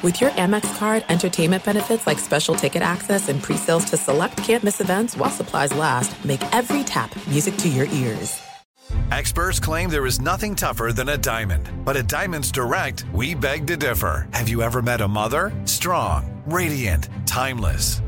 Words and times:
With 0.00 0.20
your 0.20 0.30
Amex 0.30 0.78
card, 0.78 1.04
entertainment 1.08 1.64
benefits 1.64 2.06
like 2.06 2.20
special 2.20 2.54
ticket 2.54 2.82
access 2.82 3.28
and 3.28 3.42
pre-sales 3.42 3.84
to 3.86 3.96
select 3.96 4.36
campus 4.36 4.80
events 4.80 5.16
while 5.16 5.28
supplies 5.28 5.74
last, 5.74 6.14
make 6.24 6.40
every 6.54 6.84
tap 6.84 7.10
music 7.26 7.56
to 7.56 7.68
your 7.68 7.86
ears. 7.86 8.40
Experts 9.10 9.58
claim 9.58 9.90
there 9.90 10.06
is 10.06 10.20
nothing 10.20 10.54
tougher 10.54 10.92
than 10.92 11.08
a 11.08 11.18
diamond. 11.18 11.68
But 11.84 11.96
at 11.96 12.06
Diamonds 12.06 12.52
Direct, 12.52 13.06
we 13.12 13.34
beg 13.34 13.66
to 13.66 13.76
differ. 13.76 14.28
Have 14.32 14.48
you 14.48 14.62
ever 14.62 14.82
met 14.82 15.00
a 15.00 15.08
mother? 15.08 15.50
Strong, 15.64 16.42
radiant, 16.46 17.08
timeless. 17.26 18.00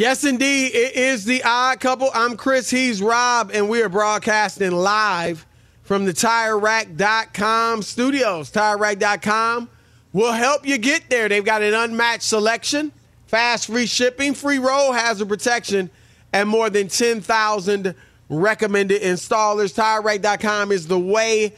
Yes, 0.00 0.24
indeed. 0.24 0.74
It 0.74 0.96
is 0.96 1.26
the 1.26 1.42
odd 1.44 1.78
couple. 1.78 2.08
I'm 2.14 2.38
Chris. 2.38 2.70
He's 2.70 3.02
Rob, 3.02 3.50
and 3.52 3.68
we 3.68 3.82
are 3.82 3.90
broadcasting 3.90 4.70
live 4.70 5.44
from 5.82 6.06
the 6.06 6.14
TireRack.com 6.14 7.82
studios. 7.82 8.50
TireRack.com 8.50 9.68
will 10.14 10.32
help 10.32 10.66
you 10.66 10.78
get 10.78 11.10
there. 11.10 11.28
They've 11.28 11.44
got 11.44 11.60
an 11.60 11.74
unmatched 11.74 12.22
selection, 12.22 12.92
fast 13.26 13.66
free 13.66 13.84
shipping, 13.84 14.32
free 14.32 14.58
roll 14.58 14.92
hazard 14.92 15.28
protection, 15.28 15.90
and 16.32 16.48
more 16.48 16.70
than 16.70 16.88
10,000 16.88 17.94
recommended 18.30 19.02
installers. 19.02 19.74
TireRack.com 19.74 20.72
is 20.72 20.86
the 20.86 20.98
way 20.98 21.52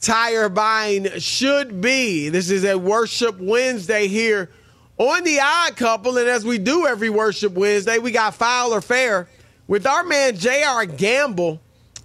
tire 0.00 0.48
buying 0.48 1.18
should 1.18 1.80
be. 1.80 2.28
This 2.28 2.48
is 2.48 2.64
a 2.64 2.78
Worship 2.78 3.40
Wednesday 3.40 4.06
here 4.06 4.50
on 4.98 5.24
the 5.24 5.38
odd 5.40 5.76
couple, 5.76 6.18
and 6.18 6.28
as 6.28 6.44
we 6.44 6.58
do 6.58 6.86
every 6.86 7.10
worship 7.10 7.52
Wednesday, 7.52 7.98
we 7.98 8.10
got 8.10 8.34
foul 8.34 8.74
or 8.74 8.80
fair 8.80 9.28
with 9.68 9.86
our 9.86 10.02
man 10.02 10.36
JR 10.36 10.84
Gamble 10.84 11.60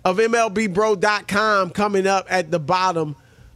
of 0.06 0.18
MLBBro.com 0.18 1.72
coming 1.72 2.06
up 2.06 2.28
at 2.30 2.52
the 2.52 2.60
bottom 2.60 3.16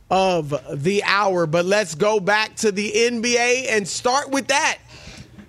of 0.10 0.82
the 0.84 1.04
hour. 1.04 1.46
But 1.46 1.66
let's 1.66 1.94
go 1.94 2.20
back 2.20 2.56
to 2.58 2.72
the 2.72 2.92
NBA 2.92 3.68
and 3.70 3.88
start 3.88 4.32
with 4.32 4.48
that. 4.48 4.80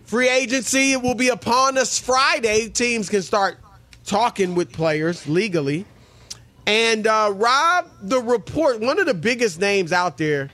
Free 0.04 0.28
agency 0.28 0.96
will 0.96 1.14
be 1.14 1.28
upon 1.28 1.78
us 1.78 1.98
Friday. 1.98 2.68
Teams 2.68 3.08
can 3.08 3.22
start 3.22 3.58
talking 4.04 4.54
with 4.54 4.72
players 4.72 5.26
legally. 5.28 5.84
And 6.66 7.06
uh, 7.06 7.32
Rob, 7.34 7.90
the 8.02 8.20
report, 8.20 8.80
one 8.80 8.98
of 8.98 9.06
the 9.06 9.14
biggest 9.14 9.60
names 9.60 9.92
out 9.92 10.18
there 10.18 10.50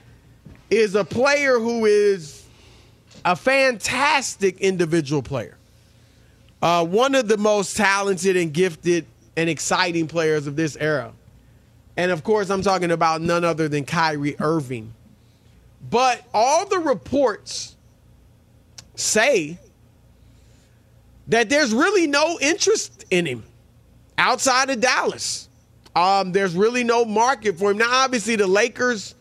is 0.69 0.95
a 0.95 1.03
player 1.03 1.59
who 1.59 1.85
is 1.85 2.44
a 3.25 3.35
fantastic 3.35 4.61
individual 4.61 5.23
player. 5.23 5.57
Uh, 6.61 6.85
one 6.85 7.15
of 7.15 7.27
the 7.27 7.37
most 7.37 7.75
talented 7.75 8.37
and 8.37 8.53
gifted 8.53 9.05
and 9.35 9.49
exciting 9.49 10.07
players 10.07 10.47
of 10.47 10.55
this 10.55 10.77
era. 10.77 11.11
And 11.97 12.11
of 12.11 12.23
course, 12.23 12.49
I'm 12.49 12.61
talking 12.61 12.91
about 12.91 13.21
none 13.21 13.43
other 13.43 13.67
than 13.67 13.83
Kyrie 13.83 14.35
Irving. 14.39 14.93
But 15.89 16.23
all 16.33 16.65
the 16.65 16.79
reports 16.79 17.75
say 18.95 19.57
that 21.27 21.49
there's 21.49 21.73
really 21.73 22.07
no 22.07 22.37
interest 22.39 23.05
in 23.09 23.25
him 23.25 23.43
outside 24.17 24.69
of 24.69 24.79
Dallas. 24.79 25.49
Um, 25.95 26.31
there's 26.31 26.55
really 26.55 26.83
no 26.83 27.05
market 27.05 27.57
for 27.57 27.71
him. 27.71 27.77
Now, 27.77 27.89
obviously, 27.89 28.35
the 28.35 28.47
Lakers 28.47 29.15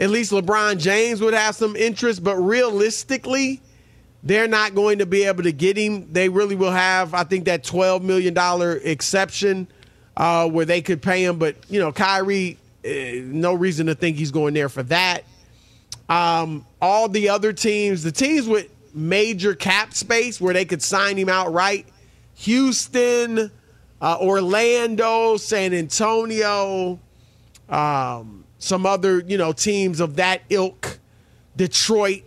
at 0.00 0.10
least 0.10 0.32
LeBron 0.32 0.78
James 0.78 1.20
would 1.20 1.34
have 1.34 1.54
some 1.54 1.76
interest, 1.76 2.24
but 2.24 2.36
realistically, 2.36 3.60
they're 4.22 4.48
not 4.48 4.74
going 4.74 4.98
to 4.98 5.06
be 5.06 5.24
able 5.24 5.42
to 5.42 5.52
get 5.52 5.76
him. 5.76 6.10
They 6.10 6.28
really 6.28 6.56
will 6.56 6.70
have, 6.70 7.12
I 7.12 7.24
think, 7.24 7.44
that 7.44 7.62
$12 7.62 8.02
million 8.02 8.34
exception 8.82 9.68
uh, 10.16 10.48
where 10.48 10.64
they 10.64 10.80
could 10.80 11.02
pay 11.02 11.24
him. 11.24 11.38
But, 11.38 11.56
you 11.68 11.78
know, 11.80 11.92
Kyrie, 11.92 12.58
uh, 12.84 12.90
no 13.24 13.52
reason 13.52 13.86
to 13.86 13.94
think 13.94 14.16
he's 14.16 14.30
going 14.30 14.54
there 14.54 14.70
for 14.70 14.82
that. 14.84 15.24
Um, 16.08 16.66
all 16.80 17.08
the 17.08 17.28
other 17.28 17.52
teams, 17.52 18.02
the 18.02 18.12
teams 18.12 18.48
with 18.48 18.68
major 18.94 19.54
cap 19.54 19.94
space 19.94 20.40
where 20.40 20.54
they 20.54 20.64
could 20.64 20.82
sign 20.82 21.16
him 21.16 21.28
outright 21.28 21.86
Houston, 22.36 23.50
uh, 24.00 24.16
Orlando, 24.18 25.36
San 25.36 25.74
Antonio, 25.74 26.98
um, 27.68 28.39
some 28.60 28.86
other 28.86 29.18
you 29.26 29.36
know 29.36 29.52
teams 29.52 29.98
of 29.98 30.16
that 30.16 30.42
ilk, 30.48 30.98
Detroit. 31.56 32.22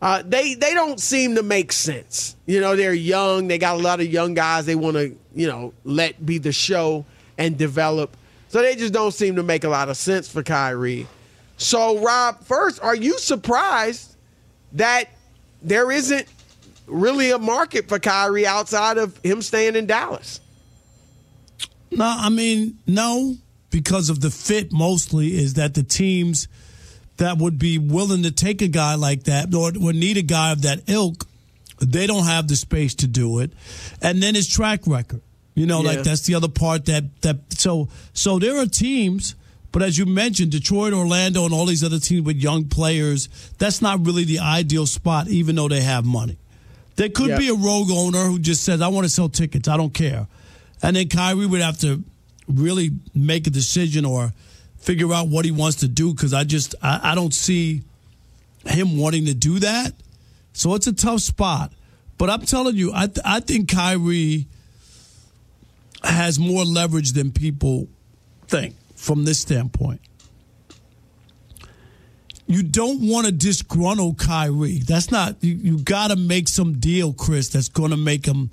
Uh, 0.00 0.22
they 0.24 0.54
they 0.54 0.74
don't 0.74 1.00
seem 1.00 1.34
to 1.34 1.42
make 1.42 1.72
sense. 1.72 2.36
You 2.46 2.60
know, 2.60 2.76
they're 2.76 2.94
young. 2.94 3.48
They 3.48 3.58
got 3.58 3.74
a 3.76 3.82
lot 3.82 4.00
of 4.00 4.06
young 4.06 4.34
guys. 4.34 4.66
They 4.66 4.76
want 4.76 4.96
to 4.96 5.16
you 5.34 5.48
know 5.48 5.72
let 5.82 6.24
be 6.24 6.38
the 6.38 6.52
show 6.52 7.04
and 7.36 7.58
develop. 7.58 8.16
So 8.48 8.62
they 8.62 8.76
just 8.76 8.94
don't 8.94 9.12
seem 9.12 9.34
to 9.36 9.42
make 9.42 9.64
a 9.64 9.68
lot 9.68 9.88
of 9.88 9.96
sense 9.96 10.28
for 10.28 10.44
Kyrie. 10.44 11.08
So 11.56 11.98
Rob, 11.98 12.40
first, 12.44 12.80
are 12.82 12.94
you 12.94 13.18
surprised 13.18 14.14
that 14.72 15.08
there 15.62 15.90
isn't 15.90 16.26
really 16.86 17.30
a 17.30 17.38
market 17.38 17.88
for 17.88 17.98
Kyrie 17.98 18.46
outside 18.46 18.98
of 18.98 19.16
him 19.18 19.40
staying 19.42 19.74
in 19.74 19.86
Dallas? 19.86 20.40
No, 21.90 22.04
I 22.06 22.28
mean 22.28 22.78
no 22.86 23.36
because 23.74 24.08
of 24.08 24.20
the 24.20 24.30
fit 24.30 24.72
mostly 24.72 25.36
is 25.36 25.54
that 25.54 25.74
the 25.74 25.82
teams 25.82 26.46
that 27.16 27.38
would 27.38 27.58
be 27.58 27.76
willing 27.76 28.22
to 28.22 28.30
take 28.30 28.62
a 28.62 28.68
guy 28.68 28.94
like 28.94 29.24
that 29.24 29.52
or 29.52 29.72
would 29.74 29.96
need 29.96 30.16
a 30.16 30.22
guy 30.22 30.52
of 30.52 30.62
that 30.62 30.82
ilk, 30.86 31.26
they 31.80 32.06
don't 32.06 32.24
have 32.24 32.46
the 32.46 32.54
space 32.54 32.94
to 32.94 33.08
do 33.08 33.40
it. 33.40 33.50
And 34.00 34.22
then 34.22 34.36
his 34.36 34.46
track 34.46 34.86
record. 34.86 35.22
You 35.56 35.66
know, 35.66 35.82
yeah. 35.82 35.88
like 35.88 36.02
that's 36.04 36.20
the 36.20 36.36
other 36.36 36.46
part 36.46 36.84
that 36.84 37.20
that 37.22 37.52
so 37.52 37.88
so 38.12 38.38
there 38.38 38.60
are 38.60 38.66
teams 38.66 39.34
but 39.72 39.82
as 39.82 39.98
you 39.98 40.06
mentioned, 40.06 40.52
Detroit, 40.52 40.92
Orlando, 40.92 41.44
and 41.44 41.52
all 41.52 41.66
these 41.66 41.82
other 41.82 41.98
teams 41.98 42.24
with 42.24 42.36
young 42.36 42.66
players, 42.66 43.28
that's 43.58 43.82
not 43.82 44.06
really 44.06 44.22
the 44.22 44.38
ideal 44.38 44.86
spot, 44.86 45.26
even 45.26 45.56
though 45.56 45.66
they 45.66 45.80
have 45.80 46.04
money. 46.04 46.38
There 46.94 47.08
could 47.08 47.36
be 47.36 47.48
a 47.48 47.54
rogue 47.54 47.90
owner 47.90 48.24
who 48.26 48.38
just 48.38 48.62
says, 48.62 48.80
I 48.80 48.86
want 48.86 49.04
to 49.04 49.08
sell 49.08 49.28
tickets. 49.28 49.66
I 49.66 49.76
don't 49.76 49.92
care 49.92 50.28
And 50.80 50.94
then 50.94 51.08
Kyrie 51.08 51.46
would 51.46 51.60
have 51.60 51.76
to 51.80 52.04
really 52.48 52.90
make 53.14 53.46
a 53.46 53.50
decision 53.50 54.04
or 54.04 54.32
figure 54.78 55.12
out 55.12 55.28
what 55.28 55.44
he 55.44 55.50
wants 55.50 55.78
to 55.78 55.88
do 55.88 56.12
because 56.12 56.34
I 56.34 56.44
just 56.44 56.74
I, 56.82 57.12
I 57.12 57.14
don't 57.14 57.32
see 57.32 57.82
him 58.66 58.98
wanting 58.98 59.26
to 59.26 59.34
do 59.34 59.58
that. 59.60 59.92
So 60.52 60.74
it's 60.74 60.86
a 60.86 60.92
tough 60.92 61.20
spot. 61.20 61.72
But 62.16 62.30
I'm 62.30 62.42
telling 62.42 62.76
you, 62.76 62.92
I 62.94 63.06
th- 63.06 63.24
I 63.24 63.40
think 63.40 63.70
Kyrie 63.70 64.46
has 66.02 66.38
more 66.38 66.64
leverage 66.64 67.12
than 67.12 67.32
people 67.32 67.88
think 68.46 68.74
from 68.94 69.24
this 69.24 69.40
standpoint. 69.40 70.00
You 72.46 72.62
don't 72.62 73.00
want 73.08 73.26
to 73.26 73.32
disgruntle 73.32 74.18
Kyrie. 74.18 74.78
That's 74.78 75.10
not 75.10 75.42
you, 75.42 75.54
you 75.54 75.78
got 75.78 76.08
to 76.08 76.16
make 76.16 76.48
some 76.48 76.78
deal, 76.78 77.12
Chris, 77.12 77.48
that's 77.48 77.68
going 77.68 77.90
to 77.90 77.96
make 77.96 78.26
him 78.26 78.50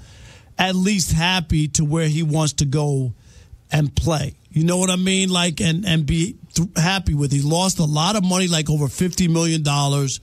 at 0.58 0.76
least 0.76 1.12
happy 1.12 1.68
to 1.68 1.84
where 1.86 2.08
he 2.08 2.24
wants 2.24 2.54
to 2.54 2.66
go 2.66 3.14
and 3.72 3.96
play. 3.96 4.36
You 4.50 4.66
know 4.66 4.78
what 4.78 4.90
I 4.90 4.98
mean? 4.98 5.30
Like 5.30 5.62
and 5.62 5.86
and 5.86 6.06
be 6.06 6.36
th- 6.54 6.70
happy 6.76 7.14
with. 7.14 7.32
He 7.32 7.42
lost 7.42 7.80
a 7.80 7.86
lot 7.86 8.16
of 8.16 8.24
money, 8.24 8.48
like 8.48 8.70
over 8.70 8.88
fifty 8.88 9.28
million 9.28 9.64
dollars. 9.64 10.20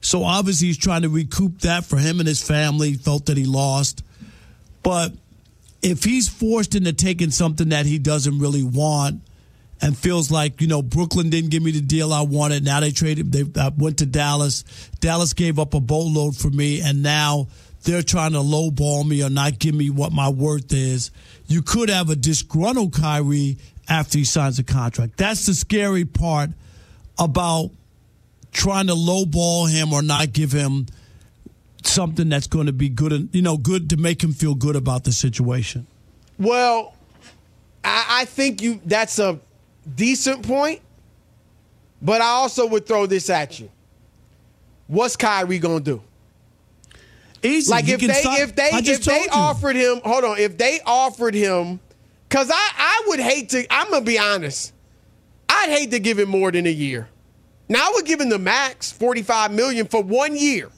So 0.00 0.24
obviously 0.24 0.68
he's 0.68 0.78
trying 0.78 1.02
to 1.02 1.08
recoup 1.08 1.60
that 1.60 1.84
for 1.84 1.96
him 1.96 2.18
and 2.18 2.28
his 2.28 2.42
family. 2.42 2.94
Felt 2.94 3.26
that 3.26 3.36
he 3.36 3.44
lost, 3.44 4.04
but 4.82 5.12
if 5.80 6.04
he's 6.04 6.28
forced 6.28 6.74
into 6.74 6.92
taking 6.92 7.30
something 7.30 7.70
that 7.70 7.86
he 7.86 7.98
doesn't 7.98 8.38
really 8.38 8.62
want 8.62 9.22
and 9.82 9.98
feels 9.98 10.30
like 10.30 10.60
you 10.60 10.68
know 10.68 10.80
Brooklyn 10.80 11.28
didn't 11.28 11.50
give 11.50 11.62
me 11.62 11.72
the 11.72 11.80
deal 11.80 12.12
I 12.12 12.22
wanted. 12.22 12.64
Now 12.64 12.80
they 12.80 12.92
traded. 12.92 13.32
They 13.32 13.60
I 13.60 13.68
went 13.76 13.98
to 13.98 14.06
Dallas. 14.06 14.62
Dallas 15.00 15.32
gave 15.32 15.58
up 15.58 15.74
a 15.74 15.80
boatload 15.80 16.36
for 16.36 16.48
me, 16.48 16.80
and 16.80 17.02
now 17.02 17.48
they're 17.82 18.02
trying 18.02 18.32
to 18.32 18.38
lowball 18.38 19.06
me 19.06 19.22
or 19.22 19.30
not 19.30 19.58
give 19.58 19.74
me 19.74 19.90
what 19.90 20.12
my 20.12 20.28
worth 20.28 20.72
is. 20.72 21.10
You 21.46 21.62
could 21.62 21.88
have 21.88 22.10
a 22.10 22.16
disgruntled 22.16 22.94
Kyrie 22.94 23.58
after 23.88 24.18
he 24.18 24.24
signs 24.24 24.58
a 24.58 24.64
contract. 24.64 25.16
That's 25.16 25.46
the 25.46 25.54
scary 25.54 26.04
part 26.04 26.50
about 27.18 27.70
trying 28.52 28.86
to 28.86 28.94
lowball 28.94 29.70
him 29.70 29.92
or 29.92 30.02
not 30.02 30.32
give 30.32 30.52
him 30.52 30.86
something 31.84 32.28
that's 32.28 32.46
going 32.46 32.66
to 32.66 32.72
be 32.72 32.88
good, 32.88 33.12
and 33.12 33.28
you 33.34 33.42
know, 33.42 33.56
good 33.56 33.90
to 33.90 33.96
make 33.96 34.22
him 34.22 34.32
feel 34.32 34.54
good 34.54 34.76
about 34.76 35.04
the 35.04 35.12
situation. 35.12 35.86
Well, 36.38 36.94
I, 37.84 38.06
I 38.08 38.24
think 38.26 38.62
you 38.62 38.80
that's 38.84 39.18
a 39.18 39.38
decent 39.96 40.46
point, 40.46 40.80
but 42.00 42.20
I 42.20 42.26
also 42.26 42.66
would 42.66 42.86
throw 42.86 43.06
this 43.06 43.28
at 43.30 43.58
you. 43.58 43.68
What's 44.86 45.16
Kyrie 45.16 45.58
gonna 45.58 45.80
do? 45.80 46.02
Easy. 47.42 47.70
Like 47.70 47.88
if 47.88 48.00
they 48.00 48.22
if 48.24 48.54
they 48.54 48.70
if 48.72 49.04
they 49.04 49.26
offered 49.32 49.76
him, 49.76 50.00
hold 50.04 50.24
on, 50.24 50.38
if 50.38 50.56
they 50.56 50.80
offered 50.86 51.34
him, 51.34 51.80
because 52.28 52.50
I 52.50 52.70
I 52.76 53.02
would 53.08 53.20
hate 53.20 53.50
to. 53.50 53.66
I'm 53.72 53.90
gonna 53.90 54.04
be 54.04 54.18
honest. 54.18 54.72
I'd 55.48 55.68
hate 55.68 55.90
to 55.90 55.98
give 55.98 56.18
him 56.18 56.28
more 56.28 56.50
than 56.50 56.66
a 56.66 56.72
year. 56.72 57.08
Now 57.68 57.88
I 57.88 57.92
would 57.94 58.06
give 58.06 58.20
him 58.20 58.28
the 58.28 58.38
max, 58.38 58.92
45 58.92 59.52
million 59.52 59.86
for 59.86 60.02
one 60.02 60.36
year. 60.36 60.70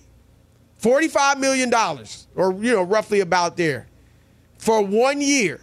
45 0.78 1.38
million 1.38 1.70
dollars, 1.70 2.26
or 2.34 2.52
you 2.52 2.72
know, 2.72 2.82
roughly 2.82 3.20
about 3.20 3.56
there, 3.56 3.87
for 4.58 4.82
one 4.82 5.20
year. 5.20 5.61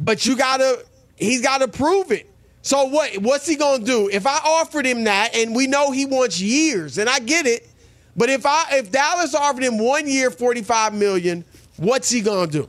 But 0.00 0.24
you 0.24 0.36
gotta, 0.36 0.84
he's 1.16 1.42
gotta 1.42 1.68
prove 1.68 2.10
it. 2.10 2.28
So 2.62 2.84
what? 2.84 3.14
What's 3.18 3.46
he 3.46 3.54
gonna 3.56 3.84
do? 3.84 4.08
If 4.10 4.26
I 4.26 4.38
offered 4.44 4.86
him 4.86 5.04
that, 5.04 5.34
and 5.34 5.54
we 5.54 5.66
know 5.66 5.90
he 5.90 6.06
wants 6.06 6.40
years, 6.40 6.96
and 6.96 7.08
I 7.08 7.18
get 7.18 7.46
it, 7.46 7.68
but 8.16 8.28
if 8.30 8.44
I 8.46 8.64
if 8.72 8.90
Dallas 8.92 9.34
offered 9.34 9.62
him 9.62 9.78
one 9.78 10.06
year, 10.08 10.30
45 10.30 10.94
million, 10.94 11.44
what's 11.76 12.10
he 12.10 12.20
gonna 12.20 12.50
do? 12.50 12.68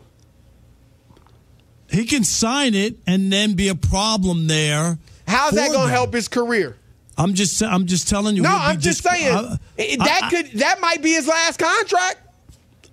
he 1.89 2.05
can 2.05 2.23
sign 2.23 2.73
it 2.73 2.97
and 3.05 3.31
then 3.31 3.53
be 3.53 3.67
a 3.67 3.75
problem 3.75 4.47
there. 4.47 4.97
How's 5.27 5.53
that 5.53 5.67
gonna 5.67 5.83
them. 5.83 5.89
help 5.89 6.13
his 6.13 6.27
career? 6.27 6.75
I'm 7.17 7.33
just 7.35 7.61
I'm 7.61 7.85
just 7.85 8.09
telling 8.09 8.35
you. 8.35 8.41
No, 8.41 8.49
I'm 8.51 8.79
just 8.79 9.03
saying 9.03 9.27
I- 9.35 9.57
that 9.77 10.19
I- 10.23 10.29
could 10.29 10.51
that 10.59 10.81
might 10.81 11.01
be 11.03 11.11
his 11.13 11.27
last 11.27 11.59
contract. 11.59 12.17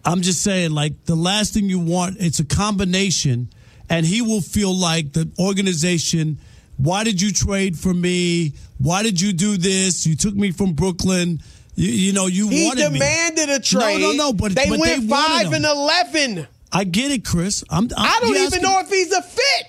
I'm 0.04 0.22
just 0.22 0.42
saying, 0.42 0.70
like 0.72 1.04
the 1.04 1.14
last 1.14 1.52
thing 1.54 1.68
you 1.68 1.78
want, 1.78 2.16
it's 2.20 2.40
a 2.40 2.44
combination, 2.44 3.48
and 3.88 4.04
he 4.06 4.22
will 4.22 4.40
feel 4.40 4.74
like 4.74 5.12
the 5.12 5.30
organization. 5.38 6.38
Why 6.78 7.04
did 7.04 7.20
you 7.20 7.32
trade 7.32 7.78
for 7.78 7.92
me? 7.92 8.54
Why 8.78 9.02
did 9.02 9.20
you 9.20 9.34
do 9.34 9.58
this? 9.58 10.06
You 10.06 10.14
took 10.16 10.34
me 10.34 10.50
from 10.52 10.72
Brooklyn. 10.72 11.42
You, 11.76 11.90
you 11.90 12.12
know 12.12 12.26
you 12.26 12.48
He 12.48 12.66
wanted 12.66 12.92
me. 12.92 12.98
demanded 12.98 13.48
a 13.48 13.60
trade. 13.60 14.00
No, 14.00 14.12
no, 14.12 14.16
no. 14.16 14.32
But 14.32 14.54
they 14.54 14.68
but 14.68 14.78
went 14.78 15.02
they 15.02 15.08
five 15.08 15.52
and 15.52 15.64
eleven. 15.64 16.46
I 16.72 16.84
get 16.84 17.10
it, 17.10 17.24
Chris. 17.24 17.64
I'm. 17.70 17.84
I'm 17.84 17.90
I 17.96 18.18
don't 18.20 18.30
even 18.34 18.42
asking- 18.46 18.62
know 18.62 18.80
if 18.80 18.88
he's 18.88 19.12
a 19.12 19.22
fit. 19.22 19.66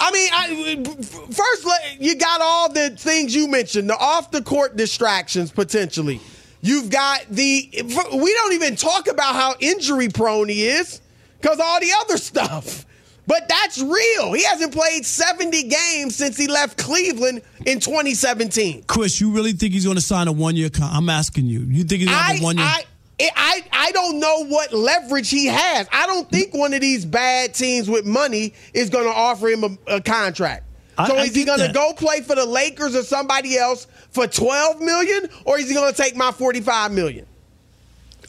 I 0.00 0.12
mean, 0.12 0.30
I, 0.32 0.84
first 1.32 1.66
you 1.98 2.14
got 2.14 2.40
all 2.40 2.72
the 2.72 2.90
things 2.90 3.34
you 3.34 3.48
mentioned, 3.48 3.90
the 3.90 3.96
off 3.96 4.30
the 4.30 4.42
court 4.42 4.76
distractions 4.76 5.50
potentially. 5.50 6.20
You've 6.60 6.88
got 6.90 7.24
the. 7.30 7.68
We 8.14 8.34
don't 8.34 8.52
even 8.52 8.76
talk 8.76 9.08
about 9.08 9.34
how 9.34 9.54
injury 9.60 10.08
prone 10.08 10.48
he 10.48 10.66
is 10.66 11.00
because 11.40 11.58
all 11.60 11.80
the 11.80 11.90
other 12.00 12.16
stuff. 12.16 12.84
But 13.28 13.46
that's 13.46 13.78
real. 13.78 14.32
He 14.32 14.42
hasn't 14.42 14.72
played 14.72 15.04
70 15.04 15.64
games 15.64 16.16
since 16.16 16.38
he 16.38 16.46
left 16.46 16.78
Cleveland 16.78 17.42
in 17.66 17.78
2017. 17.78 18.84
Chris, 18.84 19.20
you 19.20 19.30
really 19.30 19.52
think 19.52 19.74
he's 19.74 19.84
going 19.84 19.98
to 19.98 20.02
sign 20.02 20.28
a 20.28 20.32
one 20.32 20.56
year? 20.56 20.70
Con- 20.70 20.88
I'm 20.90 21.10
asking 21.10 21.44
you. 21.44 21.60
You 21.60 21.84
think 21.84 22.00
he's 22.00 22.08
going 22.08 22.18
to 22.18 22.24
I, 22.24 22.32
have 22.32 22.40
a 22.40 22.44
one 22.44 22.56
year? 22.56 22.66
I, 22.66 22.84
I, 23.20 23.64
I 23.70 23.92
don't 23.92 24.18
know 24.18 24.46
what 24.46 24.72
leverage 24.72 25.28
he 25.28 25.44
has. 25.44 25.86
I 25.92 26.06
don't 26.06 26.26
think 26.30 26.54
one 26.54 26.72
of 26.72 26.80
these 26.80 27.04
bad 27.04 27.52
teams 27.52 27.90
with 27.90 28.06
money 28.06 28.54
is 28.72 28.88
going 28.88 29.04
to 29.04 29.12
offer 29.12 29.48
him 29.48 29.62
a, 29.62 29.96
a 29.96 30.00
contract. 30.00 30.64
So 31.06 31.14
I 31.14 31.24
is 31.24 31.34
he 31.34 31.44
going 31.44 31.60
to 31.60 31.70
go 31.70 31.92
play 31.92 32.22
for 32.22 32.34
the 32.34 32.46
Lakers 32.46 32.96
or 32.96 33.02
somebody 33.02 33.58
else 33.58 33.86
for 34.08 34.26
12 34.26 34.80
million 34.80 35.28
or 35.44 35.58
is 35.58 35.68
he 35.68 35.74
going 35.74 35.92
to 35.92 36.02
take 36.02 36.16
my 36.16 36.32
45 36.32 36.92
million? 36.92 37.26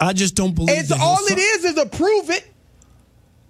I 0.01 0.11
just 0.11 0.35
don't 0.35 0.53
believe. 0.53 0.77
It's 0.77 0.91
all 0.91 1.25
it 1.25 1.37
is 1.37 1.63
is 1.63 1.77
a 1.77 1.85
prove 1.85 2.29
it. 2.29 2.45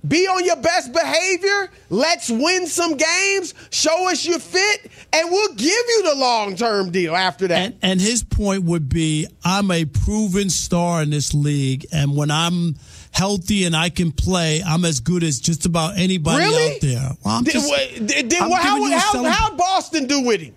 Be 0.07 0.25
on 0.28 0.46
your 0.46 0.56
best 0.56 0.94
behavior. 0.94 1.69
Let's 1.90 2.30
win 2.30 2.68
some 2.68 2.96
games. 2.96 3.54
Show 3.69 4.10
us 4.10 4.25
you 4.25 4.40
fit, 4.40 4.90
and 5.12 5.30
we'll 5.30 5.54
give 5.56 5.68
you 5.69 6.04
the 6.10 6.16
long 6.16 6.56
term 6.56 6.90
deal 6.92 7.16
after 7.16 7.48
that. 7.50 7.57
And, 7.60 7.78
and 7.81 8.01
his 8.01 8.24
point 8.24 8.63
would 8.63 8.88
be 8.88 9.28
I'm 9.44 9.69
a 9.72 9.84
proven 9.86 10.50
star 10.50 11.01
in 11.04 11.10
this 11.10 11.34
league, 11.34 11.86
and 11.92 12.16
when 12.16 12.31
I'm 12.31 12.78
healthy 13.12 13.66
and 13.66 13.76
I 13.76 13.90
can 13.90 14.14
play, 14.14 14.62
I'm 14.66 14.85
as 14.85 15.02
good 15.02 15.21
as 15.24 15.40
just 15.42 15.66
about 15.66 15.97
anybody 15.97 16.45
really? 16.45 16.76
out 16.76 16.81
there. 16.81 17.12
Well, 17.26 17.42
did, 17.42 17.54
just- 17.54 17.69
did- 18.07 18.30
did- 18.30 18.42
I'm 18.42 18.52
how, 18.52 18.90
how, 18.92 19.12
selling- 19.12 19.31
how 19.31 19.56
Boston 19.57 20.06
do 20.07 20.21
with 20.21 20.40
him? 20.40 20.56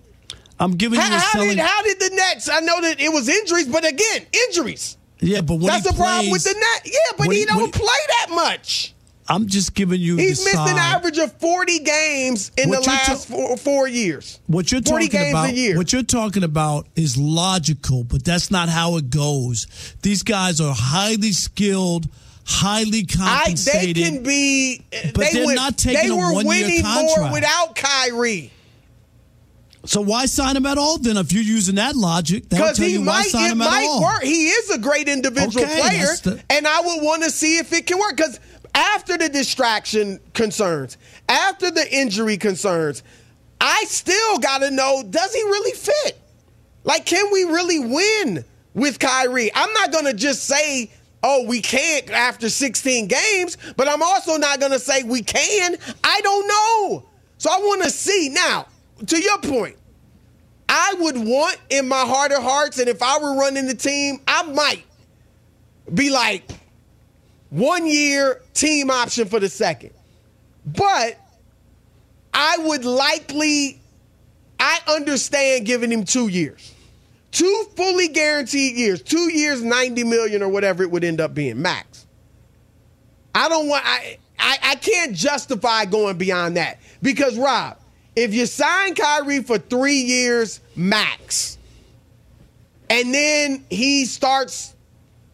I'm 0.59 0.73
giving 0.77 0.97
you 0.99 1.01
How, 1.05 1.15
a 1.17 1.19
how 1.19 1.31
selling. 1.33 1.49
did, 1.49 1.59
how 1.59 1.81
did 1.83 1.99
the 1.99 2.11
Nets? 2.15 2.47
I 2.47 2.61
know 2.61 2.79
that 2.79 3.01
it 3.01 3.11
was 3.11 3.27
injuries, 3.27 3.67
but 3.67 3.85
again, 3.85 4.25
injuries. 4.47 4.95
yeah, 5.19 5.41
but 5.41 5.55
when 5.55 5.65
That's 5.65 5.83
he 5.85 5.91
the 5.91 5.97
problem 5.97 6.29
with 6.31 6.43
the 6.45 6.53
Nets. 6.53 6.81
Yeah, 6.93 7.17
but 7.17 7.27
he 7.33 7.39
he- 7.39 7.45
don't 7.45 7.65
he- 7.65 7.71
play 7.71 7.87
that 8.19 8.27
much. 8.29 8.92
I'm 9.27 9.47
just 9.47 9.73
giving 9.73 10.01
you. 10.01 10.17
He's 10.17 10.43
missed 10.43 10.55
an 10.57 10.77
average 10.77 11.17
of 11.17 11.31
40 11.39 11.79
games 11.79 12.51
in 12.57 12.69
What 12.69 12.83
the 12.83 12.89
last 12.89 13.27
ta- 13.27 13.33
four, 13.35 13.57
four 13.57 13.87
years. 13.87 14.39
What 14.47 14.71
you're 14.71 14.81
40 14.81 15.07
talking 15.09 15.29
about, 15.29 15.77
what 15.77 15.93
you're 15.93 16.03
talking 16.03 16.43
about 16.43 16.87
is 16.95 17.17
logical, 17.17 18.03
but 18.03 18.23
that's 18.25 18.51
not 18.51 18.67
how 18.69 18.97
it 18.97 19.09
goes. 19.09 19.67
These 20.01 20.23
guys 20.23 20.59
are 20.59 20.73
highly 20.77 21.31
skilled, 21.31 22.07
highly 22.45 23.05
I, 23.19 23.43
compensated. 23.45 23.95
they 23.95 24.01
can 24.09 24.23
be. 24.23 24.81
But 25.13 25.15
they 25.25 25.29
they're 25.33 25.45
went- 25.45 25.55
not 25.55 25.77
taking 25.77 26.03
They 26.09 26.11
were 26.15 26.33
winning 26.43 26.83
more 26.83 27.31
without 27.31 27.75
Kyrie 27.75 28.51
so 29.85 29.99
why 29.99 30.27
sign 30.27 30.55
him 30.55 30.65
at 30.65 30.77
all? 30.77 30.97
Then, 30.97 31.17
if 31.17 31.33
you're 31.33 31.43
using 31.43 31.75
that 31.75 31.93
logic, 31.95 32.47
because 32.47 32.77
tell 32.77 32.85
he 32.85 32.93
you 32.93 32.99
why 32.99 33.05
might. 33.19 33.25
sign 33.29 33.47
It 33.47 33.51
him 33.51 33.57
might 33.57 33.99
work. 34.01 34.23
He 34.23 34.47
is 34.47 34.69
a 34.69 34.77
great 34.77 35.09
individual 35.09 35.65
Okay, 35.65 35.77
player, 35.81 36.05
the- 36.23 36.41
and 36.49 36.65
I 36.65 36.79
would 36.79 37.03
want 37.03 37.23
to 37.23 37.29
see 37.29 37.57
if 37.57 37.73
it 37.73 37.85
can 37.85 37.99
work. 37.99 38.15
Because 38.15 38.39
after 38.75 39.17
the 39.17 39.29
distraction 39.29 40.19
concerns, 40.33 40.97
after 41.29 41.71
the 41.71 41.85
injury 41.95 42.37
concerns, 42.37 43.03
I 43.61 43.85
still 43.87 44.39
got 44.39 44.59
to 44.59 44.71
know: 44.71 45.03
Does 45.09 45.33
he 45.33 45.41
really 45.41 45.73
fit? 45.73 46.19
Like, 46.83 47.05
can 47.05 47.31
we 47.31 47.43
really 47.43 47.79
win 47.79 48.43
with 48.73 48.99
Kyrie? 48.99 49.51
I'm 49.55 49.71
not 49.73 49.91
going 49.91 50.05
to 50.05 50.13
just 50.13 50.43
say, 50.45 50.91
oh, 51.23 51.45
we 51.47 51.61
can't 51.61 52.09
after 52.11 52.49
16 52.49 53.07
games, 53.07 53.57
but 53.77 53.87
I'm 53.87 54.03
also 54.03 54.37
not 54.37 54.59
going 54.59 54.73
to 54.73 54.79
say 54.79 55.03
we 55.03 55.21
can. 55.21 55.77
I 56.03 56.21
don't 56.21 56.47
know. 56.47 57.05
So 57.37 57.49
I 57.49 57.57
want 57.57 57.83
to 57.83 57.89
see. 57.89 58.29
Now, 58.29 58.67
to 59.07 59.19
your 59.19 59.37
point, 59.39 59.77
I 60.67 60.95
would 60.99 61.17
want 61.17 61.57
in 61.69 61.87
my 61.87 62.01
heart 62.01 62.31
of 62.31 62.43
hearts, 62.43 62.79
and 62.79 62.89
if 62.89 63.01
I 63.01 63.17
were 63.19 63.35
running 63.35 63.67
the 63.67 63.75
team, 63.75 64.19
I 64.27 64.43
might 64.43 64.83
be 65.93 66.09
like, 66.09 66.43
one 67.53 67.85
year 67.85 68.41
team 68.55 68.89
option 68.89 69.27
for 69.27 69.39
the 69.39 69.47
second. 69.47 69.91
But 70.65 71.19
I 72.33 72.57
would 72.59 72.83
likely, 72.83 73.79
I 74.59 74.79
understand 74.87 75.67
giving 75.67 75.91
him 75.91 76.03
two 76.03 76.29
years. 76.29 76.73
Two 77.29 77.65
fully 77.75 78.07
guaranteed 78.07 78.75
years, 78.75 79.03
two 79.03 79.31
years, 79.31 79.61
90 79.61 80.03
million 80.03 80.41
or 80.41 80.49
whatever 80.49 80.81
it 80.81 80.89
would 80.89 81.03
end 81.03 81.21
up 81.21 81.35
being, 81.35 81.61
max. 81.61 82.07
I 83.35 83.49
don't 83.49 83.67
want, 83.67 83.83
I, 83.85 84.17
I, 84.39 84.57
I 84.63 84.75
can't 84.75 85.15
justify 85.15 85.85
going 85.85 86.17
beyond 86.17 86.57
that 86.57 86.79
because 87.03 87.37
Rob, 87.37 87.77
if 88.15 88.33
you 88.33 88.47
sign 88.47 88.95
Kyrie 88.95 89.43
for 89.43 89.59
three 89.59 90.01
years 90.01 90.59
max, 90.75 91.57
and 92.89 93.13
then 93.13 93.63
he 93.69 94.05
starts 94.05 94.73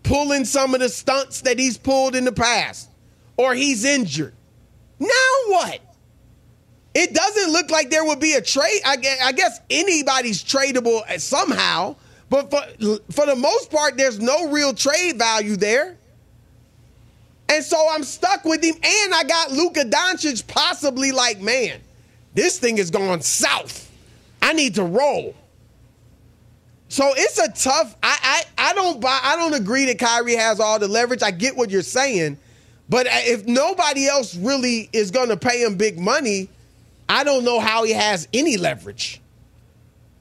pulling 0.03 0.45
some 0.45 0.73
of 0.73 0.79
the 0.79 0.89
stunts 0.89 1.41
that 1.41 1.59
he's 1.59 1.77
pulled 1.77 2.15
in 2.15 2.25
the 2.25 2.31
past, 2.31 2.89
or 3.37 3.53
he's 3.53 3.85
injured, 3.85 4.33
now 4.99 5.07
what? 5.47 5.79
It 6.93 7.13
doesn't 7.13 7.53
look 7.53 7.69
like 7.69 7.89
there 7.89 8.03
would 8.03 8.19
be 8.19 8.33
a 8.33 8.41
trade. 8.41 8.81
I 8.85 8.97
guess, 9.31 9.61
anybody's 9.69 10.43
tradable 10.43 11.01
uh, 11.09 11.19
somehow, 11.19 11.95
but 12.29 12.49
for 12.49 12.61
for 13.11 13.25
the 13.25 13.35
most 13.35 13.71
part, 13.71 13.95
there's 13.97 14.19
no 14.19 14.49
real 14.49 14.73
trade 14.73 15.17
value 15.17 15.55
there. 15.55 15.97
And 17.47 17.63
so 17.63 17.87
I'm 17.91 18.03
stuck 18.03 18.45
with 18.45 18.63
him. 18.63 18.75
And 18.75 19.13
I 19.13 19.23
got 19.23 19.51
Luka 19.51 19.81
Doncic 19.81 20.45
possibly 20.47 21.11
like, 21.11 21.41
man, 21.41 21.79
this 22.35 22.59
thing 22.59 22.77
is 22.77 22.91
going 22.91 23.21
south. 23.21 23.89
I 24.41 24.53
need 24.53 24.75
to 24.75 24.83
roll. 24.83 25.35
So 26.89 27.13
it's 27.15 27.37
a 27.37 27.47
tough. 27.51 27.95
I, 28.03 28.43
I 28.57 28.69
I 28.71 28.73
don't 28.73 28.99
buy. 28.99 29.19
I 29.23 29.35
don't 29.35 29.53
agree 29.53 29.85
that 29.85 29.99
Kyrie 29.99 30.35
has 30.35 30.59
all 30.59 30.79
the 30.79 30.87
leverage. 30.87 31.21
I 31.21 31.31
get 31.31 31.55
what 31.55 31.69
you're 31.69 31.81
saying, 31.83 32.37
but 32.89 33.05
if 33.09 33.45
nobody 33.45 34.07
else 34.07 34.35
really 34.35 34.89
is 34.91 35.11
going 35.11 35.29
to 35.29 35.37
pay 35.37 35.63
him 35.63 35.75
big 35.77 35.99
money, 35.99 36.49
I 37.07 37.23
don't 37.23 37.45
know 37.45 37.59
how 37.59 37.83
he 37.83 37.93
has 37.93 38.27
any 38.33 38.57
leverage, 38.57 39.21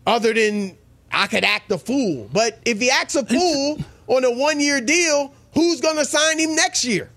other 0.06 0.34
than 0.34 0.76
I 1.10 1.26
could 1.26 1.42
act 1.44 1.72
a 1.72 1.78
fool. 1.78 2.28
But 2.32 2.58
if 2.66 2.78
he 2.80 2.90
acts 2.90 3.14
a 3.16 3.24
fool 3.24 3.78
on 4.06 4.24
a 4.24 4.30
one 4.30 4.60
year 4.60 4.80
deal, 4.82 5.32
who's 5.54 5.80
going 5.80 5.96
to 5.96 6.04
sign 6.04 6.38
him 6.38 6.54
next 6.54 6.84
year? 6.84 7.10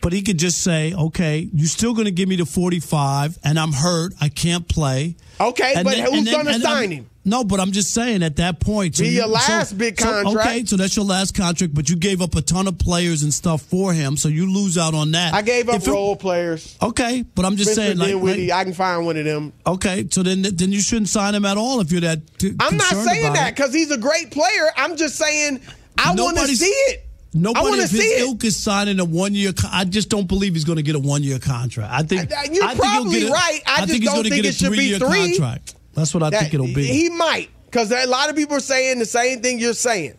But 0.00 0.12
he 0.12 0.22
could 0.22 0.38
just 0.38 0.62
say, 0.62 0.94
okay, 0.94 1.48
you're 1.52 1.66
still 1.68 1.92
going 1.92 2.04
to 2.04 2.12
give 2.12 2.28
me 2.28 2.36
the 2.36 2.46
45, 2.46 3.38
and 3.42 3.58
I'm 3.58 3.72
hurt. 3.72 4.14
I 4.20 4.28
can't 4.28 4.66
play. 4.68 5.16
Okay, 5.40 5.74
And 5.74 5.84
but 5.84 5.96
then- 5.96 6.12
who's 6.12 6.30
going 6.30 6.46
to 6.46 6.54
sign 6.60 6.76
I'm- 6.82 6.90
him? 6.90 7.10
No, 7.28 7.44
but 7.44 7.60
I'm 7.60 7.72
just 7.72 7.92
saying 7.92 8.22
at 8.22 8.36
that 8.36 8.58
point. 8.60 8.98
Be 8.98 9.06
you- 9.08 9.12
your 9.14 9.26
last 9.26 9.76
big 9.76 10.00
so- 10.00 10.22
contract. 10.24 10.48
okay, 10.48 10.64
so 10.64 10.76
that's 10.76 10.96
your 10.96 11.04
last 11.04 11.34
contract, 11.34 11.74
but 11.74 11.88
you 11.90 11.96
gave 11.96 12.22
up 12.22 12.34
a 12.36 12.40
ton 12.42 12.66
of 12.66 12.78
players 12.78 13.22
and 13.22 13.32
stuff 13.32 13.62
for 13.62 13.92
him, 13.92 14.16
so 14.16 14.28
you 14.28 14.50
lose 14.52 14.78
out 14.78 14.94
on 14.94 15.12
that. 15.12 15.34
I 15.34 15.42
gave 15.42 15.68
up 15.68 15.76
If 15.76 15.88
it- 15.88 15.90
role 15.90 16.16
players. 16.16 16.76
Okay, 16.82 17.24
but 17.34 17.44
I'm 17.44 17.56
just 17.56 17.74
saying, 17.74 17.98
like, 17.98 18.14
like- 18.14 18.50
I 18.50 18.64
can 18.64 18.72
find 18.74 19.04
one 19.04 19.16
of 19.16 19.24
them. 19.24 19.52
okay, 19.66 20.06
so 20.10 20.22
then 20.22 20.42
then 20.42 20.72
you 20.72 20.80
shouldn't 20.80 21.08
sign 21.08 21.34
him 21.34 21.44
at 21.44 21.56
all 21.56 21.80
if 21.80 21.92
you're 21.92 22.00
that. 22.00 22.20
T- 22.38 22.52
I'm 22.60 22.76
not 22.76 22.94
saying 23.04 23.32
that 23.34 23.54
because 23.54 23.74
he's 23.74 23.90
a 23.90 23.98
great 23.98 24.30
player. 24.30 24.70
I'm 24.76 24.96
just 24.96 25.16
saying 25.16 25.60
I 25.98 26.14
want 26.14 26.38
to 26.38 26.46
see 26.56 26.64
it. 26.66 27.04
I 27.34 27.38
Nobody 27.40 27.62
want 27.66 27.76
to 27.76 27.84
of 27.84 27.90
see 27.90 27.96
his 27.98 28.12
it. 28.12 28.20
ilk 28.20 28.44
is 28.44 28.56
signing 28.56 28.98
a 29.00 29.04
one 29.04 29.34
year. 29.34 29.52
Con- 29.52 29.70
I 29.72 29.84
just 29.84 30.08
don't 30.08 30.26
believe 30.26 30.54
he's 30.54 30.64
going 30.64 30.76
to 30.76 30.82
get 30.82 30.94
a 30.94 30.98
one 30.98 31.22
year 31.22 31.38
contract. 31.38 31.92
I 31.92 32.02
think 32.02 32.32
Uh, 32.32 32.36
you're 32.50 32.64
I 32.64 32.68
think 32.68 32.80
probably 32.80 33.20
get 33.20 33.28
a- 33.28 33.32
right. 33.32 33.60
I 33.66 33.76
just 33.80 33.90
think 33.90 34.02
he's 34.04 34.12
don't 34.12 34.22
think 34.22 34.34
get 34.36 34.44
it 34.46 34.54
should 34.54 34.70
be 34.72 34.76
three-year 34.78 34.98
three. 34.98 35.36
contract. 35.38 35.74
That's 35.98 36.14
what 36.14 36.22
I 36.22 36.30
That- 36.30 36.40
think 36.42 36.54
it'll 36.54 36.66
be. 36.66 36.84
He 36.86 37.08
might 37.10 37.48
because 37.66 37.90
a 37.90 38.06
lot 38.06 38.30
of 38.30 38.36
people 38.36 38.56
are 38.56 38.60
saying 38.60 38.98
the 39.00 39.04
same 39.06 39.40
thing 39.42 39.58
you're 39.58 39.74
saying. 39.74 40.14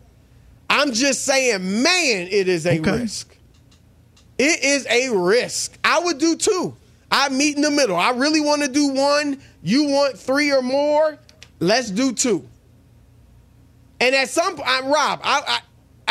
I'm 0.70 0.92
just 0.94 1.24
saying, 1.26 1.82
man, 1.82 2.28
it 2.30 2.48
is 2.48 2.66
a 2.66 2.78
Okay. 2.80 2.92
risk. 2.92 3.36
It 4.38 4.64
is 4.64 4.86
a 4.90 5.10
risk. 5.10 5.78
I 5.84 6.00
would 6.00 6.18
do 6.20 6.36
two. 6.36 6.76
I 7.12 7.30
meet 7.30 7.56
in 7.56 7.62
the 7.64 7.72
middle. 7.72 7.96
I 7.96 8.12
really 8.12 8.40
want 8.42 8.62
to 8.62 8.68
do 8.68 8.88
one. 8.90 9.40
You 9.64 9.86
want 9.86 10.20
three 10.20 10.52
or 10.52 10.62
more? 10.62 11.18
Let's 11.60 11.90
do 11.90 12.12
two. 12.14 12.46
And 14.00 14.14
at 14.16 14.30
some 14.30 14.56
point, 14.56 14.84
Rob, 14.86 15.20
I, 15.24 15.42
I, 15.48 15.60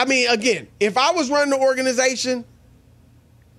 I 0.03 0.05
mean, 0.07 0.29
again, 0.29 0.67
if 0.81 0.97
I 0.99 1.13
was 1.13 1.31
running 1.31 1.51
the 1.51 1.59
organization, 1.59 2.45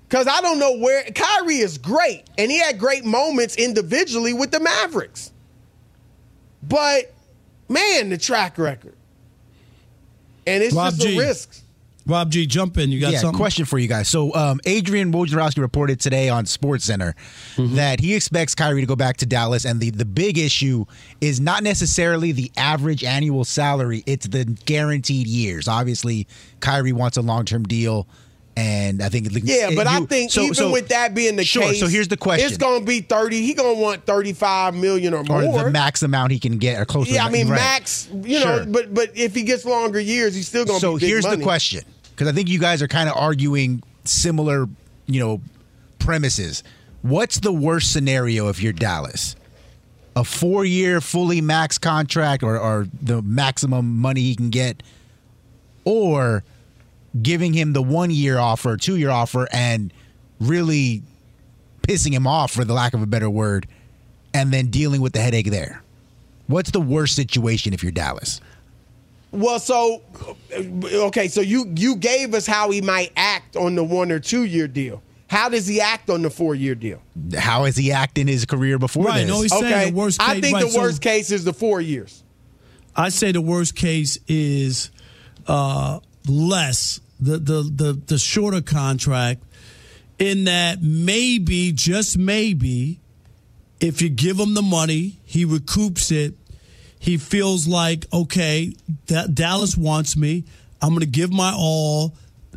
because 0.08 0.28
I 0.28 0.42
don't 0.42 0.60
know 0.60 0.78
where 0.78 1.04
Kyrie 1.04 1.60
is 1.60 1.78
great, 1.78 2.24
and 2.38 2.52
he 2.52 2.60
had 2.60 2.78
great 2.78 3.06
moments 3.06 3.56
individually 3.56 4.34
with 4.34 4.52
the 4.52 4.60
Mavericks. 4.60 5.32
But 6.64 7.14
man, 7.68 8.10
the 8.10 8.18
track 8.18 8.58
record, 8.58 8.96
and 10.48 10.64
it's 10.64 10.74
Rob 10.76 10.94
just 10.94 11.02
G. 11.08 11.16
a 11.16 11.20
risk. 11.20 11.62
Rob 12.06 12.32
G, 12.32 12.48
jump 12.48 12.78
in. 12.80 12.92
You 12.92 13.00
got 13.00 13.12
yeah, 13.12 13.20
something? 13.20 13.38
question 13.38 13.66
for 13.66 13.78
you 13.78 13.88
guys. 13.88 14.10
So, 14.10 14.34
um, 14.34 14.60
Adrian 14.66 15.12
Wojnarowski 15.14 15.60
reported 15.60 16.00
today 16.00 16.28
on 16.28 16.46
SportsCenter 16.46 17.14
Mm-hmm. 17.56 17.76
that 17.76 18.00
he 18.00 18.16
expects 18.16 18.56
Kyrie 18.56 18.82
to 18.82 18.88
go 18.88 18.96
back 18.96 19.18
to 19.18 19.26
Dallas, 19.28 19.64
and 19.66 19.80
the 19.80 19.92
the 19.92 20.06
big 20.06 20.38
issue 20.38 20.86
is 21.22 21.40
not 21.40 21.62
necessarily 21.62 22.32
the 22.32 22.52
average 22.58 23.04
annual 23.04 23.46
salary; 23.46 24.04
it's 24.08 24.28
the 24.28 24.46
guaranteed 24.66 25.28
years. 25.28 25.68
Obviously, 25.68 26.26
Kyrie 26.62 26.94
wants 26.94 27.16
a 27.18 27.22
long 27.22 27.46
term 27.46 27.64
deal, 27.64 28.08
and 28.58 29.02
I 29.02 29.10
think 29.10 29.28
Yeah, 29.44 29.70
but 29.76 29.88
I 29.88 30.02
think 30.02 30.32
so- 30.32 30.42
even 30.42 30.54
so- 30.56 30.72
with 30.72 30.90
that 30.90 31.14
being 31.16 31.36
the 31.38 31.46
sure, 31.46 31.64
case, 31.64 31.80
So 31.80 31.88
here's 31.88 32.08
the 32.10 32.18
question: 32.18 32.48
It's 32.48 32.58
going 32.58 32.82
to 32.82 32.86
be 32.86 33.00
thirty. 33.02 33.42
He 33.46 33.54
going 33.54 33.76
to 33.76 33.82
want 33.82 34.06
thirty-five 34.06 34.74
million 34.76 35.14
or 35.14 35.24
more. 35.24 35.44
or 35.44 35.64
the 35.66 35.72
max 35.72 36.04
amount 36.04 36.32
he 36.32 36.40
can 36.40 36.58
get, 36.58 36.80
or 36.82 36.86
close 36.86 37.08
yeah, 37.10 37.24
the 37.24 37.30
I 37.30 37.32
mean 37.32 37.48
right. 37.48 37.56
max. 37.56 38.08
You 38.12 38.40
know, 38.40 38.58
Sure. 38.58 38.66
but 38.66 38.94
but 38.94 39.12
if 39.16 39.34
he 39.36 39.44
gets 39.44 39.64
longer 39.66 40.00
years, 40.00 40.36
he's 40.36 40.48
still 40.48 40.66
going 40.66 40.80
to 40.80 40.82
So 40.82 40.96
here's 40.98 41.24
money. 41.26 41.38
the 41.38 41.44
question, 41.44 41.84
because 42.12 42.28
I 42.28 42.32
think 42.34 42.50
you 42.50 42.60
guys 42.60 42.82
are 42.82 42.88
kind 42.88 43.08
of 43.10 43.16
arguing 43.16 43.82
similar, 44.04 44.68
you 45.06 45.20
know, 45.20 45.42
premises. 46.00 46.64
What's 47.02 47.40
the 47.40 47.54
worst 47.54 47.94
scenario 47.94 48.50
if 48.50 48.62
you're 48.62 48.74
Dallas? 48.74 49.36
A 50.16 50.24
four-year 50.26 51.00
fully 51.00 51.40
max 51.40 51.78
contract, 51.78 52.44
or, 52.44 52.58
or 52.60 52.88
the 53.02 53.22
maximum 53.22 53.98
money 54.00 54.20
he 54.22 54.36
can 54.36 54.50
get, 54.50 54.84
or 55.86 56.44
giving 57.22 57.54
him 57.54 57.74
the 57.74 57.82
one-year 57.82 58.38
offer, 58.38 58.78
two-year 58.78 59.10
offer, 59.10 59.48
and 59.52 59.92
really 60.40 61.02
pissing 61.82 62.14
him 62.14 62.28
off, 62.28 62.52
for 62.52 62.64
the 62.64 62.74
lack 62.74 62.94
of 62.94 63.02
a 63.02 63.08
better 63.08 63.30
word, 63.30 63.68
and 64.34 64.52
then 64.52 64.68
dealing 64.68 65.02
with 65.02 65.14
the 65.14 65.20
headache 65.20 65.50
there. 65.50 65.82
What's 66.48 66.72
the 66.72 66.82
worst 66.82 67.16
situation 67.16 67.74
if 67.74 67.84
you're 67.84 67.92
Dallas? 67.92 68.42
Well, 69.32 69.60
so 69.60 70.02
okay, 70.52 71.28
so 71.28 71.42
you 71.42 71.72
you 71.76 71.96
gave 71.96 72.34
us 72.34 72.48
how 72.48 72.72
he 72.72 72.82
might 72.82 73.12
act 73.16 73.56
on 73.56 73.76
the 73.76 73.84
one 73.84 74.12
or 74.12 74.20
two 74.20 74.44
year 74.44 74.68
deal. 74.68 75.04
How 75.28 75.48
does 75.50 75.68
he 75.68 75.80
act 75.80 76.10
on 76.10 76.24
the 76.24 76.32
four 76.32 76.56
year 76.56 76.74
deal? 76.74 77.00
How 77.38 77.66
has 77.66 77.78
he 77.78 77.92
acted 77.92 78.22
in 78.22 78.28
his 78.28 78.46
career 78.46 78.80
before 78.80 79.06
Right, 79.06 79.20
this? 79.20 79.28
no, 79.30 79.42
he's 79.44 79.52
saying 79.52 79.66
Okay, 79.66 79.90
the 79.92 79.96
worst 79.96 80.20
I 80.20 80.42
think 80.42 80.56
right, 80.56 80.66
the 80.66 80.72
so- 80.72 80.80
worst 80.82 81.02
case 81.04 81.30
is 81.32 81.44
the 81.44 81.54
four 81.54 81.80
years. 81.80 82.24
I 82.96 83.10
say 83.10 83.32
the 83.32 83.42
worst 83.42 83.76
case 83.76 84.18
is 84.28 84.90
uh, 85.46 86.00
less 86.28 87.00
the, 87.20 87.38
the 87.38 87.62
the 87.62 88.02
the 88.06 88.18
shorter 88.18 88.62
contract. 88.62 89.44
In 90.18 90.44
that 90.46 90.82
maybe 90.82 91.72
just 91.72 92.18
maybe, 92.18 93.00
if 93.80 94.02
you 94.02 94.10
give 94.10 94.38
him 94.38 94.54
the 94.54 94.62
money, 94.62 95.18
he 95.24 95.46
recoups 95.46 96.12
it. 96.12 96.34
He 97.00 97.18
feels 97.18 97.68
like 97.68 98.06
okay, 98.12 98.74
that 99.08 99.34
Dallas 99.34 99.78
wants 99.78 100.18
me. 100.18 100.44
I'm 100.82 100.90
going 100.90 101.02
to 101.02 101.06
give 101.06 101.32
my 101.32 101.54
all. 101.56 102.16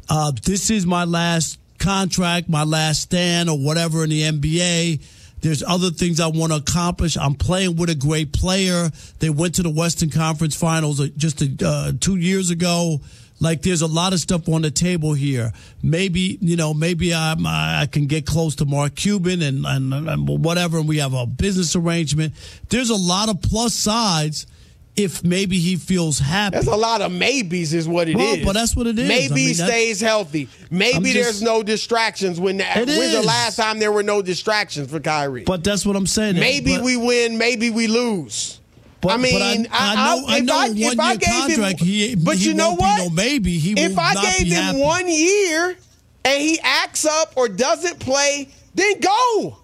Uh, 0.09 0.33
this 0.45 0.71
is 0.71 0.87
my 0.87 1.05
last 1.05 1.59
contract, 1.79 2.49
my 2.49 2.65
last 2.65 3.03
stand, 3.03 3.49
or 3.49 3.59
whatever 3.59 4.05
in 4.05 4.11
the 4.11 4.23
NBA. 4.23 5.03
There's 5.41 5.63
other 5.65 5.91
things 5.91 6.21
I 6.21 6.29
want 6.29 6.53
to 6.53 6.59
accomplish. 6.59 7.17
I'm 7.17 7.35
playing 7.35 7.77
with 7.77 7.91
a 7.91 7.97
great 7.97 8.33
player. 8.33 8.91
They 9.19 9.29
went 9.29 9.57
to 9.57 9.63
the 9.63 9.71
Western 9.71 10.11
Conference 10.11 10.55
Finals 10.55 11.01
uh, 11.01 11.09
just 11.17 11.43
uh, 11.63 11.93
two 12.01 12.17
years 12.17 12.51
ago. 12.51 13.01
Like 13.43 13.63
there's 13.63 13.83
a 13.83 13.89
lot 13.89 14.13
of 14.13 14.21
stuff 14.21 14.49
on 14.49 14.63
the 14.63 14.71
table 14.71 15.15
here. 15.15 15.53
Maybe 15.83 16.39
you 16.41 16.55
know, 16.57 16.73
maybe 16.73 17.13
I'm, 17.13 17.45
I 17.45 17.89
can 17.91 18.07
get 18.07 18.25
close 18.25 18.55
to 18.57 18.65
Mark 18.65 18.95
Cuban 18.95 19.43
and, 19.43 19.67
and 19.67 19.93
and 19.93 20.29
whatever. 20.45 20.79
And 20.79 20.87
we 20.89 20.99
have 20.99 21.13
a 21.13 21.27
business 21.27 21.75
arrangement. 21.75 22.35
There's 22.69 22.91
a 22.91 22.95
lot 22.95 23.29
of 23.29 23.43
plus 23.43 23.75
sides. 23.75 24.47
If 24.95 25.25
maybe 25.25 25.59
he 25.59 25.77
feels 25.77 26.19
happy, 26.19 26.57
That's 26.57 26.67
a 26.67 26.77
lot 26.77 27.01
of 27.01 27.11
maybes, 27.11 27.73
is 27.73 27.89
what 27.89 28.09
it 28.11 28.11
is. 28.11 28.17
Well, 28.19 28.37
but 28.45 28.53
that's 28.53 28.77
what 28.77 28.87
it 28.87 28.99
is. 28.99 29.09
Maybe 29.09 29.33
I 29.33 29.35
mean, 29.35 29.49
he 29.49 29.55
stays 29.55 30.03
healthy. 30.03 30.51
Maybe 30.71 31.13
just- 31.13 31.15
there's 31.15 31.43
no 31.43 31.63
distractions. 31.63 32.39
When 32.39 32.59
the, 32.59 32.65
when's 32.65 33.13
the 33.13 33.23
last 33.23 33.57
time 33.57 33.79
there 33.79 33.91
were 33.91 34.03
no 34.03 34.21
distractions 34.21 34.91
for 34.91 35.01
Kyrie? 35.01 35.45
But 35.45 35.65
that's 35.65 35.87
what 35.87 35.97
I'm 35.97 36.07
saying. 36.07 36.35
maybe 36.39 36.77
But- 36.77 36.85
we 36.85 36.99
win. 36.99 37.39
Maybe 37.39 37.71
we 37.71 37.87
lose. 37.87 38.61
But- 39.03 39.13
I 39.13 39.17
mean, 39.19 39.65
but 39.65 39.73
I- 39.73 39.93
I 39.93 39.95
know- 40.17 40.27
I 40.27 40.37
if 40.39 40.45
know 40.45 40.55
I, 40.59 40.65
if 40.67 40.99
I 40.99 41.15
one-year 41.15 41.17
gave 41.17 41.29
contract, 41.57 41.81
him, 41.81 41.87
he- 41.87 42.15
but 42.15 42.37
he 42.39 42.49
you 42.49 42.55
know 42.55 42.75
what? 42.75 42.99
no 42.99 43.11
maybe. 43.11 43.59
He 43.59 43.73
if 43.73 43.99
I 43.99 44.15
gave 44.15 44.47
him 44.47 44.63
happy. 44.63 44.79
one 44.79 45.09
year 45.09 45.77
and 46.25 46.41
he 46.41 46.59
acts 46.63 47.05
up 47.05 47.33
or 47.37 47.49
doesn't 47.49 47.99
play, 47.99 48.49
then 48.75 49.01
go 49.01 49.59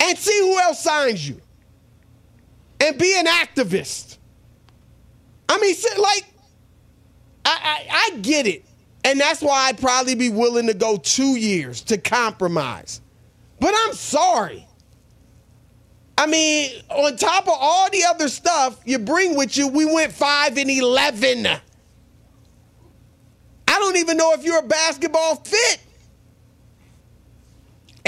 and 0.00 0.16
see 0.16 0.38
who 0.40 0.58
else 0.60 0.80
signs 0.82 1.28
you, 1.28 1.40
and 2.80 2.96
be 2.98 3.18
an 3.18 3.26
activist. 3.26 4.16
I 5.48 5.58
mean, 5.58 5.74
like, 5.98 6.24
I, 7.44 7.58
I, 7.90 8.12
I 8.14 8.16
get 8.18 8.46
it. 8.46 8.64
And 9.04 9.20
that's 9.20 9.40
why 9.40 9.66
I'd 9.68 9.78
probably 9.78 10.14
be 10.16 10.30
willing 10.30 10.66
to 10.66 10.74
go 10.74 10.96
two 10.96 11.36
years 11.36 11.80
to 11.82 11.98
compromise. 11.98 13.00
But 13.60 13.72
I'm 13.76 13.94
sorry. 13.94 14.65
I 16.18 16.26
mean, 16.26 16.70
on 16.88 17.16
top 17.16 17.44
of 17.46 17.54
all 17.54 17.90
the 17.90 18.04
other 18.04 18.28
stuff 18.28 18.80
you 18.84 18.98
bring 18.98 19.36
with 19.36 19.56
you, 19.56 19.68
we 19.68 19.84
went 19.84 20.12
5 20.12 20.56
and 20.56 20.70
11. 20.70 21.46
I 21.46 21.58
don't 23.68 23.96
even 23.96 24.16
know 24.16 24.32
if 24.32 24.42
you're 24.42 24.60
a 24.60 24.66
basketball 24.66 25.36
fit. 25.36 25.80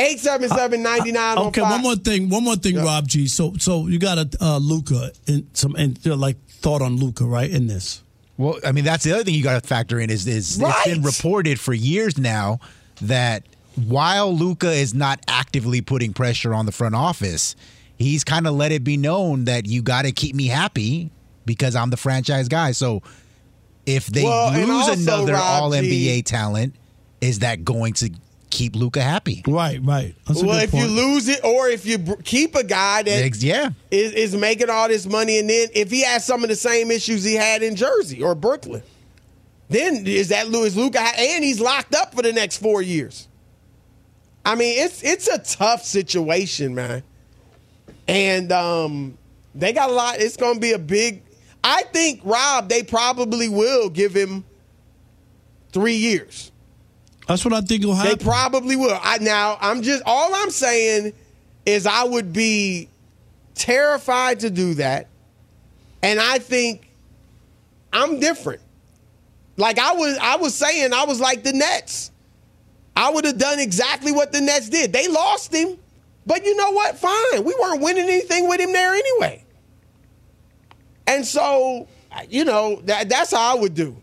Eight 0.01 0.21
seven 0.21 0.49
seven 0.49 0.81
ninety 0.81 1.11
nine. 1.11 1.39
Okay, 1.39 1.61
one 1.61 1.83
more 1.83 1.97
thing. 1.97 2.29
One 2.29 2.45
more 2.45 2.55
thing, 2.55 2.77
Rob 2.77 3.09
G. 3.09 3.27
So, 3.27 3.55
so 3.59 3.89
you 3.89 3.99
got 3.99 4.17
a 4.17 4.31
uh, 4.41 4.59
Luka 4.59 5.11
and 5.27 5.49
some 5.55 5.75
and 5.75 5.99
uh, 6.07 6.15
like 6.15 6.37
thought 6.49 6.83
on 6.83 6.97
Luka, 6.99 7.25
right? 7.25 7.51
In 7.51 7.67
this, 7.67 8.05
Well, 8.37 8.61
I 8.65 8.71
mean, 8.71 8.85
that's 8.85 9.03
the 9.03 9.13
other 9.13 9.25
thing 9.25 9.35
you 9.35 9.43
got 9.43 9.61
to 9.61 9.67
factor 9.69 9.99
in 9.99 10.09
is 10.09 10.25
is 10.29 10.61
Right. 10.63 10.73
it's 10.87 10.95
been 10.95 11.03
reported 11.03 11.59
for 11.59 11.75
years 11.75 12.17
now 12.17 12.61
that 13.03 13.43
while 13.75 14.33
Luka 14.33 14.71
is 14.71 14.95
not 14.95 15.19
actively 15.27 15.81
putting 15.81 16.13
pressure 16.13 16.55
on 16.55 16.65
the 16.65 16.73
front 16.73 16.95
office, 16.95 17.57
he's 17.99 18.25
kind 18.25 18.47
of 18.47 18.55
let 18.55 18.73
it 18.73 18.85
be 18.85 18.97
known 18.97 19.45
that 19.47 19.67
you 19.67 19.83
got 19.83 20.03
to 20.03 20.13
keep 20.13 20.35
me 20.35 20.47
happy 20.47 21.11
because 21.47 21.75
I'm 21.77 21.91
the 21.91 21.97
franchise 21.97 22.49
guy. 22.49 22.73
So 22.73 23.03
if 23.87 24.07
they 24.07 24.25
Well, 24.25 24.53
lose 24.53 24.89
also, 24.89 24.93
another 25.03 25.33
Rob 25.35 25.63
All 25.63 25.71
NBA 25.71 26.25
talent, 26.25 26.75
is 27.21 27.41
that 27.41 27.65
going 27.65 27.95
to 27.95 28.11
keep 28.51 28.77
Luka 28.77 29.03
happy? 29.03 29.43
right, 29.47 29.81
right. 29.83 30.15
That's 30.27 30.43
a 30.43 30.47
Well, 30.47 30.57
good 30.59 30.65
if 30.65 30.71
point. 30.71 30.89
you 30.91 30.95
lose 30.95 31.29
it, 31.29 31.43
or 31.45 31.69
if 31.69 31.85
you 31.87 31.99
br- 31.99 32.15
keep 32.25 32.55
a 32.55 32.65
guy 32.65 33.03
that 33.03 33.25
Ex- 33.25 33.43
Yeah. 33.43 33.71
is, 33.91 34.13
is 34.13 34.35
making 34.37 34.71
all 34.71 34.89
this 34.89 35.07
money, 35.07 35.39
and 35.39 35.49
then 35.51 35.69
if 35.75 35.91
he 35.91 36.03
has 36.05 36.25
some 36.25 36.43
of 36.43 36.49
the 36.49 36.57
same 36.57 36.91
issues 36.91 37.25
he 37.25 37.35
had 37.35 37.63
in 37.63 37.77
Jersey 37.77 38.23
or 38.23 38.35
Brooklyn, 38.35 38.83
then 39.71 40.07
is 40.07 40.29
that 40.29 40.49
Louis 40.49 40.75
Luka? 40.77 41.01
And 41.01 41.45
he's 41.45 41.61
locked 41.61 41.95
up 41.95 42.15
for 42.15 42.23
the 42.23 42.33
next 42.33 42.57
four 42.59 42.81
years. 42.81 43.29
I 44.45 44.55
mean, 44.55 44.83
it's 44.83 45.03
it's 45.03 45.29
a 45.29 45.39
tough 45.39 45.85
situation, 45.85 46.75
man. 46.75 47.03
And 48.07 48.53
um, 48.53 49.19
they 49.55 49.73
got 49.73 49.91
a 49.91 49.93
lot. 49.93 50.17
It's 50.19 50.37
going 50.37 50.55
to 50.55 50.61
be 50.61 50.73
a 50.73 50.79
big. 50.79 51.23
I 51.63 51.83
think 51.93 52.21
Rob. 52.25 52.69
They 52.69 52.83
probably 52.83 53.49
will 53.49 53.91
give 53.91 54.15
him 54.15 54.45
three 55.73 55.97
years. 55.97 56.51
That's 57.27 57.45
what 57.45 57.53
I 57.53 57.61
think 57.61 57.85
will 57.85 57.95
happen. 57.95 58.17
They 58.19 58.25
probably 58.25 58.77
will. 58.77 58.99
I 59.03 59.19
now 59.19 59.59
I'm 59.61 59.83
just 59.83 60.03
all 60.07 60.35
I'm 60.35 60.51
saying 60.51 61.13
is 61.67 61.87
I 61.87 62.05
would 62.05 62.33
be 62.33 62.89
terrified 63.55 64.41
to 64.41 64.51
do 64.51 64.75
that. 64.75 65.09
And 66.03 66.19
I 66.19 66.39
think 66.39 66.89
I'm 67.93 68.19
different. 68.19 68.63
Like 69.59 69.79
I 69.79 69.93
was 69.93 70.17
I 70.19 70.37
was 70.37 70.55
saying 70.55 70.95
I 70.95 71.05
was 71.05 71.21
like 71.21 71.43
the 71.43 71.53
Nets. 71.53 72.13
I 72.97 73.11
would 73.11 73.25
have 73.27 73.39
done 73.39 73.61
exactly 73.61 74.11
what 74.11 74.33
the 74.33 74.41
Nets 74.41 74.69
did. 74.71 74.93
They 74.93 75.09
lost 75.09 75.55
him. 75.55 75.77
But 76.29 76.45
you 76.45 76.55
know 76.55 76.73
what? 76.73 76.99
Fine. 76.99 77.43
We 77.43 77.57
weren't 77.59 77.81
winning 77.81 78.05
anything 78.05 78.49
with 78.49 78.61
him 78.61 78.71
there 78.71 78.93
anyway. 78.93 79.43
And 81.07 81.27
so, 81.27 81.89
you 82.29 82.45
know, 82.45 82.83
that, 82.85 83.09
that's 83.09 83.33
how 83.33 83.57
I 83.57 83.59
would 83.59 83.73
do. 83.75 83.97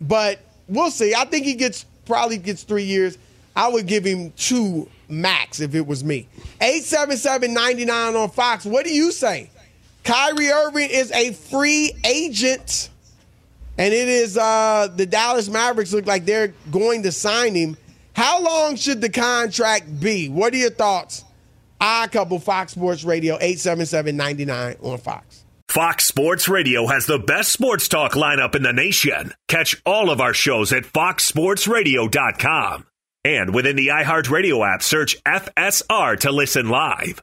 But 0.00 0.40
we'll 0.66 0.90
see. 0.90 1.14
I 1.14 1.24
think 1.24 1.46
he 1.46 1.54
gets 1.54 1.86
probably 2.04 2.36
gets 2.36 2.64
three 2.64 2.82
years. 2.82 3.16
I 3.54 3.68
would 3.68 3.86
give 3.86 4.04
him 4.04 4.32
two 4.32 4.88
max 5.08 5.60
if 5.60 5.76
it 5.76 5.86
was 5.86 6.02
me. 6.02 6.26
877-99 6.60 8.20
on 8.20 8.30
Fox. 8.30 8.64
What 8.64 8.84
do 8.84 8.92
you 8.92 9.12
say? 9.12 9.50
Kyrie 10.02 10.50
Irving 10.50 10.90
is 10.90 11.12
a 11.12 11.32
free 11.32 11.92
agent. 12.04 12.90
And 13.76 13.94
it 13.94 14.08
is 14.08 14.36
uh 14.36 14.88
the 14.96 15.06
Dallas 15.06 15.48
Mavericks 15.48 15.92
look 15.92 16.06
like 16.06 16.24
they're 16.24 16.52
going 16.72 17.04
to 17.04 17.12
sign 17.12 17.54
him. 17.54 17.76
How 18.18 18.42
long 18.42 18.74
should 18.74 19.00
the 19.00 19.10
contract 19.10 20.00
be? 20.00 20.28
What 20.28 20.52
are 20.52 20.56
your 20.56 20.70
thoughts? 20.70 21.22
I 21.80 22.08
couple 22.08 22.40
Fox 22.40 22.72
Sports 22.72 23.04
Radio 23.04 23.38
877-99 23.38 24.82
on 24.82 24.98
Fox. 24.98 25.44
Fox 25.68 26.04
Sports 26.04 26.48
Radio 26.48 26.88
has 26.88 27.06
the 27.06 27.20
best 27.20 27.52
sports 27.52 27.86
talk 27.86 28.14
lineup 28.14 28.56
in 28.56 28.64
the 28.64 28.72
nation. 28.72 29.34
Catch 29.46 29.80
all 29.86 30.10
of 30.10 30.20
our 30.20 30.34
shows 30.34 30.72
at 30.72 30.82
foxsportsradio.com. 30.82 32.86
And 33.22 33.54
within 33.54 33.76
the 33.76 33.86
iHeartRadio 33.86 34.66
app, 34.66 34.82
search 34.82 35.22
FSR 35.22 36.18
to 36.18 36.32
listen 36.32 36.68
live. 36.68 37.22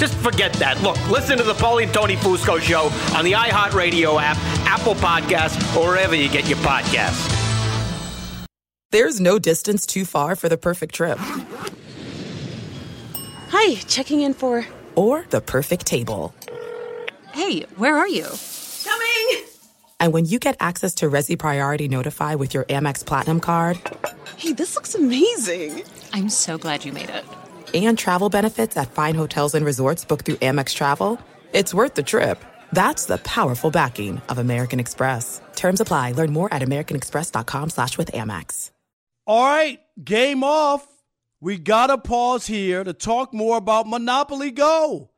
Just 0.00 0.14
forget 0.14 0.52
that. 0.54 0.82
Look, 0.82 0.96
listen 1.10 1.36
to 1.36 1.44
the 1.44 1.52
Paulie 1.52 1.84
and 1.84 1.92
Tony 1.92 2.16
Fusco 2.16 2.58
show 2.58 2.84
on 3.16 3.24
the 3.24 3.32
iHeartRadio 3.32 4.20
app, 4.20 4.38
Apple 4.66 4.94
Podcasts, 4.94 5.76
or 5.76 5.90
wherever 5.90 6.14
you 6.14 6.30
get 6.30 6.48
your 6.48 6.58
podcasts. 6.58 7.36
There's 8.90 9.20
no 9.20 9.38
distance 9.38 9.84
too 9.86 10.06
far 10.06 10.34
for 10.34 10.48
the 10.48 10.56
perfect 10.56 10.94
trip. 10.94 11.18
Hi, 13.50 13.74
checking 13.86 14.22
in 14.22 14.32
for. 14.32 14.66
Or 14.96 15.26
the 15.28 15.42
perfect 15.42 15.86
table. 15.86 16.34
Hey, 17.32 17.66
where 17.76 17.96
are 17.96 18.08
you? 18.08 18.26
Coming! 18.82 19.44
And 20.00 20.12
when 20.12 20.24
you 20.24 20.38
get 20.38 20.56
access 20.60 20.94
to 20.96 21.10
Resy 21.10 21.38
Priority 21.38 21.88
Notify 21.88 22.34
with 22.36 22.54
your 22.54 22.64
Amex 22.64 23.04
Platinum 23.04 23.38
card 23.38 23.78
Hey, 24.40 24.54
this 24.54 24.74
looks 24.74 24.94
amazing. 24.94 25.82
I'm 26.14 26.30
so 26.30 26.56
glad 26.56 26.86
you 26.86 26.92
made 26.92 27.10
it. 27.10 27.26
And 27.74 27.98
travel 27.98 28.28
benefits 28.28 28.76
at 28.76 28.90
fine 28.90 29.14
hotels 29.14 29.54
and 29.54 29.66
resorts 29.66 30.04
booked 30.04 30.26
through 30.26 30.36
Amex 30.36 30.74
Travel, 30.74 31.20
it's 31.52 31.74
worth 31.74 31.94
the 31.94 32.02
trip. 32.02 32.44
That's 32.72 33.04
the 33.06 33.18
powerful 33.18 33.70
backing 33.70 34.20
of 34.28 34.38
American 34.38 34.80
Express. 34.80 35.40
Terms 35.56 35.80
apply. 35.80 36.12
Learn 36.12 36.32
more 36.32 36.52
at 36.52 36.62
americanexpress.com 36.62 37.70
slash 37.70 37.98
with 37.98 38.12
Amex. 38.12 38.70
All 39.26 39.44
right, 39.44 39.80
game 40.02 40.42
off. 40.42 40.86
We 41.40 41.58
gotta 41.58 41.98
pause 41.98 42.46
here 42.46 42.82
to 42.84 42.92
talk 42.92 43.32
more 43.32 43.56
about 43.56 43.86
Monopoly 43.86 44.50
Go. 44.50 45.10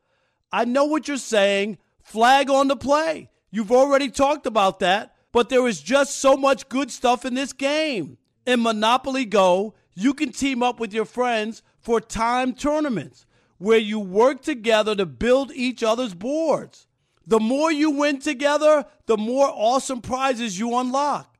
I 0.51 0.65
know 0.65 0.85
what 0.85 1.07
you're 1.07 1.17
saying. 1.17 1.79
Flag 2.01 2.49
on 2.49 2.67
the 2.67 2.75
play. 2.75 3.29
You've 3.49 3.71
already 3.71 4.09
talked 4.09 4.45
about 4.45 4.79
that, 4.79 5.15
but 5.31 5.49
there 5.49 5.67
is 5.67 5.81
just 5.81 6.19
so 6.19 6.37
much 6.37 6.69
good 6.69 6.91
stuff 6.91 7.25
in 7.25 7.33
this 7.33 7.53
game. 7.53 8.17
In 8.45 8.61
Monopoly 8.61 9.25
Go, 9.25 9.73
you 9.95 10.13
can 10.13 10.31
team 10.31 10.61
up 10.61 10.79
with 10.79 10.93
your 10.93 11.05
friends 11.05 11.63
for 11.83 11.99
time 12.01 12.53
tournaments 12.53 13.25
where 13.57 13.77
you 13.77 13.99
work 13.99 14.41
together 14.41 14.95
to 14.95 15.05
build 15.05 15.51
each 15.53 15.83
other's 15.83 16.13
boards. 16.13 16.87
The 17.27 17.39
more 17.39 17.71
you 17.71 17.91
win 17.91 18.19
together, 18.19 18.85
the 19.05 19.17
more 19.17 19.49
awesome 19.53 20.01
prizes 20.01 20.59
you 20.59 20.77
unlock. 20.77 21.37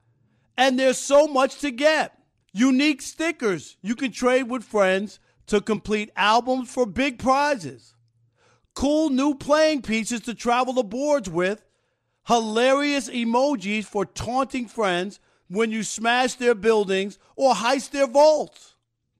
And 0.58 0.78
there's 0.78 0.98
so 0.98 1.28
much 1.28 1.60
to 1.60 1.72
get. 1.72 2.18
Unique 2.54 3.02
stickers 3.02 3.78
you 3.82 3.96
can 3.96 4.12
trade 4.12 4.44
with 4.44 4.64
friends 4.64 5.20
to 5.48 5.60
complete 5.60 6.12
albums 6.16 6.72
for 6.72 6.86
big 6.86 7.20
prizes. 7.20 7.96
Cool 8.76 9.10
new 9.10 9.36
playing 9.36 9.82
pieces 9.82 10.22
to 10.22 10.34
travel 10.34 10.74
the 10.74 10.84
boards 10.84 11.30
with. 11.30 11.66
Hilarious 12.28 13.10
emojis 13.10 13.84
for 13.84 14.06
taunting 14.06 14.68
friends 14.68 15.20
when 15.50 15.72
you 15.72 15.84
smash 15.84 16.36
their 16.36 16.56
buildings 16.56 17.20
or 17.36 17.54
heist 17.54 17.92
their 17.92 18.08
vaults. 18.08 18.73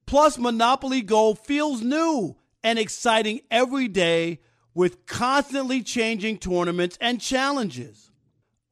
Plus, 0.06 0.38
Monopoly 0.38 1.02
Go 1.02 1.34
feels 1.34 1.82
new 1.82 2.36
and 2.62 2.78
exciting 2.78 3.40
every 3.50 3.88
day 3.88 4.40
with 4.74 5.06
constantly 5.06 5.82
changing 5.82 6.38
tournaments 6.38 6.98
and 7.00 7.20
challenges. 7.20 8.10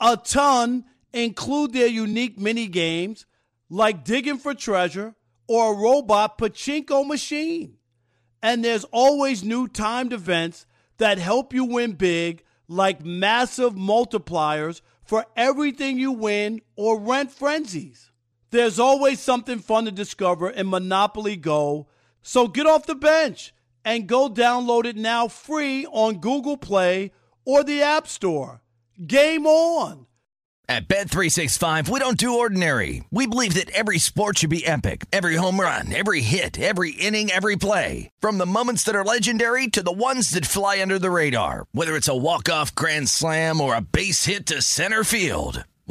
A 0.01 0.16
ton 0.16 0.85
include 1.12 1.73
their 1.73 1.87
unique 1.87 2.38
mini 2.38 2.66
games 2.66 3.27
like 3.68 4.05
digging 4.05 4.38
for 4.38 4.55
treasure 4.55 5.14
or 5.47 5.73
a 5.73 5.77
robot 5.77 6.38
pachinko 6.38 7.07
machine. 7.07 7.77
And 8.42 8.64
there's 8.64 8.85
always 8.85 9.45
new 9.45 9.68
timed 9.68 10.12
events 10.12 10.66
that 10.99 11.18
help 11.18 11.55
you 11.55 11.64
win 11.64 11.92
big, 11.92 12.45
like 12.68 13.05
massive 13.05 13.75
multipliers 13.75 14.81
for 15.05 15.27
everything 15.37 15.99
you 15.99 16.12
win 16.12 16.61
or 16.77 16.99
rent 16.99 17.31
frenzies. 17.31 18.12
There's 18.53 18.79
always 18.79 19.19
something 19.19 19.61
fun 19.61 19.87
to 19.87 19.91
discover 19.91 20.51
in 20.51 20.69
Monopoly 20.69 21.37
Go, 21.37 21.87
so 22.21 22.47
get 22.49 22.67
off 22.67 22.85
the 22.85 22.95
bench 22.95 23.55
and 23.83 24.07
go 24.07 24.29
download 24.29 24.85
it 24.85 24.95
now 24.95 25.27
free 25.27 25.87
on 25.87 26.19
Google 26.19 26.59
Play 26.59 27.12
or 27.47 27.65
the 27.65 27.81
App 27.81 28.07
Store. 28.07 28.61
Game 29.07 29.47
on! 29.47 30.07
At 30.69 30.87
Bet365, 30.87 31.88
we 31.88 31.99
don't 31.99 32.19
do 32.19 32.38
ordinary. 32.38 33.05
We 33.11 33.27
believe 33.27 33.55
that 33.55 33.71
every 33.71 33.99
sport 33.99 34.38
should 34.38 34.51
be 34.51 34.67
epic. 34.67 35.07
Every 35.12 35.37
home 35.37 35.59
run, 35.59 35.93
every 35.93 36.21
hit, 36.21 36.61
every 36.61 36.91
inning, 36.93 37.31
every 37.31 37.57
play. 37.57 38.11
From 38.21 38.37
the 38.37 38.47
moments 38.47 38.85
that 38.85 38.95
are 38.95 39.05
legendary 39.05 39.67
to 39.69 39.83
the 39.83 39.93
ones 39.93 40.29
that 40.31 40.45
fly 40.45 40.81
under 40.81 40.99
the 40.99 41.11
radar. 41.11 41.67
Whether 41.73 41.97
it's 41.97 42.09
a 42.09 42.17
walk-off 42.17 42.75
grand 42.75 43.09
slam 43.09 43.62
or 43.62 43.75
a 43.75 43.81
base 43.81 44.27
hit 44.27 44.47
to 44.47 44.61
center 44.61 45.05
field. 45.05 45.65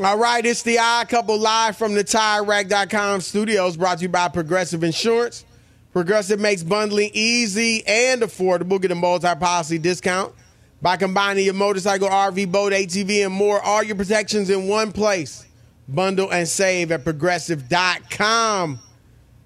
All 0.00 0.16
right, 0.16 0.46
it's 0.46 0.62
the 0.62 0.78
Odd 0.78 1.08
Couple 1.08 1.36
live 1.40 1.76
from 1.76 1.94
the 1.94 2.04
TireRack.com 2.04 3.20
studios, 3.20 3.76
brought 3.76 3.98
to 3.98 4.02
you 4.02 4.08
by 4.08 4.28
Progressive 4.28 4.84
Insurance. 4.84 5.44
Progressive 5.92 6.38
makes 6.38 6.62
bundling 6.62 7.10
easy 7.14 7.84
and 7.84 8.22
affordable. 8.22 8.80
Get 8.80 8.92
a 8.92 8.94
multi-policy 8.94 9.78
discount 9.78 10.32
by 10.80 10.96
combining 10.98 11.46
your 11.46 11.54
motorcycle, 11.54 12.08
RV, 12.08 12.52
boat, 12.52 12.72
ATV, 12.72 13.26
and 13.26 13.34
more. 13.34 13.60
All 13.60 13.82
your 13.82 13.96
protections 13.96 14.50
in 14.50 14.68
one 14.68 14.92
place. 14.92 15.44
Bundle 15.88 16.32
and 16.32 16.46
save 16.46 16.92
at 16.92 17.02
Progressive.com. 17.02 18.78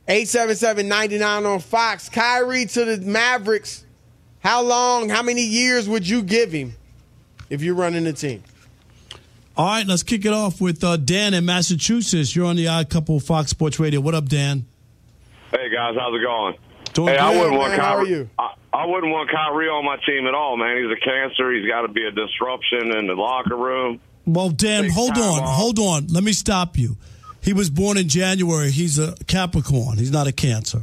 877-99 0.06 1.50
on 1.50 1.60
Fox. 1.60 2.10
Kyrie 2.10 2.66
to 2.66 2.84
the 2.84 2.98
Mavericks. 2.98 3.86
How 4.40 4.60
long, 4.60 5.08
how 5.08 5.22
many 5.22 5.44
years 5.44 5.88
would 5.88 6.06
you 6.06 6.22
give 6.22 6.52
him 6.52 6.74
if 7.48 7.62
you're 7.62 7.74
running 7.74 8.04
the 8.04 8.12
team? 8.12 8.42
All 9.54 9.66
right, 9.66 9.86
let's 9.86 10.02
kick 10.02 10.24
it 10.24 10.32
off 10.32 10.60
with 10.62 10.82
uh, 10.82 10.96
Dan 10.96 11.34
in 11.34 11.44
Massachusetts. 11.44 12.34
You're 12.34 12.46
on 12.46 12.56
the 12.56 12.68
Odd 12.68 12.88
Couple 12.88 13.20
Fox 13.20 13.50
Sports 13.50 13.78
Radio. 13.78 14.00
What 14.00 14.14
up, 14.14 14.26
Dan? 14.28 14.64
Hey 15.50 15.68
guys, 15.68 15.94
how's 15.98 16.14
it 16.14 16.22
going? 16.24 16.54
Doing 16.94 17.08
hey, 17.08 17.14
good, 17.16 17.20
I 17.20 17.36
wouldn't 17.38 17.58
want 17.58 17.70
man. 17.72 17.80
Are 17.80 17.96
Kyrie. 17.96 18.08
you? 18.08 18.30
I, 18.38 18.54
I 18.72 18.86
wouldn't 18.86 19.12
want 19.12 19.30
Kyrie 19.30 19.68
on 19.68 19.84
my 19.84 19.96
team 20.06 20.26
at 20.26 20.34
all, 20.34 20.56
man. 20.56 20.78
He's 20.78 20.90
a 20.90 20.98
cancer. 21.04 21.52
He's 21.52 21.68
got 21.68 21.82
to 21.82 21.88
be 21.88 22.04
a 22.06 22.10
disruption 22.10 22.96
in 22.96 23.06
the 23.06 23.14
locker 23.14 23.54
room. 23.56 24.00
Well, 24.24 24.48
Dan, 24.50 24.84
Big 24.84 24.92
hold 24.92 25.10
on, 25.18 25.18
off. 25.42 25.56
hold 25.58 25.78
on. 25.78 26.06
Let 26.06 26.24
me 26.24 26.32
stop 26.32 26.78
you. 26.78 26.96
He 27.42 27.52
was 27.52 27.68
born 27.68 27.98
in 27.98 28.08
January. 28.08 28.70
He's 28.70 28.98
a 28.98 29.14
Capricorn. 29.26 29.98
He's 29.98 30.12
not 30.12 30.26
a 30.26 30.32
Cancer. 30.32 30.82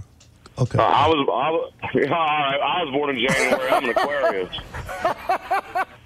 Okay. 0.59 0.77
Uh, 0.77 0.83
I 0.83 1.07
was, 1.07 1.27
I 1.31 1.49
was, 1.49 1.73
all 1.95 2.09
right, 2.11 2.59
I 2.61 2.83
was 2.83 2.91
born 2.93 3.17
in 3.17 3.27
January. 3.27 3.69
I'm 3.71 3.83
an 3.85 3.89
Aquarius. 3.91 4.55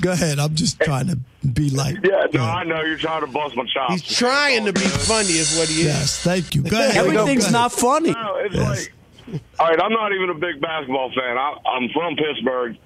Go 0.00 0.12
ahead. 0.12 0.38
I'm 0.38 0.54
just 0.54 0.78
trying 0.80 1.08
to 1.08 1.18
be 1.46 1.70
light. 1.70 1.96
Yeah, 2.04 2.26
no, 2.32 2.42
I 2.44 2.64
know 2.64 2.82
you're 2.82 2.96
trying 2.98 3.20
to 3.22 3.26
bust 3.26 3.56
my 3.56 3.64
chops. 3.72 3.92
He's 3.94 4.16
trying 4.16 4.64
to 4.66 4.72
be 4.72 4.80
funny, 4.80 5.30
is 5.32 5.56
what 5.58 5.68
he 5.68 5.80
is. 5.80 5.86
Yes, 5.86 6.22
thank 6.22 6.54
you. 6.54 6.62
Go 6.62 6.76
ahead. 6.78 6.96
Everything's 6.96 7.44
Go 7.44 7.48
ahead. 7.48 7.52
not 7.52 7.72
funny. 7.72 8.12
No, 8.12 8.36
it's 8.36 8.54
Yes. 8.54 8.88
like, 9.30 9.42
all 9.60 9.68
right, 9.68 9.80
I'm 9.82 9.92
not 9.92 10.12
even 10.12 10.30
a 10.30 10.34
big 10.34 10.60
basketball 10.60 11.10
fan. 11.10 11.36
I, 11.36 11.56
I'm 11.68 11.88
from 11.90 12.16
Pittsburgh. 12.16 12.76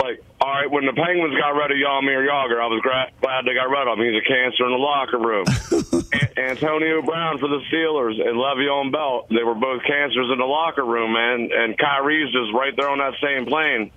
Like, 0.00 0.22
all 0.40 0.48
right, 0.52 0.70
when 0.70 0.86
the 0.86 0.92
Penguins 0.92 1.34
got 1.34 1.56
rid 1.58 1.72
of 1.72 1.76
Jaromir 1.76 2.22
Jagr, 2.22 2.60
I 2.62 2.66
was 2.70 2.80
gra- 2.82 3.10
glad 3.20 3.44
they 3.44 3.54
got 3.54 3.66
rid 3.68 3.88
of 3.88 3.98
him. 3.98 4.04
He's 4.06 4.22
a 4.22 4.24
cancer 4.24 4.64
in 4.64 4.70
the 4.70 4.78
locker 4.78 5.18
room. 5.18 5.44
A- 6.14 6.50
Antonio 6.50 7.02
Brown 7.02 7.38
for 7.38 7.48
the 7.48 7.58
Steelers 7.66 8.14
and 8.20 8.38
Le'Veon 8.38 8.92
Bell, 8.92 9.26
they 9.28 9.42
were 9.42 9.56
both 9.56 9.82
cancers 9.82 10.30
in 10.30 10.38
the 10.38 10.44
locker 10.46 10.84
room, 10.84 11.12
man. 11.14 11.50
And 11.52 11.76
Kyrie's 11.76 12.30
just 12.32 12.52
right 12.54 12.72
there 12.76 12.88
on 12.88 12.98
that 12.98 13.14
same 13.20 13.46
plane. 13.46 13.90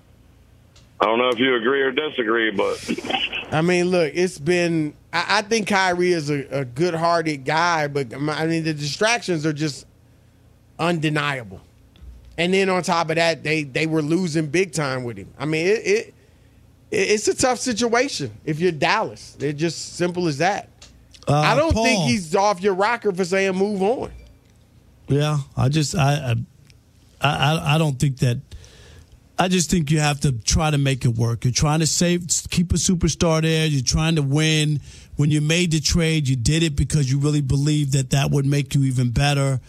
I 1.01 1.05
don't 1.05 1.17
know 1.17 1.29
if 1.29 1.39
you 1.39 1.55
agree 1.55 1.81
or 1.81 1.91
disagree, 1.91 2.51
but 2.51 2.77
I 3.51 3.61
mean, 3.61 3.85
look, 3.87 4.11
it's 4.13 4.37
been. 4.37 4.93
I, 5.11 5.39
I 5.39 5.41
think 5.41 5.67
Kyrie 5.67 6.13
is 6.13 6.29
a, 6.29 6.59
a 6.59 6.63
good-hearted 6.65 7.43
guy, 7.43 7.87
but 7.87 8.13
I 8.13 8.45
mean, 8.45 8.63
the 8.63 8.73
distractions 8.73 9.45
are 9.45 9.51
just 9.53 9.87
undeniable. 10.79 11.59
And 12.37 12.53
then 12.53 12.69
on 12.69 12.81
top 12.83 13.09
of 13.09 13.15
that, 13.15 13.43
they 13.43 13.63
they 13.63 13.87
were 13.87 14.01
losing 14.01 14.47
big 14.47 14.73
time 14.73 15.03
with 15.03 15.17
him. 15.17 15.33
I 15.39 15.45
mean, 15.45 15.65
it, 15.67 15.71
it 15.71 15.85
it- 15.87 16.13
it's 16.91 17.27
a 17.27 17.33
tough 17.35 17.57
situation 17.59 18.31
if 18.45 18.59
you're 18.59 18.71
Dallas. 18.71 19.37
It's 19.39 19.59
just 19.59 19.95
simple 19.95 20.27
as 20.27 20.37
that. 20.39 20.69
Uh, 21.27 21.33
I 21.35 21.55
don't 21.55 21.73
think 21.73 22.03
he's 22.09 22.35
off 22.35 22.61
your 22.61 22.73
rocker 22.73 23.11
for 23.13 23.23
saying 23.25 23.55
move 23.55 23.81
on. 23.81 24.11
Yeah, 25.07 25.37
I 25.57 25.69
just 25.69 25.95
I 25.95 26.35
I 27.21 27.27
I, 27.29 27.75
I 27.75 27.77
don't 27.77 27.97
think 27.99 28.17
that. 28.19 28.39
I 29.41 29.47
just 29.47 29.71
think 29.71 29.89
you 29.89 29.99
have 29.99 30.19
to 30.19 30.33
try 30.33 30.69
to 30.69 30.77
make 30.77 31.03
it 31.03 31.15
work. 31.17 31.45
You're 31.45 31.51
trying 31.51 31.79
to 31.79 31.87
save, 31.87 32.27
keep 32.51 32.71
a 32.73 32.75
superstar 32.75 33.41
there. 33.41 33.65
You're 33.65 33.81
trying 33.81 34.17
to 34.17 34.21
win. 34.21 34.79
When 35.15 35.31
you 35.31 35.41
made 35.41 35.71
the 35.71 35.79
trade, 35.79 36.27
you 36.27 36.35
did 36.35 36.61
it 36.61 36.75
because 36.75 37.11
you 37.11 37.17
really 37.17 37.41
believed 37.41 37.93
that 37.93 38.11
that 38.11 38.29
would 38.29 38.45
make 38.45 38.75
you 38.75 38.83
even 38.83 39.09
better. 39.09 39.59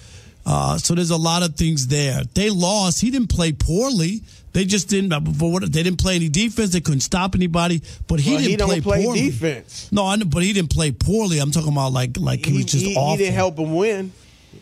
Uh, 0.44 0.76
so 0.76 0.94
there's 0.94 1.08
a 1.10 1.16
lot 1.16 1.42
of 1.42 1.56
things 1.56 1.86
there. 1.86 2.22
They 2.34 2.50
lost. 2.50 3.00
He 3.00 3.10
didn't 3.10 3.30
play 3.30 3.52
poorly. 3.52 4.20
They 4.52 4.66
just 4.66 4.90
didn't. 4.90 5.10
For 5.38 5.50
what, 5.50 5.62
they 5.62 5.82
didn't 5.82 6.00
play 6.02 6.16
any 6.16 6.28
defense. 6.28 6.72
They 6.72 6.82
couldn't 6.82 7.00
stop 7.00 7.34
anybody. 7.34 7.80
But 8.08 8.20
he 8.20 8.32
Well, 8.32 8.42
didn't 8.42 8.60
he 8.60 8.66
play, 8.66 8.80
play 8.82 9.04
poorly. 9.04 9.20
defense. 9.22 9.88
No, 9.90 10.04
I 10.04 10.16
know, 10.16 10.26
but 10.26 10.42
he 10.42 10.52
didn't 10.52 10.70
play 10.70 10.92
poorly. 10.92 11.38
I'm 11.38 11.50
talking 11.50 11.72
about 11.72 11.94
like 11.94 12.18
like 12.18 12.44
he, 12.44 12.58
was 12.58 12.66
just 12.66 12.84
he, 12.84 12.94
awful. 12.94 13.12
he 13.12 13.24
didn't 13.24 13.36
help 13.36 13.58
him 13.58 13.74
win. 13.74 14.12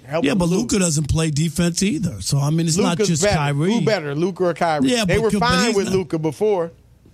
Help 0.04 0.24
Yeah, 0.24 0.34
but 0.34 0.48
lose. 0.48 0.60
Luka 0.62 0.78
doesn't 0.78 1.08
play 1.08 1.30
defense 1.30 1.82
either. 1.82 2.20
So 2.20 2.38
I 2.38 2.50
mean, 2.50 2.66
it's 2.66 2.76
not 2.76 2.98
just 2.98 3.22
better. 3.22 3.36
Kyrie. 3.36 3.74
Who 3.74 3.80
better, 3.84 4.14
Luka 4.14 4.44
or 4.44 4.54
Kyrie? 4.54 4.88
Yeah, 4.90 5.04
they 5.04 5.16
but- 5.16 5.22
were 5.22 5.30
fine 5.38 5.66
he's 5.68 5.76
with 5.76 5.86
not- 5.86 5.94
Luka 5.94 6.18
before. 6.18 6.72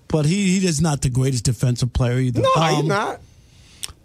But 0.08 0.24
he 0.26 0.58
he 0.60 0.66
is 0.66 0.80
not 0.80 1.02
the 1.02 1.10
greatest 1.10 1.44
defensive 1.44 1.92
player 1.92 2.18
either. 2.18 2.40
No, 2.40 2.52
he's 2.54 2.78
Um, 2.80 2.86
not. 2.88 3.20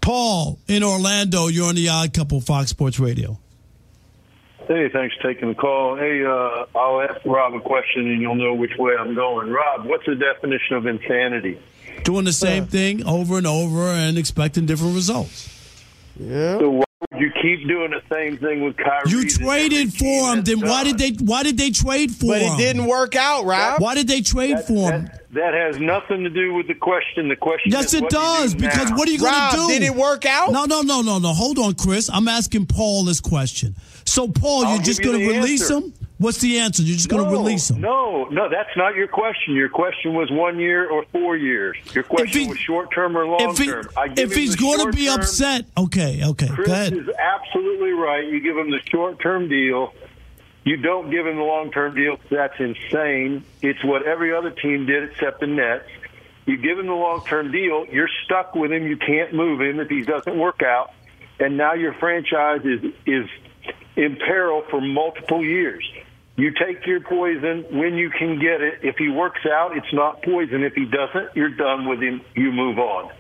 Paul 0.02 0.58
in 0.68 0.84
Orlando, 0.84 1.48
you're 1.48 1.68
on 1.70 1.76
the 1.76 1.90
Odd 1.90 2.12
Couple 2.14 2.42
Fox 2.42 2.70
Sports 2.72 3.00
Radio. 3.00 3.38
Hey, 4.68 4.90
thanks 4.90 5.16
for 5.16 5.32
taking 5.34 5.50
the 5.50 5.56
call. 5.56 5.96
Hey, 5.98 6.24
uh, 6.24 6.66
I'll 6.78 7.02
ask 7.02 7.20
Rob 7.26 7.54
a 7.54 7.60
question 7.60 8.08
and 8.08 8.22
you'll 8.22 8.36
know 8.36 8.54
which 8.54 8.72
way 8.78 8.94
I'm 8.98 9.14
going. 9.16 9.50
Rob, 9.50 9.86
what's 9.86 10.06
the 10.06 10.16
definition 10.16 10.76
of 10.76 10.86
insanity? 10.88 11.60
Doing 12.04 12.26
the 12.26 12.34
same 12.34 12.68
thing 12.68 13.06
over 13.06 13.38
and 13.38 13.46
over 13.48 13.82
and 13.90 14.18
expecting 14.18 14.66
different 14.66 14.96
results. 14.96 15.50
Yeah. 16.20 16.58
So 16.60 16.70
why 16.70 16.78
would 16.80 16.86
you 17.18 17.32
keep 17.42 17.68
doing 17.68 17.92
the 17.92 18.02
same 18.14 18.38
thing 18.38 18.64
with 18.64 18.78
Kyrie? 18.78 19.10
You 19.12 19.28
traded 19.28 19.94
for 19.94 20.34
him. 20.34 20.44
Then 20.44 20.62
why 20.62 20.84
did 20.84 20.98
they 20.98 21.12
why 21.24 21.44
did 21.44 21.58
they 21.58 21.72
trade 21.72 22.12
for 22.12 22.28
But 22.28 22.42
him? 22.42 22.54
it 22.54 22.58
didn't 22.58 22.86
work 22.86 23.16
out, 23.16 23.46
Rob. 23.46 23.82
Why 23.82 23.96
did 23.96 24.08
they 24.08 24.22
trade 24.22 24.60
for 24.62 24.92
him? 24.92 25.10
That 25.34 25.54
has 25.54 25.80
nothing 25.80 26.24
to 26.24 26.30
do 26.30 26.54
with 26.54 26.68
the 26.68 26.74
question. 26.74 27.30
The 27.30 27.36
question 27.38 27.72
Yes, 27.72 27.86
is 27.88 27.94
it 27.96 28.02
what 28.04 28.12
does. 28.12 28.54
do 28.54 28.60
Because 28.60 28.90
now? 28.90 28.98
what 28.98 29.08
are 29.08 29.12
you 29.12 29.20
going 29.20 29.34
to 29.52 29.56
do? 29.58 29.68
did 29.70 29.84
it 29.84 29.96
work 29.96 30.26
out? 30.26 30.52
No, 30.52 30.66
no, 30.66 30.82
no, 30.82 31.02
no, 31.02 31.20
no. 31.20 31.30
Hold 31.34 31.58
on, 31.58 31.74
Chris. 31.76 32.10
I'm 32.12 32.28
asking 32.28 32.66
Paul 32.66 33.06
this 33.06 33.22
question. 33.22 33.76
So, 34.06 34.28
Paul, 34.28 34.66
I'll 34.66 34.76
you're 34.76 34.84
just 34.84 35.02
going 35.02 35.20
to 35.20 35.26
release 35.28 35.62
answer. 35.72 35.88
him? 35.88 35.94
What's 36.22 36.38
the 36.38 36.60
answer? 36.60 36.84
You're 36.84 36.96
just 36.98 37.10
going 37.10 37.24
to 37.24 37.32
No, 37.32 37.36
release 37.36 37.72
him? 37.72 37.82
No, 37.82 38.26
no, 38.26 38.48
that's 38.48 38.70
not 38.78 38.96
your 38.96 39.08
question. 39.08 39.56
Your 39.56 39.70
question 39.70 40.14
was 40.14 40.30
one 40.30 40.60
year 40.60 40.88
or 40.88 41.04
four 41.12 41.36
years. 41.36 41.76
Your 41.96 42.04
question 42.04 42.48
was 42.48 42.60
short 42.60 42.94
term 42.94 43.18
or 43.18 43.26
long 43.26 43.42
If, 43.50 43.58
he, 43.58 43.66
term. 43.66 43.90
I 43.98 44.08
give 44.08 44.32
if 44.32 44.38
he's 44.38 44.56
going 44.56 44.80
to 44.86 44.96
be 44.96 45.10
upset, 45.10 45.66
okay, 45.76 46.22
okay, 46.24 46.48
Chris 46.48 46.68
go 46.68 46.74
ahead. 46.74 46.94
is 46.94 47.10
absolutely 47.10 47.92
right. 47.94 48.24
You 48.24 48.40
give 48.40 48.56
him 48.56 48.70
the 48.70 48.80
short 48.92 49.20
term 49.20 49.50
deal. 49.50 49.96
You 50.64 50.78
don't 50.78 51.10
give 51.10 51.26
him 51.26 51.38
the 51.38 51.44
long 51.44 51.72
term 51.72 51.96
deal. 51.96 52.18
That's 52.30 52.60
insane. 52.60 53.44
It's 53.64 53.84
what 53.84 54.04
every 54.06 54.32
other 54.32 54.52
team 54.52 54.86
did 54.86 55.10
except 55.10 55.40
the 55.40 55.48
Nets. 55.48 55.90
You 56.46 56.58
give 56.58 56.78
him 56.78 56.86
the 56.86 56.94
long 56.94 57.26
term 57.26 57.52
deal. 57.52 57.88
You're 57.92 58.10
stuck 58.26 58.54
with 58.54 58.72
him. 58.72 58.86
You 58.86 58.98
can't 58.98 59.34
move 59.34 59.60
him 59.60 59.80
if 59.80 59.90
he 59.90 60.04
doesn't 60.04 60.38
work 60.38 60.62
out. 60.62 60.94
And 61.40 61.58
now 61.58 61.74
your 61.74 61.94
franchise 61.94 62.62
is 62.64 62.94
is 63.08 63.26
in 63.96 64.18
peril 64.18 64.64
for 64.70 64.80
multiple 64.80 65.44
years. 65.44 65.84
You 66.38 66.52
take 66.52 66.86
your 66.88 67.02
poison 67.02 67.66
when 67.78 67.96
you 67.96 68.10
can 68.10 68.40
get 68.40 68.62
it. 68.62 68.80
If 68.84 68.96
he 68.98 69.10
works 69.10 69.42
out, 69.46 69.76
it's 69.78 69.94
not 69.94 70.24
poison. 70.24 70.64
If 70.64 70.74
he 70.74 70.86
doesn't, 70.86 71.36
you're 71.36 71.50
done 71.56 71.88
with 71.88 72.02
him. 72.02 72.22
You 72.36 72.52
move 72.52 72.80
on. 72.80 73.12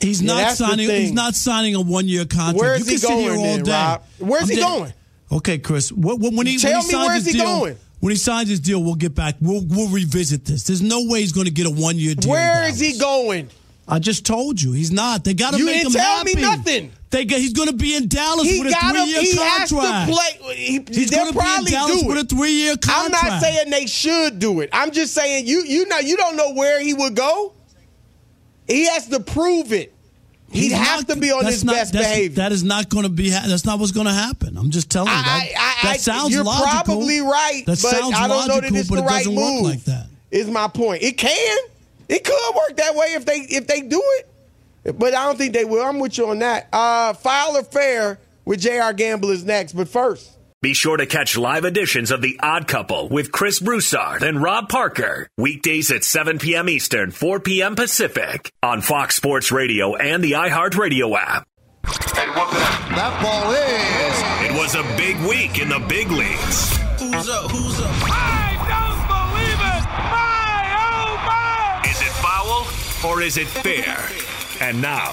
He's 0.00 0.20
Yeah, 0.22 0.34
not 0.34 0.52
signing. 0.56 0.88
He's 0.90 1.12
not 1.12 1.34
signing 1.34 1.74
a 1.74 1.80
one-year 1.80 2.24
contract. 2.24 2.58
Where 2.58 2.74
is 2.74 2.80
you 2.80 2.86
he 2.86 2.90
can 2.92 2.98
sit 2.98 3.18
here 3.18 3.32
all 3.36 3.42
then, 3.42 3.62
day. 3.64 3.70
Rob? 3.72 4.02
Where's 4.18 4.42
I'm 4.44 4.48
he 4.48 4.54
de- 4.56 4.60
going? 4.60 4.92
Okay, 5.32 5.58
Chris. 5.58 5.92
When, 5.92 6.20
when 6.36 6.46
he, 6.46 6.58
Tell 6.58 6.72
when 6.72 6.82
he 6.82 6.96
me 6.96 7.04
where's 7.06 7.26
he 7.26 7.32
deal, 7.32 7.44
going? 7.44 7.76
When 8.00 8.10
he 8.10 8.16
signs 8.16 8.48
his 8.48 8.60
deal, 8.60 8.82
we'll 8.82 8.96
get 8.96 9.14
back. 9.14 9.36
We'll 9.40 9.64
we'll 9.66 9.88
revisit 9.88 10.44
this. 10.44 10.64
There's 10.64 10.82
no 10.82 11.04
way 11.06 11.20
he's 11.20 11.32
going 11.32 11.46
to 11.46 11.52
get 11.52 11.66
a 11.66 11.70
one-year 11.70 12.16
deal. 12.16 12.30
Where 12.32 12.68
is 12.68 12.78
he 12.80 12.98
going? 12.98 13.48
I 13.86 13.98
just 13.98 14.24
told 14.24 14.60
you 14.62 14.72
he's 14.72 14.90
not. 14.90 15.24
They 15.24 15.34
got 15.34 15.52
to 15.52 15.58
You 15.58 15.66
make 15.66 15.74
didn't 15.76 15.88
him 15.88 15.92
tell 16.00 16.16
happy. 16.18 16.34
me 16.36 16.42
nothing. 16.42 16.92
They 17.10 17.24
got, 17.26 17.38
he's 17.38 17.52
going 17.52 17.68
to 17.68 17.74
be 17.76 17.94
in 17.94 18.08
Dallas 18.08 18.48
He 18.48 18.58
with 18.60 18.72
a 18.72 18.76
three-year 18.90 19.20
He 19.20 19.36
contract. 19.36 19.70
has 19.70 19.70
to 19.70 20.12
play. 20.12 20.54
He, 20.56 20.84
He's 20.90 21.10
gonna 21.10 21.32
be 21.32 21.38
in 21.38 21.64
Dallas 21.66 22.02
with 22.04 22.18
a 22.18 22.24
three-year 22.24 22.76
contract. 22.78 23.14
I'm 23.24 23.30
not 23.30 23.42
saying 23.42 23.70
they 23.70 23.86
should 23.86 24.38
do 24.38 24.60
it. 24.60 24.70
I'm 24.72 24.90
just 24.90 25.12
saying 25.14 25.46
you 25.46 25.62
you 25.64 25.86
know 25.86 25.98
you 25.98 26.16
don't 26.16 26.36
know 26.36 26.54
where 26.54 26.80
he 26.80 26.92
would 26.94 27.14
go. 27.14 27.52
He 28.66 28.86
has 28.86 29.08
to 29.08 29.20
prove 29.20 29.72
it. 29.72 29.92
He'd 30.50 30.72
have 30.72 31.06
to 31.08 31.16
be 31.16 31.30
on 31.32 31.44
his 31.44 31.64
not- 31.64 31.74
best 31.74 31.92
behavior. 31.92 32.36
That 32.36 32.52
is 32.52 32.62
not 32.62 32.88
going 32.88 33.02
to 33.04 33.08
be. 33.10 33.30
That's 33.30 33.64
not 33.64 33.78
what's 33.80 33.92
going 33.92 34.06
to 34.06 34.12
happen. 34.12 34.56
I'm 34.56 34.70
just 34.70 34.88
telling 34.90 35.10
you. 35.10 35.14
That, 35.16 35.26
I, 35.56 35.88
I, 35.88 35.92
that 35.94 36.00
sounds 36.00 36.32
you're 36.32 36.44
logical. 36.44 36.70
probably 36.96 37.20
right, 37.20 37.64
That 37.66 37.76
sounds 37.76 38.14
I 38.14 38.28
don't 38.28 38.48
know 38.48 38.54
logical, 38.54 38.60
that 38.70 38.78
it's 38.78 38.88
but 38.88 38.94
the 38.96 39.02
it 39.02 39.06
right 39.06 39.24
doesn't 39.24 39.34
move. 39.34 39.62
work 39.62 39.72
like 39.74 39.84
that. 39.84 40.06
Is 40.30 40.48
my 40.48 40.68
point. 40.68 41.02
It 41.02 41.18
can. 41.18 41.58
It 42.08 42.24
could 42.24 42.54
work 42.54 42.76
that 42.76 42.94
way 42.94 43.14
if 43.14 43.24
they 43.24 43.38
if 43.38 43.66
they 43.66 43.80
do 43.82 44.02
it, 44.18 44.98
but 44.98 45.14
I 45.14 45.26
don't 45.26 45.38
think 45.38 45.52
they 45.54 45.64
will. 45.64 45.82
I'm 45.82 45.98
with 45.98 46.18
you 46.18 46.28
on 46.28 46.38
that. 46.40 46.68
Uh, 46.72 47.12
foul 47.14 47.56
or 47.56 47.62
fair 47.62 48.18
with 48.44 48.60
Jr. 48.60 48.92
Gamble 48.94 49.30
is 49.30 49.44
next, 49.44 49.72
but 49.72 49.88
first. 49.88 50.30
Be 50.64 50.72
sure 50.72 50.96
to 50.96 51.04
catch 51.04 51.36
live 51.36 51.66
editions 51.66 52.10
of 52.10 52.22
The 52.22 52.40
Odd 52.42 52.66
Couple 52.66 53.10
with 53.10 53.30
Chris 53.30 53.60
Broussard 53.60 54.22
and 54.22 54.42
Rob 54.42 54.70
Parker. 54.70 55.28
Weekdays 55.36 55.90
at 55.90 56.04
7 56.04 56.38
p.m. 56.38 56.70
Eastern, 56.70 57.10
4 57.10 57.40
p.m. 57.40 57.76
Pacific 57.76 58.50
on 58.62 58.80
Fox 58.80 59.14
Sports 59.14 59.52
Radio 59.52 59.94
and 59.94 60.24
the 60.24 60.32
iHeartRadio 60.32 61.14
app. 61.18 61.46
And 61.84 62.30
what 62.30 62.50
that 62.50 63.20
ball 63.22 63.50
is. 63.52 64.50
It 64.50 64.58
was 64.58 64.74
a 64.74 64.96
big 64.96 65.18
week 65.28 65.60
in 65.60 65.68
the 65.68 65.80
big 65.86 66.10
leagues. 66.10 66.78
Who's 66.98 67.28
up? 67.28 67.50
Who's 67.50 67.80
up? 67.80 67.94
Is 68.40 68.43
or 73.06 73.20
is 73.22 73.36
it 73.36 73.46
fair? 73.46 74.08
And 74.60 74.80
now, 74.80 75.12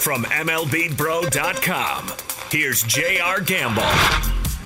from 0.00 0.24
MLBBro.com, 0.24 2.12
here's 2.50 2.82
J.R. 2.84 3.40
Gamble. 3.40 3.82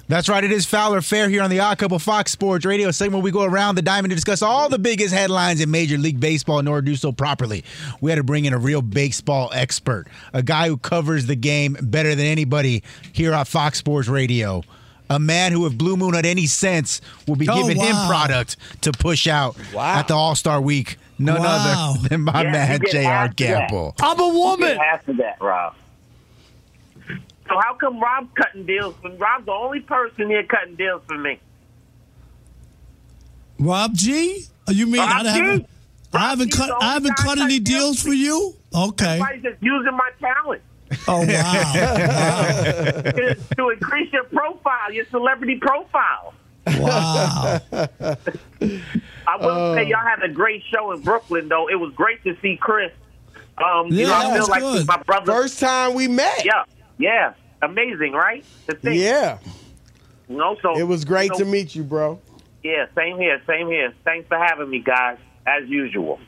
That's 0.08 0.28
right. 0.28 0.44
It 0.44 0.52
is 0.52 0.66
Foul 0.66 0.94
or 0.94 1.00
Fair 1.00 1.28
here 1.30 1.42
on 1.42 1.48
the 1.48 1.60
Odd 1.60 1.78
Couple 1.78 1.98
Fox 1.98 2.32
Sports 2.32 2.66
Radio 2.66 2.90
segment. 2.90 3.22
where 3.22 3.24
We 3.24 3.30
go 3.30 3.44
around 3.44 3.76
the 3.76 3.82
diamond 3.82 4.10
to 4.10 4.14
discuss 4.14 4.42
all 4.42 4.68
the 4.68 4.78
biggest 4.78 5.14
headlines 5.14 5.62
in 5.62 5.70
Major 5.70 5.96
League 5.96 6.20
Baseball 6.20 6.58
in 6.58 6.68
order 6.68 6.82
to 6.82 6.92
do 6.92 6.96
so 6.96 7.12
properly. 7.12 7.64
We 8.02 8.10
had 8.10 8.16
to 8.16 8.22
bring 8.22 8.44
in 8.44 8.52
a 8.52 8.58
real 8.58 8.82
baseball 8.82 9.50
expert, 9.54 10.06
a 10.34 10.42
guy 10.42 10.68
who 10.68 10.76
covers 10.76 11.26
the 11.26 11.36
game 11.36 11.78
better 11.80 12.14
than 12.14 12.26
anybody 12.26 12.82
here 13.12 13.32
on 13.32 13.46
Fox 13.46 13.78
Sports 13.78 14.08
Radio. 14.08 14.62
A 15.08 15.18
man 15.18 15.52
who, 15.52 15.64
if 15.66 15.76
Blue 15.78 15.96
Moon 15.96 16.12
had 16.14 16.26
any 16.26 16.46
sense, 16.46 17.00
will 17.26 17.36
be 17.36 17.48
Oh, 17.48 17.54
giving 17.62 17.80
him 17.82 17.94
product 18.06 18.56
to 18.82 18.92
push 18.92 19.26
out 19.26 19.56
at 19.74 20.08
the 20.08 20.14
All 20.14 20.34
Star 20.34 20.60
Week. 20.60 20.98
None 21.24 21.40
Wow. 21.40 21.94
other 21.98 22.08
than 22.08 22.20
my 22.22 22.42
Yeah, 22.42 22.50
man, 22.52 22.72
you 22.72 22.78
get 22.80 22.90
J.R. 22.92 23.02
half 23.12 23.30
of 23.30 23.36
that. 23.36 23.36
Gamble. 23.68 23.94
I'm 24.00 24.20
a 24.20 24.26
You 24.26 24.32
woman. 24.34 24.68
get 24.68 24.78
half 24.78 25.08
of 25.08 25.16
that, 25.18 25.36
Rob. 25.40 25.74
So 27.48 27.58
how 27.60 27.74
come 27.74 28.00
Rob's 28.00 28.28
cutting 28.34 28.64
deals? 28.66 28.94
When 29.02 29.18
Rob's 29.18 29.46
the 29.46 29.52
only 29.52 29.80
person 29.80 30.28
here 30.28 30.44
cutting 30.44 30.76
deals 30.76 31.02
for 31.06 31.18
me. 31.18 31.38
Rob 33.58 33.94
G. 33.94 34.44
Oh, 34.68 34.72
You 34.72 34.86
mean 34.86 35.00
I 35.00 35.06
Rob 35.16 35.22
G. 35.22 35.28
haven't? 35.28 35.66
I 36.14 36.18
haven't 36.30 36.52
cut. 36.52 36.70
I 36.82 36.92
haven't 36.94 37.16
cut 37.16 37.38
any 37.38 37.58
cutting 37.58 37.62
deals 37.64 38.02
for 38.02 38.12
you. 38.12 38.54
Okay. 38.74 39.18
Everybody's 39.20 39.42
just 39.42 39.62
using 39.62 39.92
my 39.92 40.10
talent 40.20 40.62
Oh 41.08 41.20
wow. 41.26 41.72
to, 43.02 43.34
to 43.56 43.68
increase 43.70 44.12
your 44.12 44.24
profile, 44.24 44.92
your 44.92 45.06
celebrity 45.06 45.56
profile. 45.60 46.34
Wow. 46.78 47.60
I 49.26 49.36
will 49.40 49.74
say 49.74 49.86
y'all 49.88 50.00
had 50.04 50.22
a 50.22 50.28
great 50.28 50.62
show 50.72 50.92
in 50.92 51.00
Brooklyn, 51.02 51.48
though. 51.48 51.68
It 51.68 51.76
was 51.76 51.92
great 51.94 52.22
to 52.24 52.36
see 52.40 52.56
Chris. 52.56 52.92
Um, 53.62 53.88
you 53.88 53.98
Yeah, 54.00 54.06
know, 54.08 54.14
I 54.14 54.34
feel 54.38 54.48
like 54.48 54.60
good. 54.62 54.78
he's 54.78 54.86
my 54.86 55.02
brother. 55.02 55.32
First 55.32 55.60
time 55.60 55.94
we 55.94 56.08
met. 56.08 56.44
Yeah, 56.44 56.64
yeah, 56.98 57.34
amazing, 57.60 58.12
right? 58.12 58.44
The 58.66 58.74
thing, 58.74 58.98
Yeah. 58.98 59.38
you 60.28 60.36
know, 60.36 60.56
so 60.62 60.76
It 60.78 60.84
was 60.84 61.04
great 61.04 61.32
so- 61.34 61.40
to 61.40 61.44
meet 61.44 61.74
you, 61.74 61.82
bro. 61.84 62.20
Yeah, 62.62 62.86
same 62.96 63.18
here, 63.18 63.40
same 63.46 63.66
here. 63.68 63.92
Thanks 64.04 64.28
for 64.28 64.38
having 64.38 64.70
me, 64.70 64.78
guys, 64.78 65.18
as 65.46 65.68
usual. 65.68 66.20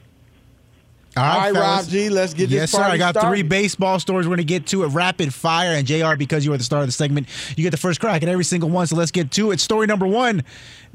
All 1.16 1.22
All 1.24 1.38
right. 1.38 1.54
Rob 1.54 1.86
G, 1.86 2.08
let's 2.08 2.34
get 2.34 2.50
yes, 2.50 2.72
this 2.72 2.72
sir. 2.72 2.82
I 2.82 2.96
got 2.96 3.20
three 3.20 3.42
baseball 3.42 4.00
stories. 4.00 4.26
We're 4.26 4.36
going 4.36 4.46
to 4.46 4.52
get 4.52 4.66
to 4.68 4.82
it 4.82 4.88
rapid 4.88 5.32
fire. 5.32 5.70
And 5.70 5.86
JR, 5.86 6.16
because 6.16 6.44
you 6.44 6.52
are 6.52 6.56
the 6.56 6.64
star 6.64 6.80
of 6.80 6.86
the 6.86 6.92
segment, 6.92 7.28
you 7.56 7.62
get 7.62 7.70
the 7.70 7.76
first 7.76 8.00
crack 8.00 8.22
at 8.22 8.28
every 8.28 8.44
single 8.44 8.68
one. 8.68 8.86
So 8.86 8.96
let's 8.96 9.12
get 9.12 9.30
to 9.32 9.52
it. 9.52 9.60
Story 9.60 9.86
number 9.86 10.06
one 10.06 10.42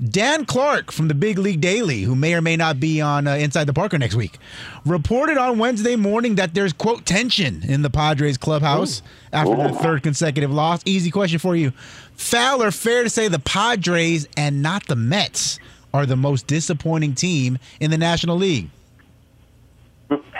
Dan 0.03 0.45
Clark 0.45 0.91
from 0.91 1.07
the 1.09 1.13
Big 1.13 1.37
League 1.37 1.61
Daily, 1.61 2.01
who 2.01 2.15
may 2.15 2.33
or 2.33 2.41
may 2.41 2.55
not 2.55 2.79
be 2.79 3.01
on 3.01 3.27
uh, 3.27 3.35
Inside 3.35 3.65
the 3.65 3.73
Parker 3.73 3.97
next 3.97 4.15
week, 4.15 4.37
reported 4.85 5.37
on 5.37 5.57
Wednesday 5.57 5.95
morning 5.95 6.35
that 6.35 6.53
there's, 6.53 6.71
quote, 6.71 7.05
tension 7.05 7.63
in 7.63 7.81
the 7.81 7.89
Padres 7.89 8.37
clubhouse 8.37 9.01
after 9.33 9.55
their 9.55 9.69
third 9.69 10.03
consecutive 10.03 10.51
loss. 10.51 10.81
Easy 10.85 11.11
question 11.11 11.39
for 11.39 11.55
you. 11.55 11.71
Foul 12.15 12.63
or 12.63 12.71
fair 12.71 13.03
to 13.03 13.09
say 13.09 13.27
the 13.27 13.39
Padres 13.39 14.27
and 14.37 14.61
not 14.61 14.87
the 14.87 14.95
Mets 14.95 15.59
are 15.93 16.05
the 16.05 16.15
most 16.15 16.47
disappointing 16.47 17.13
team 17.13 17.57
in 17.79 17.91
the 17.91 17.97
National 17.97 18.37
League? 18.37 18.69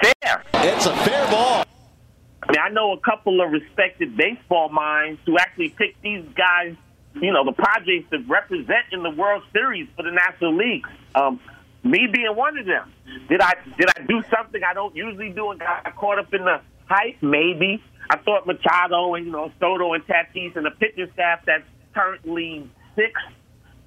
Fair. 0.02 0.44
It's 0.56 0.86
a 0.86 0.96
fair 0.98 1.30
ball. 1.30 1.66
I 2.44 2.52
mean, 2.52 2.62
I 2.62 2.70
know 2.70 2.94
a 2.94 3.00
couple 3.00 3.42
of 3.42 3.52
respected 3.52 4.16
baseball 4.16 4.70
minds 4.70 5.20
who 5.26 5.38
actually 5.38 5.70
picked 5.70 6.02
these 6.02 6.26
guys, 6.36 6.76
you 7.16 7.32
know, 7.32 7.44
the 7.46 7.54
Padres 7.54 8.06
to 8.12 8.20
represent 8.28 8.86
in 8.92 9.04
the 9.04 9.10
World 9.12 9.44
Series 9.54 9.88
for 9.96 10.04
the 10.04 10.12
National 10.12 10.56
League. 10.56 10.86
Um, 11.16 11.40
me 11.84 12.08
being 12.12 12.36
one 12.36 12.58
of 12.58 12.66
them. 12.66 12.92
Did 13.30 13.42
I 13.42 13.54
did 13.78 13.90
I 13.90 14.02
do 14.08 14.22
something 14.34 14.62
I 14.64 14.74
don't 14.74 14.96
usually 14.96 15.30
do 15.30 15.52
and 15.52 15.60
got 15.60 15.96
caught 15.96 16.20
up 16.20 16.34
in 16.34 16.44
the 16.44 16.62
hype? 16.88 17.22
Maybe. 17.22 17.82
I 18.10 18.18
thought 18.18 18.48
Machado 18.48 19.14
and 19.16 19.26
you 19.26 19.32
know 19.32 19.52
Soto 19.60 19.94
and 19.94 20.06
Tatis 20.06 20.56
and 20.56 20.66
the 20.66 20.72
pitching 20.72 21.10
staff 21.14 21.42
that's 21.46 21.64
currently 21.94 22.70
sixth 22.96 23.24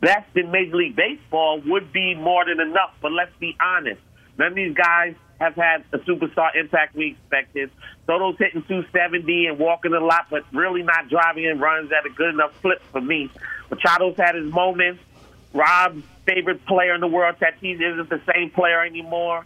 best 0.00 0.28
in 0.36 0.50
Major 0.50 0.76
League 0.76 0.96
Baseball 0.96 1.62
would 1.66 1.92
be 1.92 2.14
more 2.14 2.44
than 2.44 2.60
enough. 2.60 2.94
But 3.00 3.12
let's 3.12 3.32
be 3.38 3.56
honest. 3.60 4.00
None 4.38 4.48
of 4.48 4.54
these 4.54 4.74
guys 4.74 5.14
have 5.42 5.54
had 5.56 5.84
the 5.90 5.98
superstar 5.98 6.54
impact 6.54 6.94
we 6.94 7.12
expected. 7.12 7.70
Soto's 8.06 8.36
hitting 8.38 8.62
270 8.62 9.46
and 9.46 9.58
walking 9.58 9.92
a 9.92 10.00
lot, 10.00 10.26
but 10.30 10.44
really 10.52 10.82
not 10.82 11.08
driving 11.08 11.44
in 11.44 11.58
runs 11.58 11.90
at 11.92 12.06
a 12.06 12.10
good 12.10 12.30
enough 12.30 12.52
clip 12.60 12.80
for 12.92 13.00
me. 13.00 13.30
Machado's 13.70 14.16
had 14.16 14.36
his 14.36 14.52
moments. 14.52 15.02
Rob's 15.52 16.02
favorite 16.26 16.64
player 16.66 16.94
in 16.94 17.00
the 17.00 17.08
world, 17.08 17.36
Tatis, 17.40 17.80
isn't 17.80 18.08
the 18.08 18.20
same 18.32 18.50
player 18.50 18.84
anymore. 18.84 19.44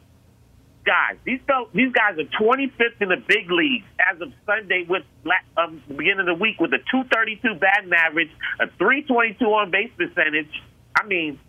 Guys, 0.84 1.16
these 1.24 1.40
these 1.72 1.92
guys 1.92 2.16
are 2.16 2.28
25th 2.40 3.00
in 3.00 3.08
the 3.08 3.16
big 3.16 3.50
leagues 3.50 3.86
as 3.98 4.20
of 4.20 4.32
Sunday 4.44 4.86
with 4.88 5.02
um, 5.56 5.82
beginning 5.88 6.20
of 6.20 6.26
the 6.26 6.34
week 6.34 6.60
with 6.60 6.72
a 6.74 6.78
232 6.78 7.56
batting 7.56 7.92
average, 7.92 8.30
a 8.60 8.68
322 8.78 9.44
on 9.46 9.70
base 9.72 9.90
percentage. 9.96 10.62
I 10.94 11.04
mean, 11.04 11.40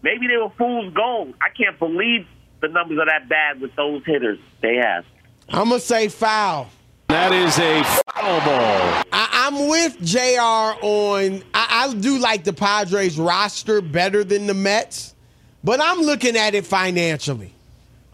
maybe 0.00 0.28
they 0.28 0.38
were 0.38 0.48
fool's 0.56 0.94
gold. 0.94 1.34
I 1.42 1.50
can't 1.50 1.78
believe 1.78 2.26
the 2.60 2.68
numbers 2.68 2.98
are 2.98 3.06
that 3.06 3.28
bad 3.28 3.60
with 3.60 3.74
those 3.76 4.02
hitters 4.04 4.38
they 4.62 4.76
have. 4.76 5.04
I'm 5.48 5.68
gonna 5.68 5.80
say 5.80 6.08
foul. 6.08 6.68
That 7.08 7.32
is 7.32 7.56
a 7.58 7.84
foul 7.84 8.40
ball. 8.40 9.04
I, 9.12 9.46
I'm 9.46 9.68
with 9.68 10.00
Jr. 10.02 10.84
on. 10.84 11.42
I, 11.54 11.86
I 11.88 11.94
do 11.94 12.18
like 12.18 12.42
the 12.42 12.52
Padres 12.52 13.16
roster 13.18 13.80
better 13.80 14.24
than 14.24 14.46
the 14.46 14.54
Mets, 14.54 15.14
but 15.62 15.80
I'm 15.80 16.00
looking 16.00 16.36
at 16.36 16.54
it 16.54 16.66
financially. 16.66 17.52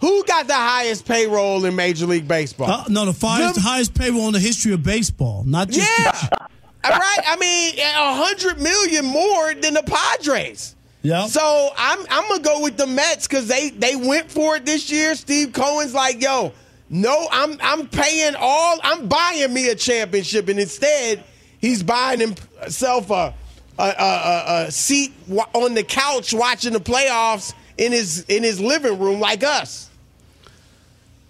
Who 0.00 0.24
got 0.24 0.46
the 0.48 0.55
highest 0.55 1.07
payroll 1.07 1.64
in 1.64 1.76
Major 1.76 2.07
League 2.07 2.26
Baseball? 2.26 2.68
Uh, 2.70 2.85
no, 2.88 3.05
the 3.11 3.26
highest, 3.26 3.55
Them- 3.55 3.62
highest 3.62 3.94
payroll 3.94 4.26
in 4.26 4.33
the 4.33 4.40
history 4.40 4.72
of 4.72 4.83
baseball, 4.83 5.44
not 5.46 5.68
just. 5.68 5.88
Yeah, 6.00 6.28
right. 6.85 7.18
I 7.24 7.37
mean, 7.37 7.78
a 7.78 8.14
hundred 8.16 8.61
million 8.61 9.05
more 9.07 9.55
than 9.55 9.74
the 9.74 9.83
Padres. 9.85 10.74
Yeah. 11.02 11.26
So 11.26 11.70
I'm 11.76 11.98
I'm 12.10 12.28
gonna 12.28 12.42
go 12.42 12.62
with 12.62 12.76
the 12.76 12.86
Mets 12.86 13.26
because 13.26 13.48
they 13.48 13.70
they 13.70 13.96
went 13.96 14.30
for 14.30 14.56
it 14.56 14.64
this 14.64 14.90
year. 14.90 15.14
Steve 15.14 15.52
Cohen's 15.52 15.94
like, 15.94 16.22
yo, 16.22 16.52
no, 16.88 17.26
I'm 17.30 17.56
I'm 17.60 17.88
paying 17.88 18.34
all. 18.38 18.78
I'm 18.82 19.08
buying 19.08 19.52
me 19.52 19.68
a 19.68 19.74
championship, 19.74 20.48
and 20.48 20.60
instead 20.60 21.24
he's 21.60 21.82
buying 21.82 22.20
himself 22.20 23.10
a 23.10 23.34
a, 23.78 23.82
a, 23.82 23.86
a, 23.88 24.64
a 24.66 24.70
seat 24.70 25.12
on 25.54 25.74
the 25.74 25.82
couch 25.82 26.32
watching 26.32 26.72
the 26.72 26.78
playoffs 26.80 27.52
in 27.78 27.90
his 27.90 28.24
in 28.28 28.42
his 28.44 28.60
living 28.60 28.98
room 28.98 29.18
like 29.18 29.42
us. 29.42 29.90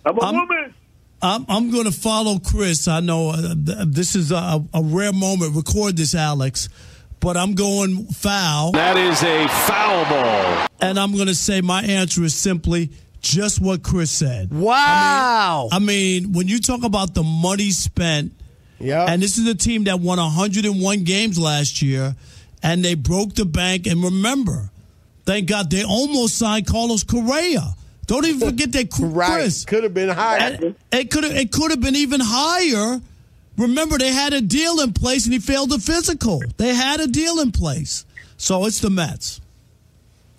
I'm 0.05 0.19
a 0.19 0.21
I'm- 0.21 0.35
woman. 0.37 0.75
I'm, 1.25 1.47
I'm 1.49 1.71
going 1.71 1.85
to 1.85 1.93
follow 1.93 2.41
Chris. 2.41 2.89
I 2.89 2.99
know 2.99 3.29
uh, 3.31 3.55
th- 3.55 3.79
this 3.87 4.17
is 4.17 4.33
a, 4.33 4.61
a 4.75 4.83
rare 4.83 5.13
moment. 5.13 5.55
Record 5.55 5.97
this, 5.97 6.17
Alex. 6.17 6.69
But 7.23 7.37
I'm 7.37 7.55
going 7.55 8.07
foul. 8.07 8.73
That 8.73 8.97
is 8.97 9.23
a 9.23 9.47
foul 9.47 10.05
ball. 10.07 10.67
And 10.81 10.99
I'm 10.99 11.15
going 11.15 11.29
to 11.29 11.37
say 11.37 11.61
my 11.61 11.81
answer 11.81 12.25
is 12.25 12.35
simply 12.35 12.91
just 13.21 13.61
what 13.61 13.85
Chris 13.85 14.11
said. 14.11 14.51
Wow. 14.51 15.69
I 15.71 15.79
mean, 15.79 15.85
I 15.85 16.27
mean 16.27 16.33
when 16.33 16.49
you 16.49 16.59
talk 16.59 16.83
about 16.83 17.15
the 17.15 17.23
money 17.23 17.71
spent, 17.71 18.33
yeah. 18.81 19.07
and 19.09 19.23
this 19.23 19.39
is 19.39 19.47
a 19.47 19.55
team 19.55 19.85
that 19.85 20.01
won 20.01 20.19
101 20.19 21.05
games 21.05 21.39
last 21.39 21.81
year, 21.81 22.17
and 22.61 22.85
they 22.85 22.97
broke 22.97 23.37
the 23.37 23.45
bank. 23.45 23.87
And 23.87 24.03
remember, 24.03 24.71
thank 25.25 25.49
God 25.49 25.71
they 25.71 25.85
almost 25.85 26.37
signed 26.37 26.67
Carlos 26.67 27.05
Correa. 27.05 27.77
Don't 28.07 28.27
even 28.27 28.51
forget 28.51 28.73
that 28.73 28.91
Chris. 28.91 29.01
right. 29.13 29.65
Could 29.69 29.85
have 29.85 29.95
been 29.95 30.09
higher. 30.09 30.75
It 30.91 31.11
could 31.13 31.23
have. 31.23 31.37
It 31.37 31.53
could 31.53 31.71
have 31.71 31.81
been 31.81 31.95
even 31.95 32.21
higher. 32.21 33.01
Remember, 33.63 33.97
they 33.97 34.13
had 34.13 34.33
a 34.33 34.41
deal 34.41 34.81
in 34.81 34.93
place, 34.93 35.25
and 35.25 35.33
he 35.33 35.39
failed 35.39 35.71
the 35.71 35.79
physical. 35.79 36.43
They 36.57 36.75
had 36.75 36.99
a 36.99 37.07
deal 37.07 37.39
in 37.39 37.53
place, 37.53 38.05
so 38.37 38.67
it's 38.67 38.81
the 38.81 38.91
Mets. 38.91 39.41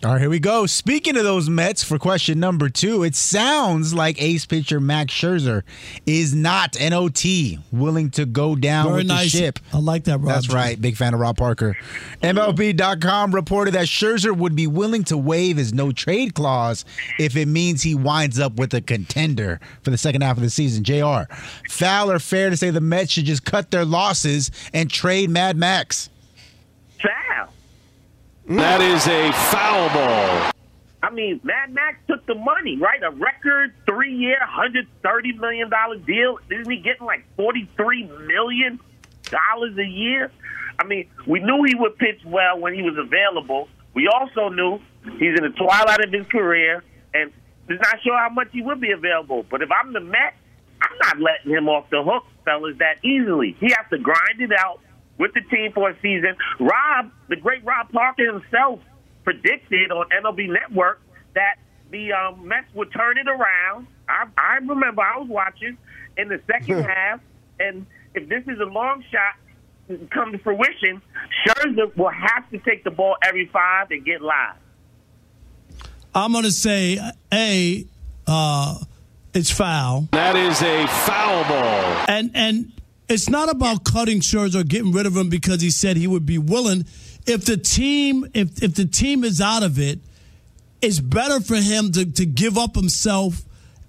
All 0.03 0.11
right, 0.11 0.19
here 0.19 0.29
we 0.29 0.39
go. 0.39 0.65
Speaking 0.65 1.15
of 1.15 1.23
those 1.23 1.49
Mets, 1.49 1.81
for 1.81 1.97
question 1.97 2.37
number 2.37 2.67
two, 2.67 3.03
it 3.03 3.15
sounds 3.15 3.93
like 3.93 4.21
ace 4.21 4.45
pitcher 4.45 4.81
Max 4.81 5.13
Scherzer 5.13 5.63
is 6.05 6.35
not 6.35 6.75
NOT 6.77 7.23
willing 7.71 8.09
to 8.09 8.25
go 8.25 8.53
down 8.57 8.87
Very 8.87 8.97
with 8.97 9.07
nice. 9.07 9.31
the 9.31 9.37
ship. 9.37 9.59
I 9.71 9.77
like 9.77 10.03
that, 10.03 10.17
Rob. 10.17 10.27
That's 10.27 10.49
right. 10.49 10.79
Big 10.81 10.97
fan 10.97 11.13
of 11.13 11.21
Rob 11.21 11.37
Parker. 11.37 11.77
MLB.com 12.21 13.33
reported 13.33 13.75
that 13.75 13.85
Scherzer 13.85 14.35
would 14.35 14.57
be 14.57 14.67
willing 14.67 15.05
to 15.05 15.17
waive 15.17 15.55
his 15.55 15.73
no 15.73 15.93
trade 15.93 16.33
clause 16.33 16.83
if 17.17 17.37
it 17.37 17.47
means 17.47 17.81
he 17.81 17.95
winds 17.95 18.41
up 18.41 18.55
with 18.57 18.73
a 18.73 18.81
contender 18.81 19.61
for 19.83 19.89
the 19.91 19.97
second 19.97 20.21
half 20.21 20.35
of 20.35 20.43
the 20.43 20.49
season. 20.49 20.83
JR, 20.83 21.33
foul 21.69 22.11
or 22.11 22.19
fair 22.19 22.49
to 22.49 22.57
say 22.57 22.71
the 22.71 22.81
Mets 22.81 23.13
should 23.13 23.23
just 23.23 23.45
cut 23.45 23.71
their 23.71 23.85
losses 23.85 24.51
and 24.73 24.89
trade 24.89 25.29
Mad 25.29 25.55
Max? 25.55 26.09
That 28.47 28.81
is 28.81 29.07
a 29.07 29.31
foul 29.31 29.89
ball. 29.93 30.51
I 31.01 31.09
mean, 31.11 31.39
Mad 31.43 31.73
Max 31.73 31.97
took 32.07 32.25
the 32.25 32.35
money, 32.35 32.77
right? 32.77 33.01
A 33.03 33.11
record 33.11 33.73
three-year, 33.85 34.37
hundred 34.41 34.87
thirty 35.01 35.31
million 35.33 35.69
dollar 35.69 35.97
deal. 35.97 36.39
Isn't 36.49 36.69
he 36.69 36.77
getting 36.77 37.05
like 37.05 37.25
forty-three 37.35 38.03
million 38.27 38.79
dollars 39.29 39.77
a 39.77 39.85
year? 39.85 40.31
I 40.79 40.85
mean, 40.85 41.09
we 41.27 41.39
knew 41.39 41.63
he 41.63 41.75
would 41.75 41.97
pitch 41.97 42.21
well 42.25 42.59
when 42.59 42.73
he 42.73 42.81
was 42.81 42.97
available. 42.97 43.69
We 43.93 44.07
also 44.07 44.49
knew 44.49 44.79
he's 45.19 45.37
in 45.37 45.43
the 45.43 45.53
twilight 45.55 46.03
of 46.03 46.11
his 46.11 46.25
career, 46.27 46.83
and 47.13 47.31
it's 47.69 47.81
not 47.81 48.01
sure 48.03 48.17
how 48.17 48.29
much 48.29 48.49
he 48.51 48.61
would 48.61 48.81
be 48.81 48.91
available. 48.91 49.45
But 49.49 49.61
if 49.61 49.69
I'm 49.71 49.93
the 49.93 50.01
Mets, 50.01 50.35
I'm 50.81 50.97
not 51.01 51.19
letting 51.19 51.51
him 51.51 51.69
off 51.69 51.89
the 51.91 52.03
hook, 52.03 52.23
fellas, 52.43 52.75
that 52.79 53.03
easily. 53.05 53.55
He 53.59 53.67
has 53.67 53.85
to 53.91 53.97
grind 53.97 54.41
it 54.41 54.51
out 54.57 54.79
with 55.17 55.33
the 55.33 55.41
team 55.41 55.71
for 55.73 55.89
a 55.89 55.95
season. 56.01 56.35
Rob, 56.59 57.11
the 57.29 57.35
great 57.35 57.63
Rob 57.63 57.91
Parker 57.91 58.31
himself, 58.31 58.79
predicted 59.23 59.91
on 59.91 60.05
MLB 60.09 60.49
Network 60.49 61.01
that 61.35 61.55
the 61.91 62.11
um, 62.11 62.47
Mets 62.47 62.67
would 62.73 62.91
turn 62.91 63.17
it 63.17 63.27
around. 63.27 63.87
I, 64.09 64.25
I 64.37 64.55
remember 64.55 65.01
I 65.01 65.17
was 65.19 65.27
watching 65.29 65.77
in 66.17 66.27
the 66.27 66.41
second 66.47 66.83
half, 66.89 67.21
and 67.59 67.85
if 68.13 68.27
this 68.27 68.43
is 68.47 68.59
a 68.59 68.65
long 68.65 69.03
shot 69.11 69.35
come 70.11 70.31
to 70.31 70.37
fruition, 70.39 71.01
Scherzer 71.45 71.95
will 71.95 72.09
have 72.09 72.49
to 72.51 72.57
take 72.59 72.83
the 72.83 72.91
ball 72.91 73.15
every 73.21 73.47
five 73.47 73.91
and 73.91 74.05
get 74.05 74.21
live. 74.21 74.55
I'm 76.15 76.31
going 76.31 76.43
to 76.43 76.51
say 76.51 76.99
a 77.31 77.85
uh, 78.27 78.77
it's 79.33 79.51
foul. 79.51 80.07
That 80.11 80.35
is 80.35 80.61
a 80.61 80.87
foul 80.87 81.43
ball. 81.45 82.05
And 82.07 82.31
and 82.35 82.71
it's 83.09 83.29
not 83.29 83.49
about 83.49 83.83
cutting 83.83 84.19
Scherzer 84.19 84.61
or 84.61 84.63
getting 84.63 84.91
rid 84.91 85.05
of 85.05 85.15
him 85.15 85.29
because 85.29 85.61
he 85.61 85.69
said 85.69 85.97
he 85.97 86.07
would 86.07 86.25
be 86.25 86.37
willing. 86.37 86.85
If 87.25 87.45
the 87.45 87.57
team 87.57 88.25
if 88.33 88.61
if 88.61 88.75
the 88.75 88.85
team 88.85 89.23
is 89.23 89.41
out 89.41 89.63
of 89.63 89.79
it, 89.79 89.99
it's 90.81 90.99
better 90.99 91.39
for 91.39 91.55
him 91.55 91.91
to, 91.93 92.05
to 92.05 92.25
give 92.25 92.57
up 92.57 92.75
himself 92.75 93.43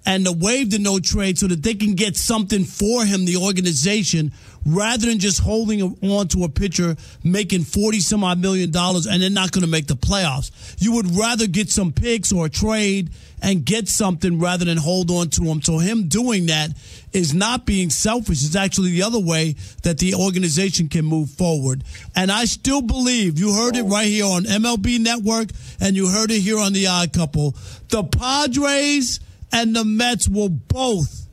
and 0.05 0.25
to 0.25 0.31
waive 0.31 0.71
the 0.71 0.79
no 0.79 0.99
trade 0.99 1.37
so 1.37 1.47
that 1.47 1.63
they 1.63 1.73
can 1.73 1.95
get 1.95 2.15
something 2.15 2.63
for 2.63 3.05
him, 3.05 3.25
the 3.25 3.37
organization, 3.37 4.31
rather 4.65 5.05
than 5.05 5.19
just 5.19 5.41
holding 5.41 5.81
on 6.03 6.27
to 6.27 6.43
a 6.43 6.49
pitcher 6.49 6.95
making 7.23 7.63
40 7.63 7.99
some 7.99 8.23
odd 8.23 8.39
million 8.39 8.71
dollars 8.71 9.05
and 9.05 9.21
they're 9.21 9.29
not 9.29 9.51
going 9.51 9.63
to 9.63 9.69
make 9.69 9.87
the 9.87 9.95
playoffs. 9.95 10.51
You 10.79 10.93
would 10.93 11.15
rather 11.15 11.47
get 11.47 11.69
some 11.69 11.91
picks 11.91 12.31
or 12.31 12.47
a 12.47 12.49
trade 12.49 13.11
and 13.41 13.63
get 13.63 13.87
something 13.87 14.39
rather 14.39 14.65
than 14.65 14.77
hold 14.77 15.11
on 15.11 15.29
to 15.29 15.43
him. 15.43 15.61
So 15.61 15.77
him 15.77 16.07
doing 16.07 16.47
that 16.47 16.71
is 17.13 17.33
not 17.33 17.65
being 17.65 17.91
selfish. 17.91 18.43
It's 18.43 18.55
actually 18.55 18.91
the 18.91 19.03
other 19.03 19.19
way 19.19 19.55
that 19.83 19.99
the 19.99 20.15
organization 20.15 20.89
can 20.89 21.05
move 21.05 21.29
forward. 21.29 21.83
And 22.15 22.31
I 22.31 22.45
still 22.45 22.81
believe 22.81 23.37
you 23.37 23.53
heard 23.53 23.75
it 23.75 23.83
right 23.83 24.07
here 24.07 24.25
on 24.25 24.43
MLB 24.43 24.99
Network 24.99 25.49
and 25.79 25.95
you 25.95 26.07
heard 26.07 26.31
it 26.31 26.39
here 26.39 26.57
on 26.57 26.73
the 26.73 26.87
Odd 26.87 27.13
Couple. 27.13 27.55
The 27.89 28.03
Padres 28.03 29.19
and 29.55 29.75
the 29.75 29.85
Mets 29.85 30.27
will 30.27 30.49
both 30.49 31.27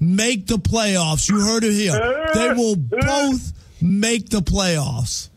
make 0.00 0.46
the 0.46 0.56
playoffs. 0.56 1.28
You 1.28 1.40
heard 1.40 1.62
it 1.62 1.72
here. 1.72 1.92
They 2.34 2.52
will 2.54 2.76
both 2.76 3.52
make 3.82 4.30
the 4.30 4.40
playoffs. 4.40 5.28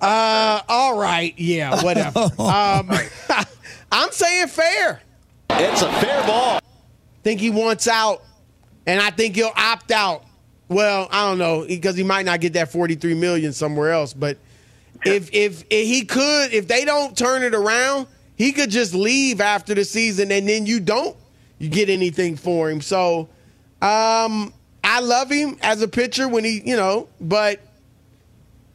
Uh, 0.00 0.60
all 0.68 0.96
right, 0.96 1.34
yeah, 1.36 1.82
whatever. 1.82 2.20
um, 2.38 2.90
I'm 3.92 4.10
saying 4.12 4.48
fair. 4.48 5.02
It's 5.50 5.82
a 5.82 5.92
fair 5.92 6.26
ball. 6.26 6.60
Think 7.22 7.40
he 7.40 7.50
wants 7.50 7.86
out, 7.86 8.22
and 8.86 9.00
I 9.00 9.10
think 9.10 9.36
he'll 9.36 9.52
opt 9.54 9.90
out. 9.90 10.24
Well, 10.68 11.08
I 11.10 11.28
don't 11.28 11.38
know 11.38 11.66
because 11.66 11.96
he 11.96 12.02
might 12.02 12.24
not 12.24 12.40
get 12.40 12.54
that 12.54 12.72
43 12.72 13.14
million 13.14 13.52
somewhere 13.52 13.92
else. 13.92 14.14
But 14.14 14.38
if, 15.04 15.28
if 15.32 15.64
if 15.70 15.86
he 15.86 16.04
could, 16.04 16.52
if 16.52 16.66
they 16.66 16.84
don't 16.84 17.16
turn 17.16 17.42
it 17.42 17.54
around, 17.54 18.06
he 18.36 18.52
could 18.52 18.70
just 18.70 18.94
leave 18.94 19.40
after 19.40 19.74
the 19.74 19.84
season, 19.84 20.32
and 20.32 20.48
then 20.48 20.66
you 20.66 20.80
don't 20.80 21.16
you 21.62 21.68
get 21.68 21.88
anything 21.88 22.34
for 22.36 22.68
him. 22.68 22.80
So, 22.80 23.28
um, 23.80 24.52
I 24.84 24.98
love 25.00 25.30
him 25.30 25.56
as 25.62 25.80
a 25.80 25.86
pitcher 25.86 26.26
when 26.28 26.42
he, 26.44 26.60
you 26.64 26.74
know, 26.76 27.06
but 27.20 27.60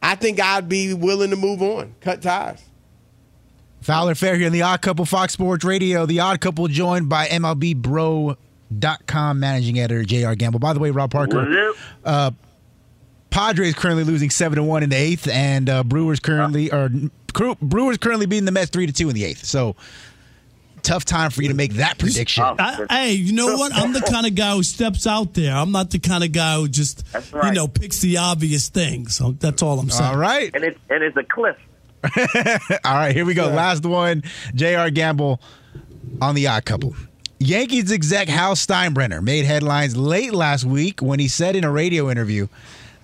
I 0.02 0.14
think 0.14 0.40
I'd 0.40 0.70
be 0.70 0.94
willing 0.94 1.28
to 1.30 1.36
move 1.36 1.60
on, 1.60 1.94
cut 2.00 2.22
ties. 2.22 2.64
Foul 3.82 4.08
or 4.08 4.14
Fair 4.14 4.36
here 4.36 4.46
in 4.46 4.54
the 4.54 4.62
Odd 4.62 4.80
Couple 4.80 5.04
Fox 5.04 5.34
Sports 5.34 5.64
Radio. 5.64 6.06
The 6.06 6.20
Odd 6.20 6.40
Couple 6.40 6.66
joined 6.66 7.10
by 7.10 7.26
MLBBro.com 7.28 9.38
managing 9.38 9.78
editor 9.78 10.04
J.R. 10.04 10.34
Gamble. 10.34 10.58
By 10.58 10.72
the 10.72 10.80
way, 10.80 10.90
Rob 10.90 11.10
Parker, 11.10 11.74
uh, 12.04 12.30
Padres 13.30 13.74
currently 13.74 14.04
losing 14.04 14.30
seven 14.30 14.56
to 14.56 14.62
one 14.62 14.82
in 14.82 14.88
the 14.90 14.96
eighth, 14.96 15.28
and 15.28 15.68
uh, 15.68 15.84
Brewers 15.84 16.20
currently 16.20 16.72
or 16.72 16.88
Brewers 17.60 17.98
currently 17.98 18.24
beating 18.26 18.46
the 18.46 18.52
Mets 18.52 18.70
three 18.70 18.86
to 18.86 18.92
two 18.92 19.10
in 19.10 19.14
the 19.14 19.24
eighth. 19.24 19.44
So 19.44 19.76
tough 20.88 21.04
time 21.04 21.30
for 21.30 21.42
you 21.42 21.48
to 21.48 21.54
make 21.54 21.74
that 21.74 21.98
prediction. 21.98 22.42
I, 22.42 22.86
hey, 22.88 23.12
you 23.12 23.34
know 23.34 23.56
what? 23.56 23.74
I'm 23.74 23.92
the 23.92 24.00
kind 24.00 24.26
of 24.26 24.34
guy 24.34 24.54
who 24.54 24.62
steps 24.62 25.06
out 25.06 25.34
there. 25.34 25.54
I'm 25.54 25.70
not 25.70 25.90
the 25.90 25.98
kind 25.98 26.24
of 26.24 26.32
guy 26.32 26.56
who 26.56 26.68
just 26.68 27.04
right. 27.32 27.48
you 27.48 27.52
know 27.52 27.68
picks 27.68 28.00
the 28.00 28.16
obvious 28.16 28.68
things. 28.68 29.16
So 29.16 29.32
that's 29.32 29.62
all 29.62 29.78
I'm 29.78 29.90
saying. 29.90 30.10
All 30.10 30.16
right, 30.16 30.50
and 30.54 30.64
it's 30.64 30.78
and 30.88 31.02
it's 31.04 31.16
a 31.16 31.24
cliff. 31.24 31.56
all 32.84 32.94
right, 32.94 33.14
here 33.14 33.26
we 33.26 33.34
go. 33.34 33.48
Last 33.48 33.84
one. 33.84 34.22
J.R. 34.54 34.90
Gamble 34.90 35.40
on 36.22 36.34
the 36.34 36.46
Odd 36.46 36.64
Couple. 36.64 36.94
Yankees 37.40 37.92
exec 37.92 38.28
Hal 38.28 38.54
Steinbrenner 38.54 39.22
made 39.22 39.44
headlines 39.44 39.96
late 39.96 40.32
last 40.32 40.64
week 40.64 41.00
when 41.00 41.20
he 41.20 41.28
said 41.28 41.54
in 41.54 41.64
a 41.64 41.70
radio 41.70 42.10
interview 42.10 42.48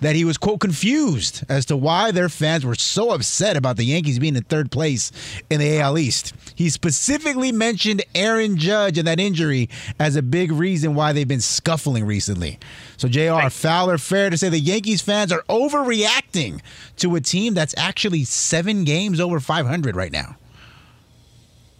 that 0.01 0.15
he 0.15 0.25
was, 0.25 0.37
quote, 0.37 0.59
confused 0.59 1.43
as 1.49 1.65
to 1.65 1.77
why 1.77 2.11
their 2.11 2.29
fans 2.29 2.65
were 2.65 2.75
so 2.75 3.11
upset 3.11 3.57
about 3.57 3.77
the 3.77 3.85
Yankees 3.85 4.19
being 4.19 4.35
in 4.35 4.43
third 4.43 4.71
place 4.71 5.11
in 5.49 5.59
the 5.59 5.79
AL 5.79 5.97
East. 5.97 6.33
He 6.55 6.69
specifically 6.69 7.51
mentioned 7.51 8.03
Aaron 8.13 8.57
Judge 8.57 8.97
and 8.97 9.07
that 9.07 9.19
injury 9.19 9.69
as 9.99 10.15
a 10.15 10.21
big 10.21 10.51
reason 10.51 10.95
why 10.95 11.13
they've 11.13 11.27
been 11.27 11.41
scuffling 11.41 12.05
recently. 12.05 12.59
So, 12.97 13.07
JR, 13.07 13.49
foul 13.49 13.89
or, 13.89 13.97
fair 13.97 14.29
to 14.29 14.37
say 14.37 14.49
the 14.49 14.59
Yankees 14.59 15.01
fans 15.01 15.31
are 15.31 15.43
overreacting 15.49 16.61
to 16.97 17.15
a 17.15 17.21
team 17.21 17.53
that's 17.53 17.75
actually 17.77 18.23
seven 18.23 18.83
games 18.83 19.19
over 19.19 19.39
500 19.39 19.95
right 19.95 20.11
now. 20.11 20.37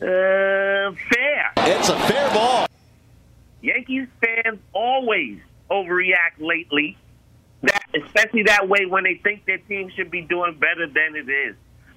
Uh, 0.02 0.92
fair. 1.10 1.54
It's 1.58 1.90
a 1.90 1.98
fair 2.08 2.34
ball. 2.34 2.68
Yankees 3.62 4.08
fans 4.22 4.60
always 4.74 5.40
overreact 5.72 6.40
lately 6.40 6.98
that 7.66 7.86
especially 8.04 8.44
that 8.44 8.68
way 8.68 8.86
when 8.86 9.04
they 9.04 9.16
think 9.24 9.46
their 9.46 9.58
team 9.58 9.92
should 9.96 10.12
be 10.12 10.22
doing 10.22 10.58
better 10.60 10.88
than 10.88 11.16
it 11.16 11.30
is. 11.30 11.56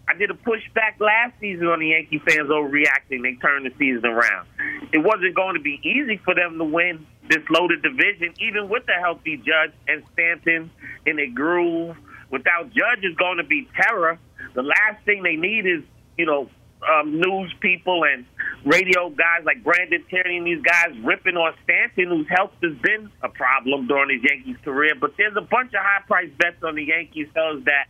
I 0.09 0.15
did 0.15 0.31
a 0.31 0.35
pushback 0.35 0.99
last 1.01 1.35
season 1.39 1.67
on 1.67 1.81
the 1.81 1.89
Yankee 1.89 2.19
fans 2.19 2.49
overreacting. 2.49 3.23
They 3.23 3.35
turned 3.35 3.67
the 3.67 3.73
season 3.79 4.07
around. 4.07 4.49
It 4.91 4.99
wasn't 4.99 5.35
going 5.35 5.55
to 5.55 5.61
be 5.61 5.79
easy 5.83 6.19
for 6.25 6.35
them 6.35 6.57
to 6.57 6.65
win 6.65 7.07
this 7.29 7.45
loaded 7.51 7.83
division, 7.83 8.33
even 8.41 8.71
with 8.71 8.85
a 8.89 8.99
healthy 9.01 9.37
Judge 9.37 9.73
and 9.87 10.03
Stanton 10.15 10.71
in 11.05 11.19
a 11.19 11.27
groove. 11.27 11.95
Without 12.31 12.71
Judge, 12.71 13.05
is 13.05 13.17
going 13.17 13.37
to 13.37 13.45
be 13.45 13.69
terror. 13.75 14.19
The 14.55 14.63
last 14.63 15.05
thing 15.05 15.23
they 15.23 15.37
need 15.37 15.67
is, 15.67 15.83
you 16.17 16.25
know, 16.25 16.49
um, 16.87 17.21
news 17.21 17.53
people 17.61 18.05
and 18.05 18.25
radio 18.65 19.11
guys 19.11 19.45
like 19.45 19.63
Brandon 19.65 20.05
Tierney 20.09 20.39
and 20.39 20.47
these 20.47 20.63
guys 20.63 20.97
ripping 21.03 21.37
on 21.37 21.55
Stanton, 21.65 22.09
whose 22.09 22.29
health 22.29 22.53
has 22.63 22.77
been 22.79 23.11
a 23.23 23.29
problem 23.29 23.87
during 23.87 24.21
his 24.21 24.31
Yankees 24.31 24.57
career. 24.65 24.95
But 25.01 25.13
there's 25.17 25.37
a 25.37 25.43
bunch 25.43 25.73
of 25.75 25.81
high 25.81 26.03
price 26.07 26.31
bets 26.39 26.63
on 26.63 26.75
the 26.75 26.85
Yankees 26.85 27.29
fellas 27.35 27.65
that 27.65 27.89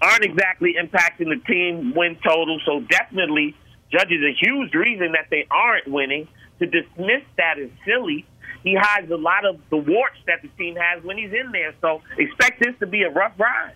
aren't 0.00 0.24
exactly 0.24 0.74
impacting 0.80 1.28
the 1.28 1.40
team 1.46 1.94
win 1.94 2.16
total. 2.24 2.60
So 2.64 2.80
definitely, 2.80 3.56
Judge 3.90 4.10
is 4.10 4.22
a 4.22 4.34
huge 4.40 4.74
reason 4.74 5.12
that 5.12 5.26
they 5.30 5.46
aren't 5.50 5.88
winning. 5.88 6.28
to 6.58 6.66
dismiss 6.66 7.22
that 7.36 7.58
is 7.58 7.70
silly. 7.86 8.26
He 8.64 8.74
hides 8.74 9.10
a 9.10 9.16
lot 9.16 9.44
of 9.44 9.60
the 9.70 9.76
warts 9.76 10.18
that 10.26 10.42
the 10.42 10.48
team 10.58 10.76
has 10.76 11.02
when 11.04 11.16
he's 11.16 11.32
in 11.32 11.52
there. 11.52 11.72
So 11.80 12.02
expect 12.18 12.60
this 12.60 12.74
to 12.80 12.86
be 12.86 13.02
a 13.02 13.10
rough 13.10 13.38
ride. 13.38 13.74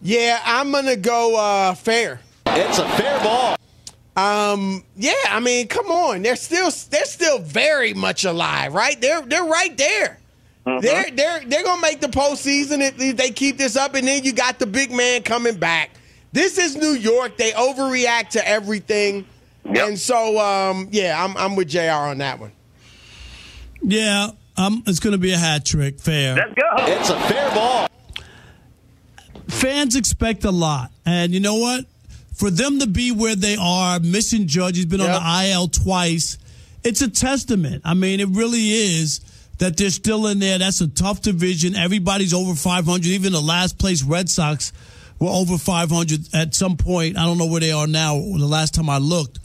Yeah, 0.00 0.40
I'm 0.44 0.70
gonna 0.70 0.96
go 0.96 1.36
uh, 1.36 1.74
fair. 1.74 2.20
It's 2.56 2.78
a 2.78 2.88
fair 2.90 3.18
ball. 3.20 3.56
Um, 4.16 4.84
yeah, 4.96 5.12
I 5.28 5.40
mean, 5.40 5.66
come 5.66 5.90
on, 5.90 6.22
they're 6.22 6.36
still 6.36 6.70
they're 6.90 7.04
still 7.04 7.40
very 7.40 7.94
much 7.94 8.24
alive, 8.24 8.72
right? 8.72 9.00
They're 9.00 9.22
they're 9.22 9.44
right 9.44 9.76
there. 9.76 10.20
Uh-huh. 10.66 10.80
They're 10.80 11.10
they're 11.10 11.40
they're 11.44 11.64
gonna 11.64 11.82
make 11.82 12.00
the 12.00 12.06
postseason 12.06 12.78
if 12.80 13.16
they 13.16 13.30
keep 13.30 13.58
this 13.58 13.76
up, 13.76 13.94
and 13.94 14.06
then 14.06 14.22
you 14.22 14.32
got 14.32 14.58
the 14.58 14.66
big 14.66 14.92
man 14.92 15.22
coming 15.22 15.56
back. 15.56 15.90
This 16.32 16.58
is 16.58 16.76
New 16.76 16.92
York. 16.92 17.36
They 17.36 17.50
overreact 17.52 18.30
to 18.30 18.48
everything, 18.48 19.26
and 19.64 19.98
so 19.98 20.38
um, 20.38 20.88
yeah, 20.92 21.22
I'm 21.22 21.36
I'm 21.36 21.56
with 21.56 21.68
J.R. 21.68 22.08
on 22.08 22.18
that 22.18 22.38
one. 22.38 22.52
Yeah, 23.82 24.30
um, 24.56 24.82
it's 24.86 25.00
going 25.00 25.12
to 25.12 25.18
be 25.18 25.32
a 25.32 25.38
hat 25.38 25.64
trick. 25.64 25.98
Fair. 25.98 26.36
Let's 26.36 26.54
go. 26.54 26.70
It's 26.78 27.10
a 27.10 27.20
fair 27.20 27.50
ball. 27.50 27.88
Fans 29.48 29.96
expect 29.96 30.44
a 30.44 30.50
lot, 30.50 30.90
and 31.04 31.32
you 31.32 31.40
know 31.40 31.56
what? 31.56 31.84
For 32.34 32.50
them 32.50 32.80
to 32.80 32.86
be 32.86 33.12
where 33.12 33.36
they 33.36 33.56
are, 33.58 34.00
missing 34.00 34.46
Judge, 34.46 34.76
he's 34.76 34.86
been 34.86 35.00
on 35.00 35.06
the 35.06 35.50
IL 35.50 35.68
twice. 35.68 36.36
It's 36.82 37.00
a 37.00 37.08
testament. 37.08 37.82
I 37.84 37.94
mean, 37.94 38.20
it 38.20 38.28
really 38.28 38.70
is 38.70 39.20
that 39.58 39.76
they're 39.76 39.90
still 39.90 40.26
in 40.26 40.40
there. 40.40 40.58
That's 40.58 40.80
a 40.80 40.88
tough 40.88 41.22
division. 41.22 41.76
Everybody's 41.76 42.34
over 42.34 42.54
500. 42.54 43.06
Even 43.06 43.32
the 43.32 43.40
last 43.40 43.78
place 43.78 44.02
Red 44.02 44.28
Sox 44.28 44.72
were 45.20 45.30
over 45.30 45.56
500 45.56 46.34
at 46.34 46.54
some 46.54 46.76
point. 46.76 47.16
I 47.16 47.24
don't 47.24 47.38
know 47.38 47.46
where 47.46 47.60
they 47.60 47.72
are 47.72 47.86
now. 47.86 48.16
The 48.16 48.46
last 48.46 48.74
time 48.74 48.90
I 48.90 48.98
looked, 48.98 49.38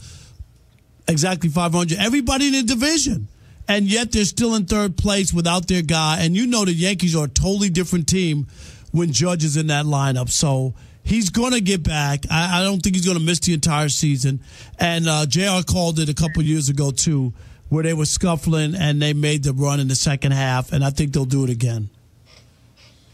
exactly 1.06 1.48
500. 1.48 1.96
Everybody 1.98 2.48
in 2.48 2.52
the 2.52 2.62
division. 2.74 3.28
And 3.68 3.86
yet 3.86 4.10
they're 4.10 4.24
still 4.24 4.56
in 4.56 4.66
third 4.66 4.96
place 4.96 5.32
without 5.32 5.68
their 5.68 5.82
guy. 5.82 6.22
And 6.22 6.34
you 6.34 6.48
know 6.48 6.64
the 6.64 6.72
Yankees 6.72 7.14
are 7.14 7.26
a 7.26 7.28
totally 7.28 7.70
different 7.70 8.08
team 8.08 8.48
when 8.90 9.12
Judge 9.12 9.44
is 9.44 9.56
in 9.56 9.68
that 9.68 9.86
lineup. 9.86 10.28
So 10.28 10.74
he's 11.02 11.30
going 11.30 11.52
to 11.52 11.60
get 11.60 11.82
back. 11.82 12.24
I, 12.30 12.60
I 12.60 12.62
don't 12.62 12.80
think 12.80 12.96
he's 12.96 13.04
going 13.04 13.18
to 13.18 13.24
miss 13.24 13.40
the 13.40 13.54
entire 13.54 13.88
season. 13.88 14.40
And 14.78 15.08
uh, 15.08 15.26
JR 15.26 15.62
called 15.66 15.98
it 15.98 16.08
a 16.08 16.14
couple 16.14 16.42
years 16.42 16.68
ago, 16.68 16.90
too, 16.90 17.32
where 17.68 17.82
they 17.82 17.94
were 17.94 18.06
scuffling 18.06 18.74
and 18.74 19.00
they 19.00 19.12
made 19.12 19.44
the 19.44 19.52
run 19.52 19.80
in 19.80 19.88
the 19.88 19.94
second 19.94 20.32
half. 20.32 20.72
And 20.72 20.84
I 20.84 20.90
think 20.90 21.12
they'll 21.12 21.24
do 21.24 21.44
it 21.44 21.50
again. 21.50 21.90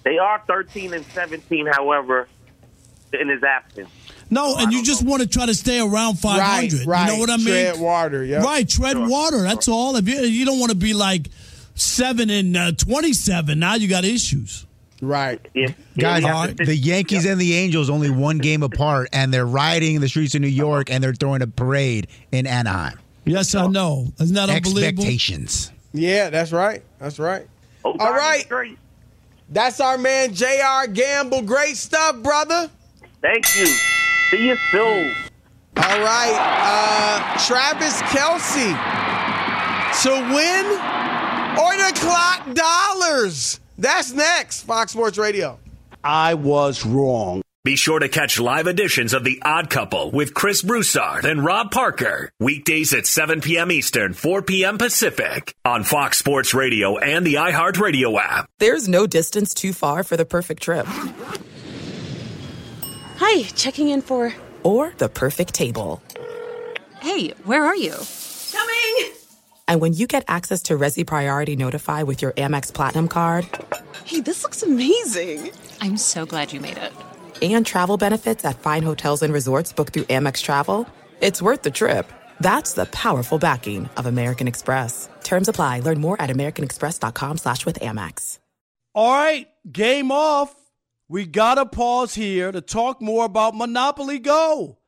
They 0.05 0.19
are 0.19 0.43
13 0.47 0.95
and 0.95 1.05
17, 1.07 1.67
however, 1.67 2.29
in 3.13 3.29
his 3.29 3.43
absence. 3.43 3.91
No, 4.29 4.57
and 4.57 4.73
you 4.73 4.83
just 4.83 5.05
want 5.05 5.23
to 5.23 5.29
try 5.29 5.47
to 5.47 5.55
stay 5.55 5.81
around 5.81 6.17
500. 6.17 6.41
Right, 6.41 6.87
right. 6.87 7.07
You 7.07 7.13
know 7.13 7.21
what 7.21 7.31
I 7.31 7.37
mean? 7.37 7.47
Tread 7.47 7.81
water, 7.81 8.25
yeah. 8.25 8.43
Right, 8.43 8.69
tread 8.69 8.99
water. 8.99 9.43
That's 9.43 9.69
all. 9.69 9.95
If 9.97 10.09
you, 10.09 10.17
you 10.21 10.45
don't 10.45 10.59
want 10.59 10.71
to 10.71 10.77
be 10.77 10.95
like 10.95 11.29
7 11.75 12.29
and 12.29 12.57
uh, 12.57 12.73
27, 12.73 13.59
now 13.59 13.75
you 13.75 13.89
got 13.89 14.05
issues. 14.05 14.66
Right. 15.03 15.41
Guys, 15.99 16.23
Yeah. 16.23 16.47
the 16.57 16.75
Yankees 16.77 17.27
and 17.27 17.39
the 17.41 17.55
Angels 17.57 17.91
only 17.91 18.11
one 18.11 18.39
game 18.39 18.63
apart, 18.63 19.09
and 19.13 19.33
they're 19.33 19.47
riding 19.47 20.01
the 20.01 20.09
streets 20.09 20.35
of 20.35 20.41
New 20.41 20.47
York, 20.49 20.91
and 20.91 21.05
they're 21.05 21.13
throwing 21.15 21.43
a 21.43 21.47
parade 21.47 22.07
in 22.33 22.47
Anaheim. 22.47 22.99
Yes, 23.25 23.55
I 23.55 23.67
know. 23.67 24.07
Isn't 24.21 24.35
that 24.37 24.49
unbelievable? 24.49 24.85
Expectations. 24.85 25.73
Yeah, 25.93 26.31
that's 26.31 26.53
right. 26.53 26.83
That's 26.99 27.19
right. 27.19 27.47
Oh, 27.85 27.95
All 27.99 28.13
right. 28.13 28.47
That's 29.51 29.81
our 29.81 29.99
man 29.99 30.35
J.R. 30.35 30.87
Gamble. 30.89 31.43
Great 31.43 31.77
stuff, 31.77 32.17
brother. 32.23 32.71
Thank 33.23 33.57
you. 33.57 33.67
See 34.31 34.47
you 34.47 34.57
soon. 34.71 35.15
All 35.77 36.01
right, 36.01 36.35
uh, 36.41 37.39
Travis 37.47 38.01
Kelce 38.03 38.73
to 40.03 40.11
win 40.35 40.67
or 41.59 41.77
the 41.77 41.93
clock 42.01 42.55
dollars. 42.55 43.61
That's 43.79 44.13
next. 44.13 44.63
Fox 44.63 44.93
Sports 44.93 45.19
Radio. 45.19 45.59
I 46.03 46.35
was 46.35 46.85
wrong. 46.87 47.43
Be 47.65 47.75
sure 47.75 47.99
to 47.99 48.09
catch 48.09 48.39
live 48.39 48.69
editions 48.69 49.13
of 49.13 49.25
The 49.25 49.43
Odd 49.45 49.69
Couple 49.71 50.13
with 50.13 50.35
Chris 50.35 50.63
Broussard 50.63 51.25
and 51.25 51.45
Rob 51.45 51.73
Parker. 51.73 52.31
Weekdays 52.39 52.95
at 52.95 53.07
7 53.07 53.41
p.m. 53.41 53.73
Eastern, 53.73 54.13
4 54.13 54.43
p.m. 54.43 54.79
Pacific 54.79 55.53
on 55.65 55.83
Fox 55.83 56.17
Sports 56.19 56.55
Radio 56.55 56.97
and 56.97 57.27
the 57.27 57.35
iHeartRadio 57.35 58.17
app. 58.21 58.47
There's 58.61 58.87
no 58.89 59.09
distance 59.09 59.53
too 59.53 59.73
far 59.73 60.05
for 60.05 60.17
the 60.17 60.25
perfect 60.25 60.63
trip. 60.63 60.87
Hi, 63.19 63.43
checking 63.57 63.89
in 63.89 64.01
for. 64.01 64.33
Or 64.63 64.93
the 64.99 65.09
perfect 65.09 65.53
table. 65.53 66.01
Hey, 67.01 67.31
where 67.45 67.65
are 67.65 67.77
you? 67.77 67.95
Coming! 68.53 69.16
And 69.69 69.81
when 69.81 69.93
you 69.95 70.07
get 70.07 70.25
access 70.29 70.63
to 70.65 70.79
Resy 70.79 71.05
Priority 71.07 71.57
Notify 71.57 72.03
with 72.05 72.23
your 72.23 72.33
Amex 72.33 72.73
Platinum 72.73 73.09
card 73.09 73.47
Hey, 74.05 74.21
this 74.21 74.45
looks 74.45 74.63
amazing. 74.63 75.51
I'm 75.81 75.97
so 75.97 76.25
glad 76.27 76.53
you 76.53 76.61
made 76.61 76.79
it. 76.79 76.93
and 77.43 77.67
travel 77.67 77.97
benefits 77.97 78.45
at 78.45 78.59
fine 78.61 78.83
hotels 78.85 79.23
and 79.23 79.33
resorts 79.35 79.73
booked 79.73 79.93
through 79.95 80.05
Amex 80.05 80.41
Travel, 80.43 80.87
it's 81.21 81.43
worth 81.43 81.63
the 81.63 81.71
trip. 81.71 82.11
That's 82.41 82.75
the 82.75 82.87
powerful 82.87 83.39
backing 83.39 83.89
of 83.97 84.07
American 84.07 84.47
Express. 84.47 85.09
Terms 85.25 85.49
apply. 85.49 85.81
Learn 85.81 86.01
more 86.01 86.21
at 86.21 86.31
americanexpress.com 86.31 87.39
slash 87.39 87.67
with 87.67 87.81
Amex. 87.81 88.39
All 88.95 89.13
right, 89.13 89.49
game 89.71 90.13
off. 90.13 90.55
We 91.09 91.25
got 91.27 91.57
to 91.57 91.67
pause 91.67 92.15
here 92.15 92.51
to 92.53 92.61
talk 92.61 93.01
more 93.03 93.25
about 93.25 93.55
Monopoly 93.57 94.19
Go. 94.19 94.79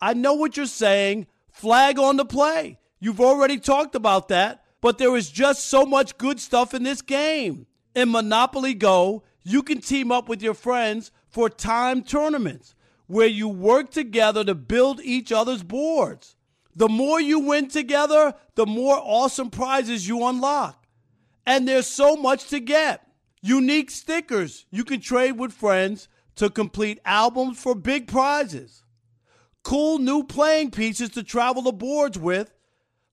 I 0.00 0.14
know 0.14 0.34
what 0.34 0.56
you're 0.56 0.66
saying. 0.66 1.26
Flag 1.52 1.98
on 1.98 2.16
the 2.16 2.24
play. 2.24 2.78
You've 3.00 3.20
already 3.20 3.58
talked 3.58 3.94
about 3.94 4.28
that, 4.28 4.62
but 4.80 4.98
there 4.98 5.16
is 5.16 5.30
just 5.30 5.66
so 5.66 5.84
much 5.86 6.18
good 6.18 6.38
stuff 6.38 6.74
in 6.74 6.82
this 6.82 7.02
game. 7.02 7.66
In 7.94 8.10
Monopoly 8.10 8.74
Go, 8.74 9.24
you 9.42 9.62
can 9.62 9.80
team 9.80 10.12
up 10.12 10.28
with 10.28 10.42
your 10.42 10.54
friends 10.54 11.10
for 11.28 11.48
time 11.48 12.02
tournaments 12.02 12.74
where 13.06 13.26
you 13.26 13.48
work 13.48 13.90
together 13.90 14.44
to 14.44 14.54
build 14.54 15.00
each 15.00 15.32
other's 15.32 15.62
boards. 15.62 16.36
The 16.76 16.88
more 16.88 17.20
you 17.20 17.40
win 17.40 17.68
together, 17.68 18.34
the 18.54 18.66
more 18.66 18.96
awesome 18.96 19.50
prizes 19.50 20.06
you 20.06 20.24
unlock. 20.26 20.86
And 21.46 21.66
there's 21.66 21.86
so 21.86 22.16
much 22.16 22.48
to 22.48 22.60
get. 22.60 23.06
Unique 23.42 23.90
stickers 23.90 24.66
you 24.70 24.84
can 24.84 25.00
trade 25.00 25.32
with 25.32 25.52
friends 25.52 26.08
to 26.36 26.50
complete 26.50 27.00
albums 27.04 27.60
for 27.60 27.74
big 27.74 28.06
prizes. 28.06 28.84
Cool 29.62 29.98
new 29.98 30.22
playing 30.22 30.70
pieces 30.70 31.08
to 31.10 31.22
travel 31.22 31.62
the 31.62 31.72
boards 31.72 32.18
with. 32.18 32.52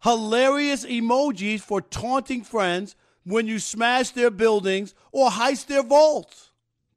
Hilarious 0.04 0.86
emojis 0.86 1.60
for 1.62 1.82
taunting 1.82 2.44
friends 2.44 2.96
when 3.24 3.48
you 3.48 3.60
smash 3.60 4.12
their 4.12 4.32
buildings 4.32 4.94
or 5.12 5.30
heist 5.30 5.68
their 5.68 5.84
vaults. 5.84 6.52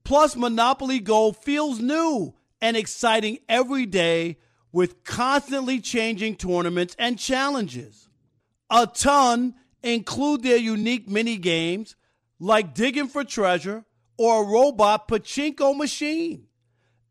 Plus, 0.05 0.36
Monopoly 0.36 1.01
Go 1.01 1.32
feels 1.32 1.80
new 1.80 2.34
and 2.61 2.76
exciting 2.76 3.38
every 3.48 3.86
day 3.86 4.38
with 4.72 5.03
constantly 5.05 5.80
changing 5.80 6.36
tournaments 6.36 6.94
and 6.98 7.18
challenges. 7.18 8.09
A 8.70 8.86
ton 8.86 9.55
include 9.82 10.42
their 10.42 10.57
unique 10.57 11.09
mini 11.09 11.36
games 11.36 11.96
like 12.38 12.74
digging 12.74 13.09
for 13.09 13.24
treasure 13.24 13.84
or 14.16 14.42
a 14.42 14.46
robot 14.46 15.09
pachinko 15.09 15.76
machine. 15.76 16.46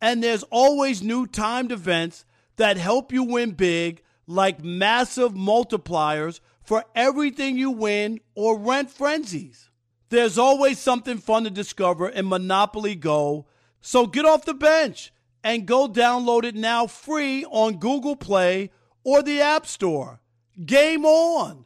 And 0.01 0.23
there's 0.23 0.43
always 0.43 1.03
new 1.03 1.27
timed 1.27 1.71
events 1.71 2.23
that 2.55 2.77
help 2.77 3.11
you 3.11 3.23
win 3.23 3.51
big, 3.51 4.01
like 4.29 4.63
massive 4.63 5.33
multipliers 5.33 6.39
for 6.61 6.85
everything 6.93 7.57
you 7.57 7.71
win 7.71 8.19
or 8.35 8.59
rent 8.59 8.91
frenzies. 8.91 9.71
There's 10.09 10.37
always 10.37 10.77
something 10.77 11.17
fun 11.17 11.45
to 11.45 11.49
discover 11.49 12.07
in 12.07 12.29
Monopoly 12.29 12.93
Go, 12.93 13.47
so 13.81 14.05
get 14.05 14.25
off 14.25 14.45
the 14.45 14.53
bench 14.53 15.11
and 15.43 15.65
go 15.65 15.87
download 15.87 16.43
it 16.43 16.53
now 16.53 16.85
free 16.85 17.43
on 17.45 17.77
Google 17.77 18.15
Play 18.15 18.69
or 19.03 19.23
the 19.23 19.41
App 19.41 19.65
Store. 19.65 20.21
Game 20.63 21.05
on! 21.05 21.65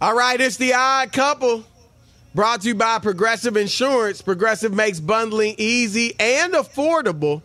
All 0.00 0.14
right, 0.14 0.40
it's 0.40 0.58
the 0.58 0.74
odd 0.74 1.12
couple. 1.12 1.64
Brought 2.32 2.60
to 2.60 2.68
you 2.68 2.76
by 2.76 3.00
Progressive 3.00 3.56
Insurance. 3.56 4.22
Progressive 4.22 4.72
makes 4.72 5.00
bundling 5.00 5.56
easy 5.58 6.14
and 6.20 6.52
affordable. 6.52 7.42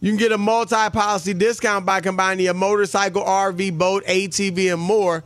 You 0.00 0.10
can 0.10 0.18
get 0.18 0.32
a 0.32 0.38
multi 0.38 0.88
policy 0.88 1.34
discount 1.34 1.84
by 1.84 2.00
combining 2.00 2.46
your 2.46 2.54
motorcycle, 2.54 3.22
RV, 3.22 3.76
boat, 3.76 4.06
ATV, 4.06 4.72
and 4.72 4.80
more. 4.80 5.22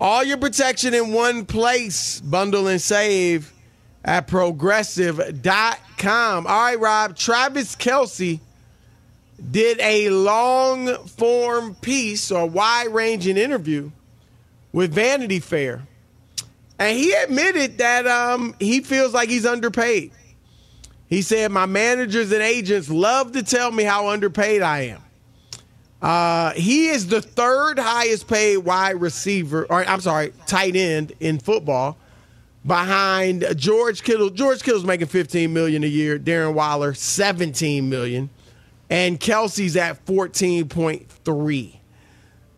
All 0.00 0.24
your 0.24 0.38
protection 0.38 0.92
in 0.92 1.12
one 1.12 1.46
place. 1.46 2.20
Bundle 2.20 2.66
and 2.66 2.82
save 2.82 3.52
at 4.04 4.26
progressive.com. 4.26 6.46
All 6.48 6.62
right, 6.62 6.80
Rob. 6.80 7.16
Travis 7.16 7.76
Kelce 7.76 8.40
did 9.52 9.78
a 9.80 10.10
long 10.10 10.96
form 11.06 11.76
piece 11.76 12.32
or 12.32 12.44
wide 12.44 12.88
ranging 12.88 13.36
interview 13.36 13.92
with 14.72 14.92
Vanity 14.92 15.38
Fair. 15.38 15.86
And 16.78 16.96
he 16.96 17.12
admitted 17.12 17.78
that 17.78 18.06
um, 18.06 18.54
he 18.60 18.80
feels 18.80 19.12
like 19.12 19.28
he's 19.28 19.44
underpaid. 19.46 20.12
He 21.08 21.22
said, 21.22 21.50
My 21.50 21.66
managers 21.66 22.30
and 22.32 22.42
agents 22.42 22.88
love 22.88 23.32
to 23.32 23.42
tell 23.42 23.72
me 23.72 23.84
how 23.84 24.08
underpaid 24.08 24.62
I 24.62 24.80
am. 24.80 25.02
Uh, 26.00 26.52
he 26.52 26.88
is 26.88 27.08
the 27.08 27.20
third 27.20 27.78
highest 27.78 28.28
paid 28.28 28.58
wide 28.58 29.00
receiver, 29.00 29.66
or 29.68 29.84
I'm 29.84 30.00
sorry, 30.00 30.32
tight 30.46 30.76
end 30.76 31.12
in 31.18 31.40
football, 31.40 31.96
behind 32.64 33.44
George 33.56 34.04
Kittle. 34.04 34.30
George 34.30 34.62
Kittle's 34.62 34.84
making 34.84 35.08
15 35.08 35.52
million 35.52 35.82
a 35.82 35.88
year. 35.88 36.18
Darren 36.18 36.54
Waller 36.54 36.94
17 36.94 37.88
million, 37.88 38.30
and 38.88 39.18
Kelce's 39.18 39.76
at 39.76 40.04
14.3. 40.06 41.77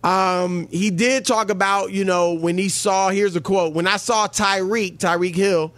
Um, 0.02 0.66
he 0.68 0.90
did 0.90 1.26
talk 1.26 1.50
about, 1.50 1.92
you 1.92 2.04
know, 2.04 2.32
when 2.32 2.56
he 2.56 2.68
saw, 2.68 3.10
here's 3.10 3.36
a 3.36 3.40
quote, 3.40 3.74
when 3.74 3.86
I 3.86 3.98
saw 3.98 4.28
Tyreek, 4.28 4.98
Tyreek 4.98 5.34
Hill, 5.34 5.74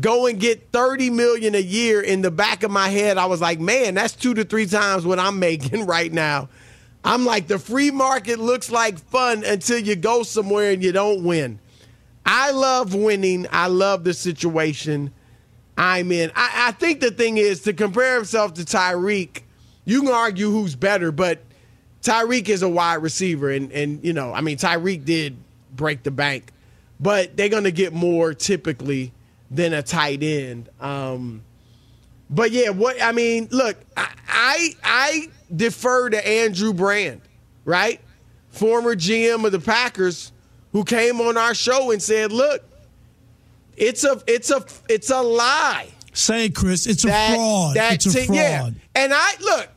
go 0.00 0.26
and 0.26 0.40
get 0.40 0.72
30 0.72 1.10
million 1.10 1.54
a 1.54 1.60
year 1.60 2.00
in 2.00 2.22
the 2.22 2.30
back 2.30 2.62
of 2.62 2.70
my 2.70 2.88
head, 2.88 3.18
I 3.18 3.26
was 3.26 3.40
like, 3.40 3.60
man, 3.60 3.94
that's 3.94 4.14
two 4.14 4.34
to 4.34 4.44
three 4.44 4.66
times 4.66 5.04
what 5.04 5.18
I'm 5.18 5.38
making 5.40 5.86
right 5.86 6.12
now. 6.12 6.48
I'm 7.04 7.24
like, 7.24 7.46
the 7.46 7.58
free 7.58 7.90
market 7.90 8.38
looks 8.38 8.70
like 8.70 8.98
fun 8.98 9.44
until 9.44 9.78
you 9.78 9.96
go 9.96 10.22
somewhere 10.22 10.70
and 10.72 10.82
you 10.82 10.92
don't 10.92 11.22
win. 11.22 11.58
I 12.26 12.50
love 12.50 12.94
winning. 12.94 13.46
I 13.50 13.68
love 13.68 14.04
the 14.04 14.12
situation 14.12 15.12
I'm 15.78 16.10
in. 16.10 16.32
I, 16.34 16.68
I 16.68 16.72
think 16.72 17.00
the 17.00 17.10
thing 17.10 17.36
is 17.36 17.62
to 17.62 17.72
compare 17.72 18.16
himself 18.16 18.54
to 18.54 18.62
Tyreek, 18.62 19.42
you 19.84 20.02
can 20.02 20.12
argue 20.12 20.50
who's 20.50 20.74
better, 20.74 21.12
but 21.12 21.40
Tyreek 22.08 22.48
is 22.48 22.62
a 22.62 22.68
wide 22.68 23.02
receiver, 23.02 23.50
and 23.50 23.70
and 23.70 24.02
you 24.02 24.14
know, 24.14 24.32
I 24.32 24.40
mean, 24.40 24.56
Tyreek 24.56 25.04
did 25.04 25.36
break 25.74 26.04
the 26.04 26.10
bank, 26.10 26.52
but 26.98 27.36
they're 27.36 27.50
gonna 27.50 27.70
get 27.70 27.92
more 27.92 28.32
typically 28.32 29.12
than 29.50 29.74
a 29.74 29.82
tight 29.82 30.22
end. 30.22 30.70
Um, 30.80 31.42
but 32.30 32.50
yeah, 32.50 32.70
what 32.70 33.00
I 33.02 33.12
mean, 33.12 33.48
look, 33.50 33.76
I, 33.94 34.08
I 34.26 34.76
I 34.82 35.28
defer 35.54 36.08
to 36.08 36.26
Andrew 36.26 36.72
Brandt, 36.72 37.22
right, 37.66 38.00
former 38.48 38.94
GM 38.94 39.44
of 39.44 39.52
the 39.52 39.60
Packers, 39.60 40.32
who 40.72 40.84
came 40.84 41.20
on 41.20 41.36
our 41.36 41.54
show 41.54 41.90
and 41.90 42.02
said, 42.02 42.32
look, 42.32 42.62
it's 43.76 44.04
a 44.04 44.22
it's 44.26 44.50
a 44.50 44.64
it's 44.88 45.10
a 45.10 45.20
lie. 45.20 45.88
Say 46.14 46.48
Chris. 46.48 46.86
It's 46.86 47.04
a 47.04 47.08
that, 47.08 47.34
fraud. 47.34 47.76
That 47.76 47.94
it's 47.94 48.06
a 48.06 48.24
fraud. 48.24 48.34
Yeah. 48.34 48.70
And 48.94 49.12
I 49.14 49.34
look, 49.40 49.68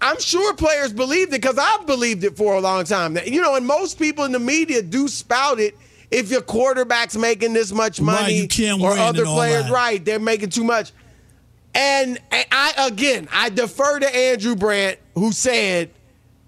I'm 0.00 0.18
sure 0.20 0.54
players 0.54 0.92
believed 0.92 1.32
it 1.32 1.42
because 1.42 1.58
I've 1.58 1.86
believed 1.86 2.24
it 2.24 2.36
for 2.36 2.54
a 2.54 2.60
long 2.60 2.84
time. 2.84 3.18
You 3.24 3.40
know, 3.40 3.54
and 3.56 3.66
most 3.66 3.98
people 3.98 4.24
in 4.24 4.32
the 4.32 4.38
media 4.38 4.82
do 4.82 5.08
spout 5.08 5.60
it. 5.60 5.76
If 6.10 6.30
your 6.30 6.40
quarterback's 6.40 7.16
making 7.16 7.52
this 7.52 7.70
much 7.72 8.00
money, 8.00 8.40
right, 8.40 8.80
or 8.80 8.98
other 8.98 9.24
players, 9.24 9.70
right, 9.70 10.04
they're 10.04 10.18
making 10.18 10.50
too 10.50 10.64
much. 10.64 10.92
And 11.72 12.18
I 12.32 12.74
again, 12.88 13.28
I 13.32 13.48
defer 13.48 14.00
to 14.00 14.16
Andrew 14.16 14.56
Brandt, 14.56 14.98
who 15.14 15.30
said 15.30 15.90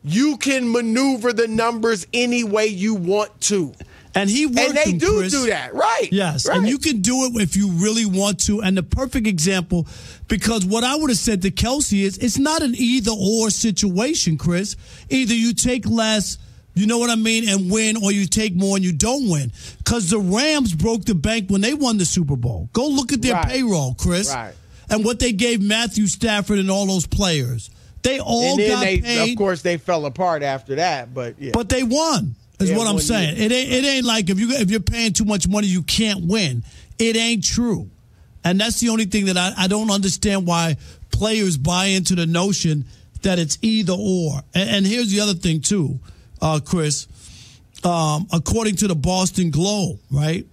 you 0.02 0.36
can 0.36 0.70
maneuver 0.72 1.32
the 1.32 1.46
numbers 1.46 2.06
any 2.12 2.42
way 2.42 2.66
you 2.66 2.94
want 2.94 3.40
to. 3.42 3.72
And 4.14 4.28
he 4.28 4.46
worked 4.46 4.58
And 4.58 4.76
they 4.76 4.92
do 4.92 5.18
Chris. 5.18 5.32
do 5.32 5.46
that, 5.46 5.74
right? 5.74 6.08
Yes, 6.10 6.46
right. 6.46 6.58
and 6.58 6.68
you 6.68 6.78
can 6.78 7.00
do 7.00 7.24
it 7.24 7.40
if 7.40 7.56
you 7.56 7.68
really 7.70 8.04
want 8.04 8.40
to. 8.46 8.60
And 8.60 8.76
the 8.76 8.82
perfect 8.82 9.26
example, 9.26 9.86
because 10.32 10.64
what 10.64 10.82
I 10.82 10.96
would 10.96 11.10
have 11.10 11.18
said 11.18 11.42
to 11.42 11.50
Kelce 11.50 12.02
is, 12.02 12.16
it's 12.16 12.38
not 12.38 12.62
an 12.62 12.72
either 12.74 13.10
or 13.10 13.50
situation, 13.50 14.38
Chris. 14.38 14.76
Either 15.10 15.34
you 15.34 15.52
take 15.52 15.84
less. 15.86 16.38
You 16.74 16.86
know 16.86 16.96
what 16.96 17.10
I 17.10 17.16
mean? 17.16 17.46
And 17.50 17.70
win, 17.70 18.02
or 18.02 18.12
you 18.12 18.24
take 18.26 18.54
more 18.56 18.76
and 18.76 18.84
you 18.84 18.94
don't 18.94 19.28
win. 19.28 19.52
Because 19.76 20.08
the 20.08 20.18
Rams 20.18 20.72
broke 20.72 21.04
the 21.04 21.14
bank 21.14 21.50
when 21.50 21.60
they 21.60 21.74
won 21.74 21.98
the 21.98 22.06
Super 22.06 22.34
Bowl. 22.34 22.70
Go 22.72 22.88
look 22.88 23.12
at 23.12 23.20
their 23.20 23.34
Right. 23.34 23.46
payroll, 23.46 23.92
Chris. 23.92 24.30
Right. 24.32 24.54
And 24.88 25.04
what 25.04 25.18
they 25.18 25.32
gave 25.32 25.60
Matthew 25.60 26.06
Stafford 26.06 26.58
and 26.58 26.70
all 26.70 26.86
those 26.86 27.06
players. 27.06 27.68
They 28.00 28.18
all 28.18 28.56
got 28.56 28.80
they, 28.80 29.02
paid. 29.02 29.32
of 29.32 29.36
course, 29.36 29.60
they 29.60 29.76
fell 29.76 30.06
apart 30.06 30.42
after 30.42 30.76
that. 30.76 31.12
But 31.12 31.34
yeah, 31.38 31.50
But 31.52 31.68
they 31.68 31.82
won. 31.82 32.36
Is 32.58 32.70
Yeah, 32.70 32.78
what 32.78 32.88
I'm 32.88 33.00
saying. 33.00 33.36
year. 33.36 33.46
It 33.46 33.52
ain't 33.52 33.70
it 33.70 33.84
ain't 33.84 34.06
like 34.06 34.30
if 34.30 34.40
you 34.40 34.50
if 34.52 34.70
you're 34.70 34.80
paying 34.80 35.12
too 35.12 35.26
much 35.26 35.46
money 35.46 35.66
you 35.66 35.82
can't 35.82 36.24
win. 36.24 36.64
It 36.98 37.16
ain't 37.16 37.44
true. 37.44 37.90
And 38.44 38.60
that's 38.60 38.80
the 38.80 38.88
only 38.88 39.04
thing 39.04 39.26
that 39.26 39.36
I, 39.36 39.52
I 39.56 39.66
don't 39.68 39.90
understand 39.90 40.46
why 40.46 40.76
players 41.10 41.56
buy 41.56 41.86
into 41.86 42.14
the 42.14 42.26
notion 42.26 42.84
that 43.22 43.38
it's 43.38 43.58
either 43.62 43.94
or. 43.96 44.40
And, 44.54 44.70
and 44.70 44.86
here's 44.86 45.10
the 45.10 45.20
other 45.20 45.34
thing 45.34 45.60
too, 45.60 46.00
uh, 46.40 46.60
Chris. 46.64 47.06
Um, 47.84 48.26
according 48.32 48.76
to 48.76 48.88
the 48.88 48.94
Boston 48.94 49.50
Globe, 49.50 49.98
right? 50.10 50.46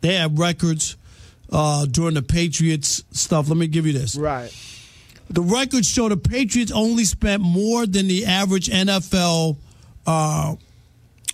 They 0.00 0.14
have 0.16 0.38
records 0.38 0.96
uh, 1.52 1.86
during 1.86 2.14
the 2.14 2.22
Patriots 2.22 3.04
stuff. 3.12 3.48
Let 3.48 3.56
me 3.56 3.66
give 3.68 3.86
you 3.86 3.92
this. 3.92 4.16
right. 4.16 4.52
The 5.30 5.42
records 5.42 5.88
show 5.88 6.08
the 6.10 6.16
Patriots 6.16 6.72
only 6.72 7.04
spent 7.04 7.42
more 7.42 7.86
than 7.86 8.06
the 8.06 8.26
average 8.26 8.68
NFL 8.68 9.56
uh, 10.06 10.56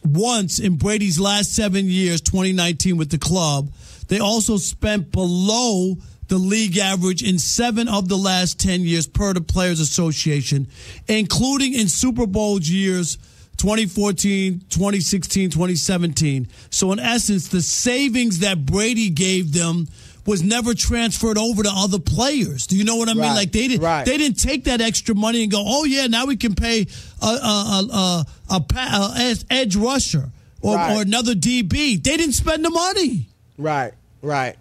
once 0.05 0.61
in 0.61 0.77
Brady's 0.77 1.19
last 1.19 1.55
seven 1.55 1.87
years, 1.87 2.21
2019 2.21 2.97
with 2.97 3.11
the 3.11 3.19
club. 3.19 3.71
They 4.09 4.19
also 4.21 4.57
spent 4.57 5.13
below 5.13 5.97
the 6.29 6.39
league 6.39 6.77
average 6.77 7.23
in 7.23 7.39
seven 7.39 7.89
of 7.89 8.09
the 8.09 8.17
last 8.17 8.59
10 8.61 8.83
years 8.83 9.07
per 9.07 9.33
the 9.33 9.41
Players 9.41 9.81
Association, 9.81 10.67
including 11.07 11.73
in 11.75 11.89
Super 11.89 12.27
Bowl 12.27 12.61
years 12.61 13.17
2014, 13.57 14.61
2016, 14.69 15.51
2017. 15.51 16.49
So, 16.71 16.93
in 16.93 16.99
essence, 16.99 17.49
the 17.49 17.61
savings 17.63 18.41
that 18.41 18.65
Brady 18.67 19.11
gave 19.11 19.53
them 19.53 19.89
was 20.27 20.43
never 20.43 20.75
transferred 20.75 21.39
over 21.39 21.63
to 21.63 21.71
other 21.73 21.99
players. 21.99 22.67
Do 22.67 22.77
you 22.77 22.85
know 22.85 22.97
what 22.97 23.09
I 23.09 23.15
mean? 23.15 23.23
Right, 23.23 23.35
Like 23.35 23.53
they 23.53 23.67
didn't 23.69 23.83
right. 23.83 24.05
they 24.05 24.19
didn't 24.19 24.39
take 24.39 24.65
that 24.65 24.81
extra 24.83 25.15
money 25.15 25.43
and 25.43 25.51
go, 25.51 25.63
oh 25.67 25.85
yeah, 25.85 26.07
now 26.07 26.27
we 26.27 26.37
can 26.37 26.55
pay 26.55 26.87
a 27.23 27.27
a 27.27 27.29
a, 27.29 28.27
a, 28.51 28.55
a, 28.55 28.65
a 28.75 29.37
edge 29.51 29.75
rusher 29.77 30.29
or, 30.61 30.75
Right. 30.77 30.97
or 30.99 31.03
another 31.03 31.33
DB. 31.35 31.71
They 32.03 32.17
didn't 32.17 32.33
spend 32.35 32.63
the 32.65 32.71
money. 32.71 33.29
Right, 33.57 33.93
right. 34.23 34.57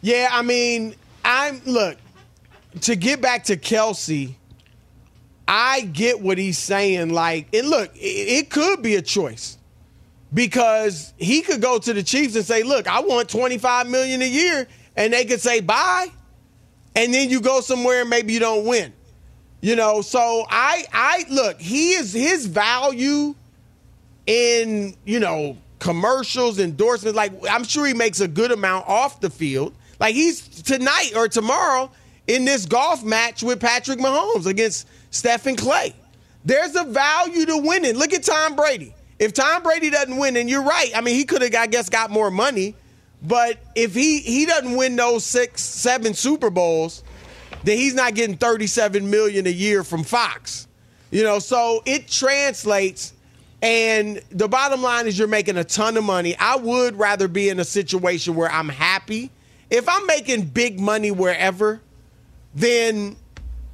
Yeah, 0.00 0.28
I 0.30 0.42
mean, 0.42 0.94
I'm 1.24 1.60
look 1.66 1.98
to 2.82 2.96
get 2.96 3.20
back 3.20 3.44
to 3.44 3.56
Kelce. 3.56 4.34
I 5.46 5.80
get 5.82 6.20
what 6.20 6.38
he's 6.38 6.58
saying. 6.58 7.10
Like, 7.10 7.54
and 7.54 7.68
look, 7.68 7.94
it, 7.96 7.98
it 7.98 8.50
could 8.50 8.82
be 8.82 8.96
a 8.96 9.02
choice. 9.02 9.56
because 10.32 11.14
he 11.16 11.40
could 11.40 11.62
go 11.62 11.78
to 11.78 11.92
the 11.94 12.02
Chiefs 12.02 12.36
and 12.36 12.44
say, 12.44 12.62
"Look, 12.62 12.86
I 12.86 13.00
want 13.00 13.28
25 13.30 13.88
million 13.88 14.20
a 14.22 14.28
year," 14.28 14.68
and 14.96 15.12
they 15.12 15.24
could 15.24 15.40
say, 15.40 15.60
"Bye," 15.60 16.08
and 16.94 17.12
then 17.14 17.30
you 17.30 17.40
go 17.40 17.60
somewhere 17.60 18.02
and 18.02 18.10
maybe 18.10 18.32
you 18.34 18.40
don't 18.40 18.66
win. 18.66 18.92
You 19.60 19.74
know, 19.76 20.02
so 20.02 20.44
I 20.50 20.84
I 20.92 21.24
look, 21.30 21.60
he 21.60 21.92
is 21.92 22.12
his 22.12 22.46
value 22.46 23.34
in, 24.26 24.94
you 25.04 25.18
know, 25.20 25.56
commercials, 25.78 26.58
endorsements, 26.58 27.16
like 27.16 27.32
I'm 27.50 27.64
sure 27.64 27.86
he 27.86 27.94
makes 27.94 28.20
a 28.20 28.28
good 28.28 28.52
amount 28.52 28.88
off 28.88 29.20
the 29.20 29.30
field. 29.30 29.74
Like 30.00 30.14
he's 30.14 30.40
tonight 30.62 31.12
or 31.16 31.28
tomorrow 31.28 31.90
in 32.26 32.44
this 32.44 32.66
golf 32.66 33.04
match 33.04 33.42
with 33.42 33.60
Patrick 33.60 33.98
Mahomes 33.98 34.46
against 34.46 34.86
Stephen 35.10 35.56
Klay. 35.56 35.94
There's 36.44 36.76
a 36.76 36.84
value 36.84 37.46
to 37.46 37.58
winning. 37.58 37.96
Look 37.96 38.12
at 38.12 38.22
Tom 38.22 38.56
Brady. 38.56 38.94
If 39.18 39.32
Tom 39.32 39.62
Brady 39.62 39.90
doesn't 39.90 40.16
win, 40.16 40.36
and 40.36 40.48
you're 40.48 40.62
right, 40.62 40.90
I 40.94 41.00
mean 41.00 41.16
he 41.16 41.24
could 41.24 41.42
have, 41.42 41.54
I 41.54 41.66
guess, 41.66 41.88
got 41.88 42.10
more 42.10 42.30
money. 42.30 42.74
But 43.22 43.58
if 43.74 43.94
he 43.94 44.20
he 44.20 44.46
doesn't 44.46 44.76
win 44.76 44.94
those 44.94 45.24
six, 45.24 45.60
seven 45.62 46.14
Super 46.14 46.50
Bowls, 46.50 47.02
then 47.64 47.76
he's 47.76 47.94
not 47.94 48.14
getting 48.14 48.36
37 48.36 49.10
million 49.10 49.46
a 49.46 49.50
year 49.50 49.82
from 49.82 50.04
Fox. 50.04 50.68
You 51.10 51.24
know, 51.24 51.38
so 51.38 51.82
it 51.84 52.08
translates. 52.08 53.14
And 53.60 54.22
the 54.30 54.48
bottom 54.48 54.82
line 54.82 55.06
is 55.06 55.18
you're 55.18 55.28
making 55.28 55.56
a 55.56 55.64
ton 55.64 55.96
of 55.96 56.04
money. 56.04 56.36
I 56.38 56.56
would 56.56 56.96
rather 56.96 57.26
be 57.26 57.48
in 57.48 57.58
a 57.58 57.64
situation 57.64 58.34
where 58.34 58.50
I'm 58.50 58.68
happy. 58.68 59.30
If 59.70 59.88
I'm 59.88 60.06
making 60.06 60.46
big 60.46 60.78
money 60.78 61.10
wherever, 61.10 61.80
then 62.54 63.16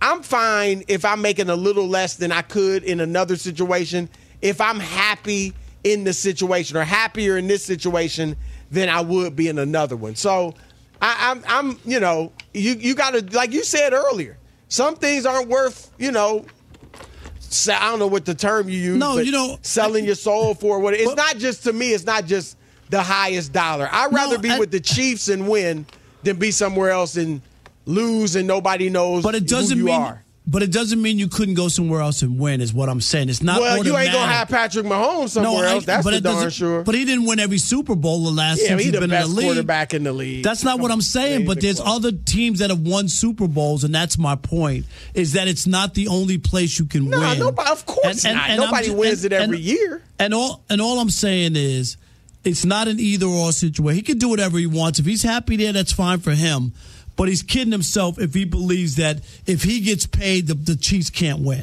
I'm 0.00 0.22
fine 0.22 0.84
if 0.88 1.04
I'm 1.04 1.20
making 1.20 1.50
a 1.50 1.56
little 1.56 1.86
less 1.86 2.16
than 2.16 2.32
I 2.32 2.42
could 2.42 2.82
in 2.82 3.00
another 3.00 3.36
situation. 3.36 4.08
If 4.40 4.60
I'm 4.60 4.80
happy 4.80 5.52
in 5.84 6.04
the 6.04 6.12
situation 6.12 6.76
or 6.76 6.84
happier 6.84 7.36
in 7.36 7.46
this 7.46 7.62
situation 7.62 8.36
than 8.70 8.88
I 8.88 9.02
would 9.02 9.36
be 9.36 9.48
in 9.48 9.58
another 9.58 9.96
one. 9.96 10.16
So 10.16 10.54
I, 11.00 11.30
am 11.30 11.44
I'm, 11.46 11.70
I'm, 11.70 11.80
you 11.84 12.00
know, 12.00 12.32
you 12.52 12.72
you 12.72 12.94
got 12.94 13.12
to 13.14 13.36
like 13.36 13.52
you 13.52 13.62
said 13.62 13.92
earlier. 13.92 14.38
Some 14.68 14.96
things 14.96 15.26
aren't 15.26 15.48
worth, 15.48 15.92
you 15.98 16.10
know. 16.10 16.46
I 17.68 17.90
don't 17.90 17.98
know 17.98 18.06
what 18.06 18.24
the 18.24 18.34
term 18.34 18.68
you 18.68 18.78
use. 18.78 18.96
No, 18.98 19.18
you 19.18 19.32
know, 19.32 19.58
selling 19.62 20.04
your 20.04 20.14
soul 20.14 20.54
for 20.54 20.78
what 20.80 20.94
it's 20.94 21.14
not 21.14 21.38
just 21.38 21.64
to 21.64 21.72
me. 21.72 21.92
It's 21.92 22.04
not 22.04 22.26
just 22.26 22.56
the 22.90 23.02
highest 23.02 23.52
dollar. 23.52 23.88
I'd 23.90 24.12
rather 24.12 24.36
No, 24.36 24.42
be 24.42 24.50
I- 24.50 24.58
with 24.58 24.70
the 24.70 24.80
Chiefs 24.80 25.28
and 25.28 25.48
win 25.48 25.86
than 26.22 26.36
be 26.36 26.50
somewhere 26.50 26.90
else 26.90 27.16
and 27.16 27.40
lose 27.86 28.34
and 28.36 28.46
nobody 28.48 28.88
knows. 28.90 29.22
But 29.22 29.34
it 29.34 29.46
doesn't 29.46 29.76
who 29.78 29.84
you 29.84 29.86
mean. 29.92 30.00
are. 30.00 30.23
But 30.46 30.62
it 30.62 30.70
doesn't 30.70 31.00
mean 31.00 31.18
you 31.18 31.28
couldn't 31.28 31.54
go 31.54 31.68
somewhere 31.68 32.02
else 32.02 32.20
and 32.20 32.38
win. 32.38 32.60
Is 32.60 32.74
what 32.74 32.90
I'm 32.90 33.00
saying. 33.00 33.30
It's 33.30 33.42
not. 33.42 33.62
well, 33.62 33.82
you 33.82 33.96
ain't 33.96 34.12
gonna 34.12 34.30
have 34.30 34.48
Patrick 34.48 34.84
Mahomes 34.84 35.30
somewhere 35.30 35.66
I- 35.66 35.70
else. 35.72 35.86
That's 35.86 36.04
but 36.04 36.12
for 36.16 36.20
darn 36.20 36.50
sure. 36.50 36.82
But 36.84 36.94
he 36.94 37.06
didn't 37.06 37.24
win 37.24 37.40
every 37.40 37.56
Super 37.56 37.94
Bowl 37.94 38.24
the 38.24 38.30
last 38.30 38.60
yeah, 38.60 38.68
since 38.68 38.82
he's 38.82 38.84
he's 38.84 38.92
the 38.92 39.00
been 39.00 39.08
best 39.10 39.28
in 39.30 39.34
the 39.34 39.40
league. 39.40 39.46
quarterback 39.46 39.94
in 39.94 40.04
the 40.04 40.12
league. 40.12 40.44
That's 40.44 40.62
not 40.62 40.80
what 40.80 40.90
I'm 40.90 41.00
saying, 41.00 41.40
Yeah, 41.40 41.46
but 41.46 41.62
there's 41.62 41.80
other 41.80 42.12
teams 42.12 42.58
that 42.58 42.68
have 42.68 42.80
won 42.80 43.08
Super 43.08 43.48
Bowls, 43.48 43.84
and 43.84 43.94
that's 43.94 44.18
my 44.18 44.36
point. 44.36 44.84
Is 45.14 45.32
that 45.32 45.48
it's 45.48 45.66
not 45.66 45.94
the 45.94 46.08
only 46.08 46.36
place 46.36 46.78
you 46.78 46.84
can 46.84 47.08
No, 47.08 47.20
win. 47.20 47.38
nobody- 47.38 47.70
of 47.70 47.86
course 47.86 48.24
not. 48.24 48.36
I'm 48.50 48.56
Nobody 48.58 48.88
ju- 48.88 48.94
wins 48.96 49.24
it 49.24 49.32
every 49.32 49.60
year. 49.60 50.02
And 50.18 50.34
all 50.34 50.62
and 50.68 50.82
all 50.82 51.00
I'm 51.00 51.08
saying 51.08 51.56
is, 51.56 51.96
it's 52.44 52.66
not 52.66 52.86
an 52.86 53.00
either 53.00 53.24
or 53.24 53.50
situation. 53.52 53.96
He 53.96 54.02
can 54.02 54.18
do 54.18 54.28
whatever 54.28 54.58
he 54.58 54.66
wants. 54.66 54.98
If 54.98 55.06
he's 55.06 55.22
happy 55.22 55.56
there, 55.56 55.72
that's 55.72 55.92
fine 55.92 56.18
for 56.20 56.32
him. 56.32 56.74
But 57.16 57.28
he's 57.28 57.42
kidding 57.42 57.72
himself 57.72 58.18
if 58.18 58.34
he 58.34 58.44
believes 58.44 58.96
that 58.96 59.20
if 59.46 59.62
he 59.62 59.80
gets 59.80 60.06
paid, 60.06 60.46
the, 60.46 60.54
the 60.54 60.76
Chiefs 60.76 61.10
can't 61.10 61.40
win. 61.40 61.62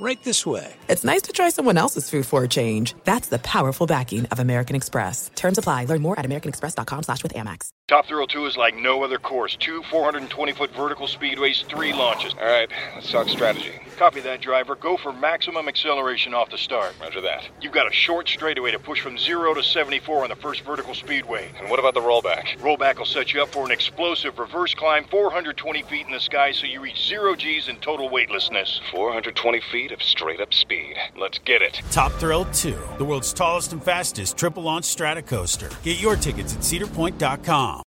Right 0.00 0.22
this 0.22 0.46
way. 0.46 0.72
it's 0.88 1.04
nice 1.04 1.20
to 1.22 1.32
try 1.32 1.50
someone 1.50 1.76
else's 1.76 2.08
food 2.08 2.24
for 2.24 2.42
a 2.42 2.48
change. 2.48 2.94
That's 3.04 3.28
the 3.28 3.38
powerful 3.38 3.86
backing 3.86 4.24
of 4.32 4.38
American 4.38 4.74
Express. 4.74 5.30
Terms 5.34 5.58
apply. 5.58 5.84
Learn 5.84 6.00
more 6.00 6.18
at 6.18 6.24
americanexpress.com 6.24 7.02
slash 7.02 7.22
with 7.22 7.34
Amex. 7.34 7.68
Top 7.86 8.06
Thrill 8.06 8.26
2 8.26 8.46
is 8.46 8.56
like 8.56 8.76
no 8.76 9.02
other 9.02 9.18
course. 9.18 9.56
Two 9.56 9.82
420-foot 9.82 10.70
vertical 10.76 11.06
speedways, 11.06 11.66
three 11.66 11.92
launches. 11.92 12.32
All 12.34 12.46
right, 12.46 12.70
let's 12.94 13.10
talk 13.10 13.28
strategy. 13.28 13.72
Copy 13.98 14.20
that, 14.20 14.40
driver. 14.40 14.76
Go 14.76 14.96
for 14.96 15.12
maximum 15.12 15.68
acceleration 15.68 16.32
off 16.32 16.50
the 16.50 16.56
start. 16.56 16.94
Roger 17.00 17.20
that. 17.20 17.48
You've 17.60 17.72
got 17.72 17.88
a 17.88 17.92
short 17.92 18.28
straightaway 18.28 18.70
to 18.70 18.78
push 18.78 19.00
from 19.00 19.18
0 19.18 19.54
to 19.54 19.62
74 19.62 20.22
on 20.22 20.30
the 20.30 20.36
first 20.36 20.62
vertical 20.62 20.94
speedway. 20.94 21.50
And 21.58 21.68
what 21.68 21.80
about 21.80 21.94
the 21.94 22.00
rollback? 22.00 22.56
Rollback 22.60 22.98
will 22.98 23.04
set 23.06 23.34
you 23.34 23.42
up 23.42 23.48
for 23.50 23.66
an 23.66 23.72
explosive 23.72 24.38
reverse 24.38 24.72
climb 24.72 25.04
420 25.10 25.82
feet 25.82 26.06
in 26.06 26.12
the 26.12 26.20
sky 26.20 26.52
so 26.52 26.66
you 26.66 26.80
reach 26.80 27.06
zero 27.08 27.34
G's 27.34 27.68
in 27.68 27.76
total 27.80 28.08
weightlessness. 28.08 28.80
420 28.92 29.60
feet 29.72 29.89
of 29.92 30.02
straight-up 30.02 30.52
speed. 30.52 30.96
Let's 31.16 31.38
get 31.38 31.62
it. 31.62 31.80
Top 31.90 32.12
Thrill 32.12 32.44
2, 32.46 32.76
the 32.98 33.04
world's 33.04 33.32
tallest 33.32 33.72
and 33.72 33.82
fastest 33.82 34.36
triple 34.36 34.62
launch 34.62 34.84
strata 34.84 35.22
coaster. 35.22 35.70
Get 35.82 36.00
your 36.00 36.16
tickets 36.16 36.54
at 36.54 36.60
cedarpoint.com. 36.60 37.78